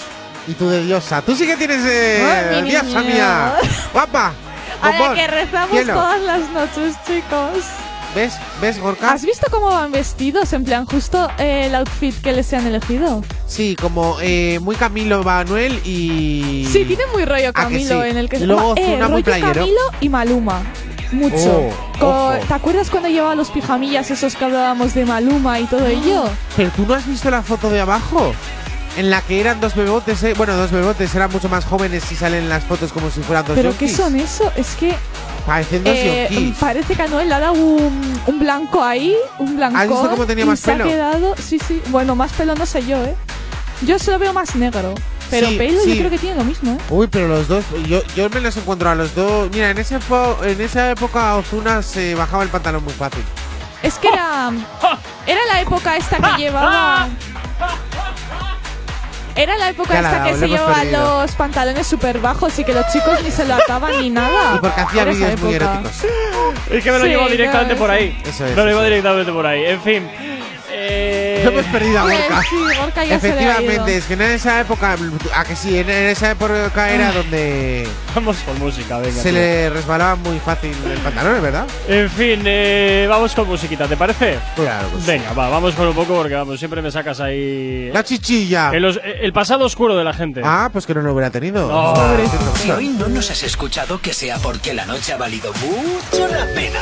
[0.47, 1.23] y tú de diosa.
[1.23, 3.05] Tú sí que tienes eh, mi diosa niño.
[3.05, 3.55] mía.
[3.93, 4.33] Guapa.
[4.83, 5.93] A la que rezamos cielo.
[5.95, 7.65] todas las noches, chicos.
[8.15, 8.35] ¿Ves?
[8.61, 9.13] ¿Ves, Gorka?
[9.13, 10.53] ¿Has visto cómo van vestidos?
[10.53, 13.23] En plan, justo eh, el outfit que les han elegido.
[13.47, 16.67] Sí, como eh, muy Camilo Manuel y.
[16.73, 18.09] Sí, tiene muy rollo ¿A que Camilo sí?
[18.09, 19.53] en el que Y luego eh, muy rollo playero.
[19.53, 20.63] Camilo y Maluma.
[21.13, 21.69] Mucho.
[22.01, 22.33] Oh.
[22.47, 26.25] ¿Te acuerdas cuando llevaba los pijamillas esos que hablábamos de Maluma y todo ello?
[26.57, 28.33] Pero tú no has visto la foto de abajo.
[28.97, 32.17] En la que eran dos bebotes, eh, bueno, dos bebotes, eran mucho más jóvenes y
[32.17, 34.53] salen las fotos como si fueran dos ¿Pero qué son eso?
[34.57, 34.95] Es que
[35.47, 36.57] Parecen dos eh, yonkis.
[36.59, 39.79] parece que a Noel le ha dado un, un blanco ahí, un blanco.
[39.79, 40.85] ¿Has visto cómo tenía más se pelo?
[40.85, 41.81] ha quedado, sí, sí.
[41.89, 43.15] Bueno, más pelo no sé yo, ¿eh?
[43.83, 44.95] Yo solo veo más negro.
[45.31, 45.91] Pero Sí, pelo sí.
[45.93, 46.79] yo creo que tiene lo mismo, ¿eh?
[46.91, 49.49] Uy, pero los dos, yo, yo me los encuentro a los dos.
[49.53, 49.99] Mira, en, ese
[50.43, 53.23] en esa época Ozuna se bajaba el pantalón muy fácil.
[53.83, 54.51] Es que era.
[55.27, 57.09] Era la época esta que llevaba.
[59.37, 61.23] Era la época Ya esta que lo se hemos llevaba perdido.
[61.23, 64.57] los pantalones súper bajos y que los chicos ni se lo ataban ni nada.
[64.57, 66.05] Y porque hacía vídeos muy eróticos.
[66.71, 68.19] Es que me lo Sí, llevo directamente claro, por ahí.
[68.27, 69.65] Eso es, me lo llevo directamente por ahí.
[69.67, 70.11] En fin.
[70.73, 72.43] Eh, hemos perdido a Pues Gorka.
[72.49, 73.51] sí, Gorka ya se le ha ido.
[73.51, 74.97] Efectivamente, es que en esa época,
[75.35, 79.13] a que sí, en, en esa época era donde Vamos con música, venga.
[79.23, 79.33] se tío.
[79.33, 81.67] le resbalaba muy fácil el pantalón, ¿verdad?
[81.89, 84.39] En fin, eh, vamos con musiquita, ¿te parece?
[84.57, 84.89] Claro.
[84.91, 85.11] pues sí.
[85.11, 87.91] Venga, va, vamos con un poco porque vamos, siempre me sacas ahí.
[87.93, 88.71] La chichilla.
[88.73, 90.41] en los- eh, el pasado oscuro de la gente.
[90.45, 91.69] Ah, pues que no lo hubiera tenido.
[91.69, 91.93] No.
[91.97, 92.17] Ah,
[92.63, 96.47] Si hoy no nos has escuchado, que sea porque la noche ha valido mucho la
[96.55, 96.81] pena.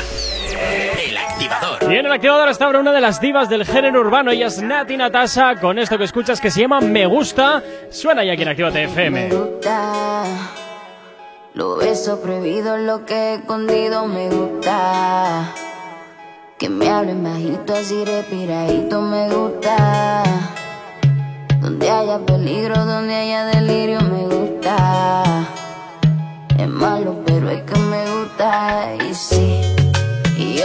[1.09, 1.93] El activador.
[1.93, 4.61] Y en el activador hasta ahora una de las divas del género urbano, ella es
[4.61, 7.63] Nati Natasha, con esto que escuchas que se llama Me Gusta.
[7.91, 9.29] Suena ya aquí en Actívate FM.
[9.31, 10.25] gusta.
[11.55, 15.53] Lo beso prohibido, lo que he escondido me gusta.
[16.59, 20.23] Que me hablen bajito, así respiradito me gusta.
[21.61, 25.47] Donde haya peligro, donde haya delirio me gusta.
[26.59, 29.68] Es malo, pero es que me gusta y sí.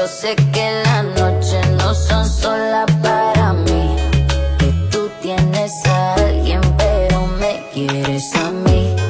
[0.04, 3.96] Yo sé que las noches no son solas para mí.
[4.60, 9.03] Que tú tienes a alguien, pero me quieres a mí.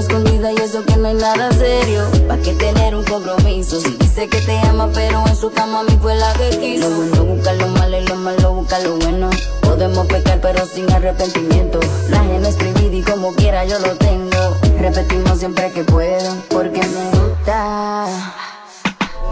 [0.00, 2.04] Escondida y eso que no hay nada serio.
[2.26, 3.80] ¿Pa' qué tener un compromiso?
[3.80, 6.88] Si dice que te ama, pero en su cama a mí fue la que quiso.
[6.88, 9.30] Lo bueno busca lo malo y lo malo busca lo bueno.
[9.62, 11.80] Podemos pecar, pero sin arrepentimiento.
[12.08, 14.56] La gente es prohibida y como quiera yo lo tengo.
[14.78, 18.06] Repetimos siempre que puedo, porque me gusta.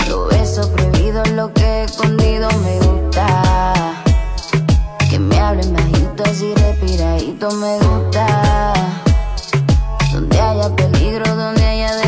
[0.08, 4.04] Lo beso prohibido, lo que he escondido me gusta.
[5.10, 8.77] Que me hablen bajito, así respiradito me gusta.
[10.40, 12.07] Haya peligro, donde haya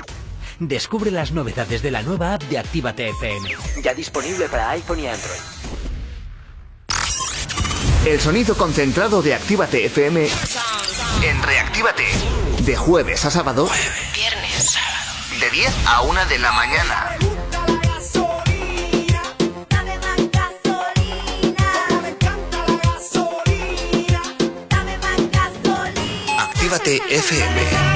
[0.63, 3.49] Descubre las novedades de la nueva app de Actívate FM.
[3.81, 5.39] Ya disponible para iPhone y Android.
[8.05, 10.27] El sonido concentrado de Actívate FM
[11.23, 12.05] en Reactívate.
[12.63, 13.67] De jueves a sábado.
[14.13, 14.77] Viernes,
[15.39, 17.17] De 10 a 1 de la mañana.
[26.37, 27.90] Actívate FM.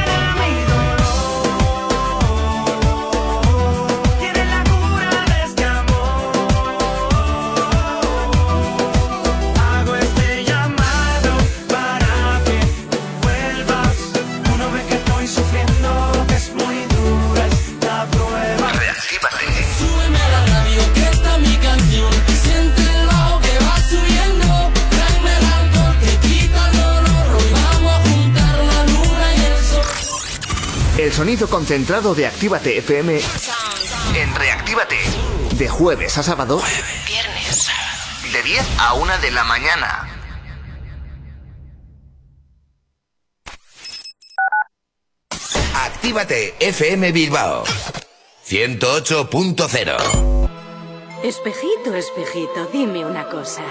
[31.44, 33.20] Concentrado de Actívate FM
[34.16, 34.96] en Reactívate.
[35.58, 36.62] De jueves a sábado.
[37.06, 37.70] Viernes,
[38.32, 40.10] De 10 a 1 de la mañana.
[45.74, 47.64] Actívate FM Bilbao
[48.48, 50.50] 108.0
[51.22, 53.64] Espejito, espejito, dime una cosa.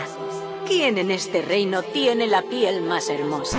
[0.67, 3.59] ¿Quién en este reino tiene la piel más hermosa?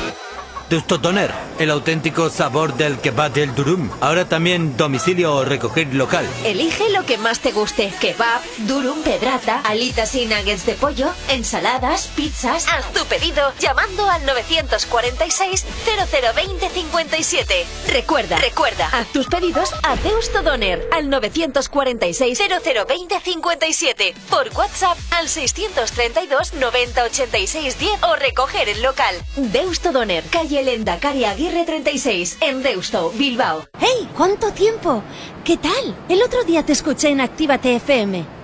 [0.71, 3.89] Deusto Doner, el auténtico sabor del kebab del durum.
[3.99, 6.25] Ahora también domicilio o recoger local.
[6.45, 7.91] Elige lo que más te guste.
[7.99, 12.67] Kebab, durum, pedrata, alitas y nuggets de pollo, ensaladas, pizzas.
[12.69, 17.65] Haz tu pedido llamando al 946 0020 57.
[17.89, 24.13] Recuerda, recuerda, haz tus pedidos a Deusto Doner al 946 0020 57.
[24.29, 29.15] Por WhatsApp al 632 90 86 10 o recoger el local.
[29.35, 30.23] Deusto Doner,
[30.61, 33.65] calle Lendakari Aguirre 36, en Deusto, Bilbao.
[33.79, 34.07] ¡Hey!
[34.15, 35.01] ¿Cuánto tiempo?
[35.43, 35.95] ¿Qué tal?
[36.07, 38.40] El otro día te escuché en Actívate FM.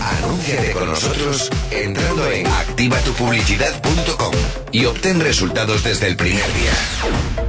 [0.00, 4.34] Anúnciate con nosotros entrando en activatupublicidad.com
[4.72, 6.72] y obtén resultados desde el primer día.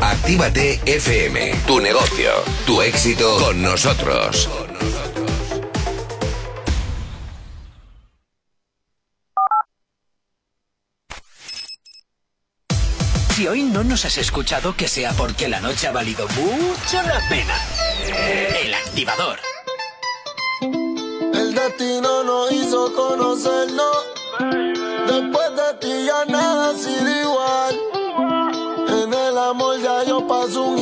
[0.01, 2.31] Actívate FM, tu negocio,
[2.65, 4.49] tu éxito con nosotros.
[13.35, 17.21] Si hoy no nos has escuchado, que sea porque la noche ha valido mucho la
[17.29, 17.55] pena.
[18.61, 19.39] El activador.
[21.49, 24.05] El destino nos hizo conocernos.
[25.07, 27.75] Después de ti ya nada ha sido igual.
[28.87, 30.77] En el amor ya yo paso un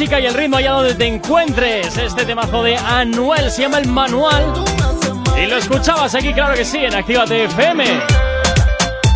[0.00, 1.96] y el ritmo allá donde te encuentres.
[1.96, 4.44] Este temazo de Anuel se llama El Manual.
[5.36, 7.84] Y lo escuchabas aquí, claro que sí, en Actívate FM.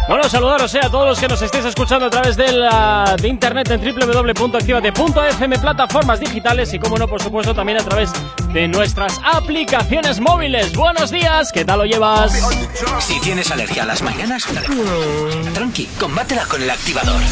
[0.09, 3.71] Bueno, saludaros eh, a todos los que nos estéis escuchando a través de, la, internet
[3.71, 8.11] en www.activate.fm, plataformas digitales y, como no, por supuesto, también a través
[8.53, 10.75] de nuestras aplicaciones móviles.
[10.75, 12.33] Buenos días, ¿qué tal lo llevas?
[12.99, 14.49] Si tienes alergia a las mañanas,
[15.55, 17.23] tranqui, combátela con el activador.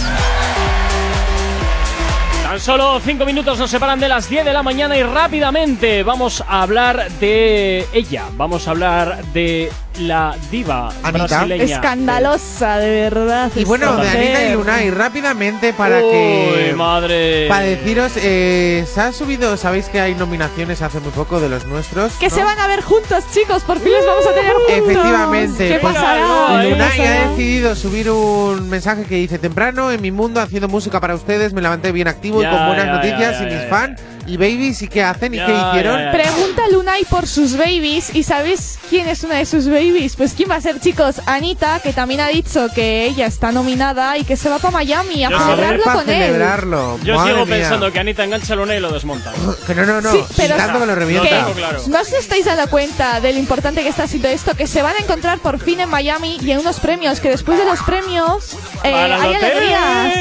[2.50, 6.42] Tan solo 5 minutos nos separan de las 10 de la mañana y rápidamente vamos
[6.48, 8.24] a hablar de ella.
[8.32, 11.64] Vamos a hablar de la diva brasileña.
[11.64, 13.50] Escandalosa, de verdad.
[13.54, 14.56] Y bueno, de Anita y mujer.
[14.56, 16.74] Lunay, rápidamente para Uy, que.
[16.76, 17.48] madre.
[17.48, 21.66] Para deciros, eh, se ha subido, sabéis que hay nominaciones hace muy poco de los
[21.66, 22.12] nuestros.
[22.14, 22.34] Que ¿no?
[22.34, 23.62] se van a ver juntos, chicos.
[23.62, 24.74] Por fin los vamos a tener juntos.
[24.90, 26.62] Efectivamente, ¿Qué pues, pasará?
[26.62, 27.24] ¿Qué Lunay pasará?
[27.24, 31.52] ha decidido subir un mensaje que dice temprano en mi mundo haciendo música para ustedes,
[31.52, 34.00] me levanté bien activo Ya, y con buenas ya, noticias ya, y mis fans
[34.30, 35.98] y babies y qué hacen y Ya, qué hicieron.
[35.98, 36.12] ya, ya.
[36.12, 40.16] Pregunta a Lunay por sus babies y ¿sabes quién es una de sus babies?
[40.16, 44.16] Pues quién va a ser, chicos, Anita, que también ha dicho que ella está nominada
[44.18, 46.22] y que se va para Miami a Yo celebrarlo con él.
[46.26, 46.98] celebrarlo.
[47.02, 47.56] Yo Madre sigo mía.
[47.56, 49.32] pensando que Anita engancha el una y lo desmonta.
[49.66, 50.10] Que no, no, no.
[50.12, 51.46] Sí, pero- tanto que lo revienta.
[51.54, 51.80] claro.
[51.88, 54.54] ¿No os estáis dando cuenta de lo importante que está siendo esto?
[54.56, 57.58] Que se van a encontrar por fin en Miami y en unos premios, que después
[57.58, 58.54] de los premios
[58.84, 59.44] eh, hay hotel.
[59.44, 60.14] alegrías.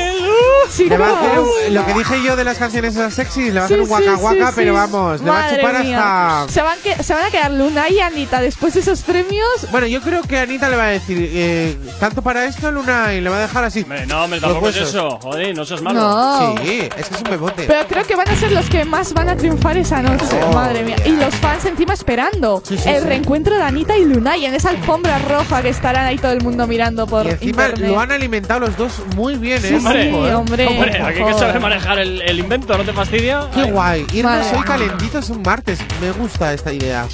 [0.70, 1.16] Sí, Le va a ¿no?
[1.18, 3.74] hacer un- lo que dije yo de las canciones esas sexy, le va a Sí,
[3.74, 4.54] hacer un sí, guaca sí, guaca, sí.
[4.56, 6.40] pero vamos, le va a Madre chupar mía.
[6.42, 6.54] hasta.
[6.54, 9.46] Se van, que- se van a quedar Luna y Anita después de esos premios.
[9.72, 13.22] Bueno, yo creo que Anita le va a decir, eh, tanto para esto, Luna, y
[13.22, 13.82] le va a dejar así.
[13.82, 14.90] Hombre, No, hombre, Los tampoco es huesos.
[14.90, 15.20] eso.
[15.22, 16.00] Joder, no seas malo.
[16.02, 16.56] No.
[16.64, 17.64] Sí, es que es un bebote.
[17.68, 20.26] Pero creo que van a ser los que más van a triunfar esa noche.
[20.48, 20.96] Oh, Madre mía.
[21.06, 23.08] Y los fans encima esperando Sí, sí, el sí.
[23.08, 26.68] reencuentro de Anita y Lunay en esa alfombra roja que estarán ahí todo el mundo
[26.68, 27.90] mirando por y encima internet.
[27.92, 29.78] lo han alimentado los dos muy bien, Sí, ¿eh?
[29.78, 30.36] Hombre, Ojo, ¿eh?
[30.36, 30.68] hombre.
[30.68, 33.48] Hombre, aquí hay que saber manejar el, el invento, ¿no te fastidia?
[33.54, 33.72] Qué Ay.
[33.72, 34.08] guay.
[34.14, 34.64] Irnos Madre hoy mía.
[34.66, 35.80] calentitos un martes.
[36.02, 37.06] Me gusta esta idea.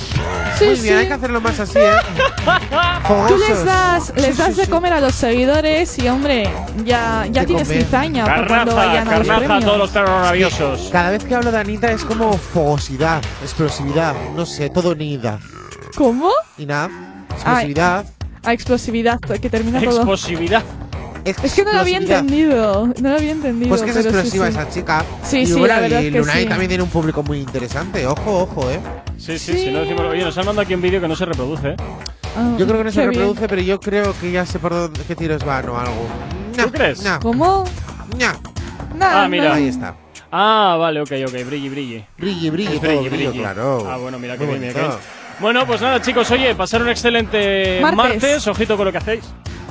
[0.58, 0.90] Sí, muy bien, sí.
[0.94, 1.92] hay que hacerlo más así, ¿eh?
[3.28, 4.72] Tú les das, les Sí, das sí, de sí.
[4.72, 6.50] comer a los seguidores y hombre,
[6.84, 10.90] ya, ya tienes cizaña Carnaza, vayan a los carnaza a todos los perros rabiosos.
[10.92, 15.40] Cada vez que hablo de Anita es como fogosidad, explosividad, no sé, todo nida.
[15.96, 16.32] ¿Cómo?
[16.58, 16.90] Y nada,
[17.32, 18.06] explosividad.
[18.44, 19.98] A explosividad, que termina todo.
[19.98, 20.64] Explosividad.
[21.26, 23.69] Es que no lo había entendido, no lo había entendido.
[23.69, 24.52] Pues que es sí, explosiva sí.
[24.52, 25.06] esa chica.
[25.23, 26.49] Sí, y sí, bueno, la verdad y que Lunay sí.
[26.49, 28.06] también tiene un público muy interesante.
[28.06, 28.80] Ojo, ojo, eh.
[29.18, 29.72] Sí, sí, sí.
[29.72, 31.69] no decimos, oye, nos han mandado aquí un vídeo que no se reproduce.
[31.69, 31.76] ¿eh?
[32.38, 33.11] Ah, Yo creo que no se bien.
[33.14, 36.06] reproduce, pero yo creo que ya sé por dónde qué tiros van o algo.
[36.56, 37.03] ¿Tú crees?
[37.22, 37.64] ¿Cómo?
[38.19, 39.53] Nada, Ah, mira.
[39.56, 39.95] Ahí está.
[40.31, 41.34] Ah, vale, ok, ok.
[41.45, 42.06] Brilli, brilli.
[42.18, 43.39] Brilli, brilli, Es todo brilli, brilli.
[43.39, 43.88] claro.
[43.89, 44.89] Ah, bueno, mira qué bien, mira bonito.
[44.97, 44.99] bien.
[45.39, 47.97] Bueno, pues nada, chicos, oye, pasar un excelente Martes.
[47.97, 48.47] martes.
[48.47, 49.23] Ojito con lo que hacéis.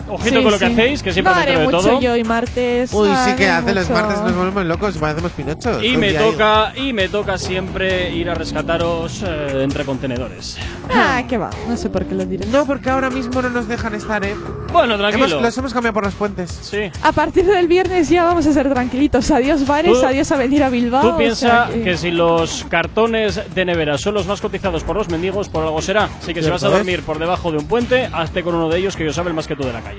[0.08, 0.72] Ojito Sí, con lo que sí.
[0.72, 2.00] hacéis, que siempre no me haré de mucho todo.
[2.00, 2.92] yo y martes.
[2.92, 5.82] Uy, no sí que hace los martes nos volvemos locos parecemos pinochos.
[5.82, 10.58] Y me toca, y me toca siempre ir a rescataros eh, entre contenedores.
[10.92, 12.46] Ah, que va, no sé por qué lo diré.
[12.46, 14.34] No, porque ahora mismo no nos dejan estar, eh.
[14.72, 15.26] Bueno, tranquilo.
[15.26, 16.50] Hemos, los hemos cambiado por los puentes.
[16.50, 16.90] Sí.
[17.02, 19.30] A partir del viernes ya vamos a ser tranquilitos.
[19.30, 21.02] Adiós bares, Tú- adiós a venir a Bilbao.
[21.02, 21.96] Tú o piensas sea que...
[21.96, 26.08] si los cartones de nevera son los más cotizados por los mendigos, por algo será.
[26.20, 28.78] Así que si vas a dormir por debajo de un puente, hazte con uno de
[28.78, 29.93] ellos que yo sabe el más que tú de la calle.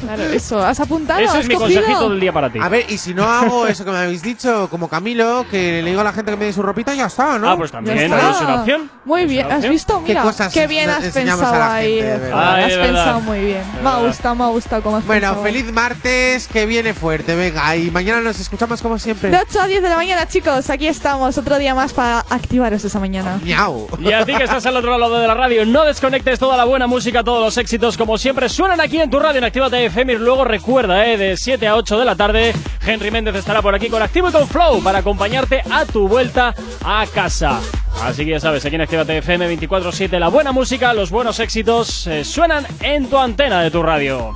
[0.00, 0.62] Claro, eso.
[0.64, 1.20] ¿Has apuntado?
[1.20, 1.80] Ese ¿Has es mi cogido?
[1.82, 2.58] consejito del día para ti.
[2.60, 5.90] A ver, y si no hago eso que me habéis dicho, como Camilo, que le
[5.90, 7.50] digo a la gente que me dé su ropita, ya está, ¿no?
[7.50, 8.90] Ah, pues también, ahí es una opción.
[9.04, 10.00] Muy Es bien, ¿has visto?
[10.04, 12.00] ¿Qué Mira, cosas qué bien has pensado ahí.
[12.00, 13.62] has de pensado muy bien.
[13.82, 15.42] Me ha gustado, me ha gustado cómo has Bueno, pensado.
[15.44, 17.76] feliz martes, que viene fuerte, venga.
[17.76, 19.30] Y mañana nos escuchamos como siempre.
[19.30, 20.70] De 8 a 10 de la mañana, chicos.
[20.70, 23.38] Aquí estamos, otro día más para activaros esa mañana.
[23.42, 23.86] Miau.
[24.00, 26.64] Y a ti que estás al otro lado de la radio, no desconectes toda la
[26.64, 30.12] buena música, todos los éxitos, como siempre, suenan aquí en tu radio en Actívate FM.
[30.12, 32.52] Y luego recuerda, eh, de 7 a 8 de la tarde,
[32.86, 36.54] Henry Méndez estará por aquí con Activo y con Flow para acompañarte a tu vuelta
[36.84, 37.58] a casa.
[38.02, 42.06] Así que ya sabes, aquí en Actívate FM 24-7, la buena música, los buenos éxitos
[42.06, 44.34] eh, suenan en tu antena de tu radio.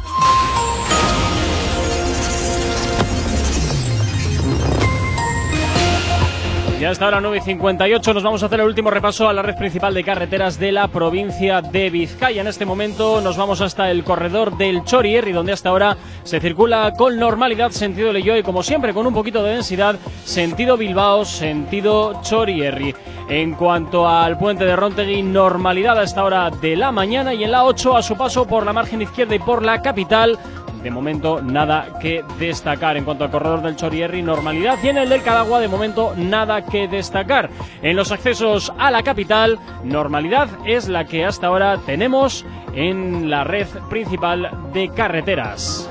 [6.80, 9.42] Y hasta ahora 9 y 58 nos vamos a hacer el último repaso a la
[9.42, 12.40] red principal de carreteras de la provincia de Vizcaya.
[12.40, 16.92] En este momento nos vamos hasta el corredor del Chorierri, donde hasta ahora se circula
[16.96, 22.94] con normalidad sentido Leyoe, como siempre con un poquito de densidad, sentido Bilbao, sentido Chorierri.
[23.28, 27.50] En cuanto al puente de Rontegui, normalidad a esta hora de la mañana y en
[27.50, 30.38] la 8 a su paso por la margen izquierda y por la capital.
[30.82, 32.96] De momento nada que destacar.
[32.96, 34.78] En cuanto al corredor del Chorierri, normalidad.
[34.82, 37.50] Y en el del Cadagua, de momento nada que destacar.
[37.82, 42.44] En los accesos a la capital, normalidad es la que hasta ahora tenemos
[42.74, 45.88] en la red principal de carreteras.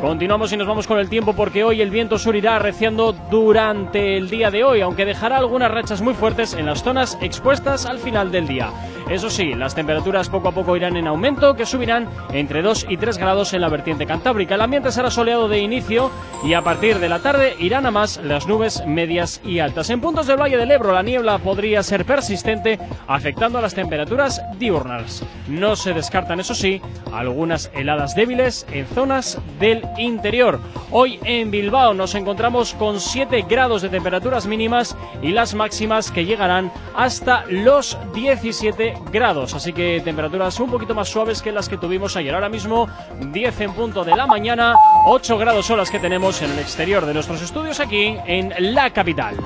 [0.00, 4.16] Continuamos y nos vamos con el tiempo porque hoy el viento sur irá arreciando durante
[4.16, 7.98] el día de hoy, aunque dejará algunas rachas muy fuertes en las zonas expuestas al
[7.98, 8.70] final del día.
[9.08, 12.96] Eso sí, las temperaturas poco a poco irán en aumento, que subirán entre 2 y
[12.96, 14.56] 3 grados en la vertiente cantábrica.
[14.56, 16.10] El ambiente será soleado de inicio
[16.44, 19.90] y a partir de la tarde irán a más las nubes medias y altas.
[19.90, 24.42] En puntos del Valle del Ebro la niebla podría ser persistente, afectando a las temperaturas
[24.58, 25.24] diurnas.
[25.46, 30.58] No se descartan, eso sí, algunas heladas débiles en zonas del interior.
[30.90, 36.24] Hoy en Bilbao nos encontramos con 7 grados de temperaturas mínimas y las máximas que
[36.24, 39.54] llegarán hasta los 17 grados.
[39.54, 42.34] Así que temperaturas un poquito más suaves que las que tuvimos ayer.
[42.34, 42.88] Ahora mismo
[43.20, 44.74] 10 en punto de la mañana,
[45.06, 48.90] 8 grados son las que tenemos en el exterior de nuestros estudios aquí en la
[48.90, 49.36] capital.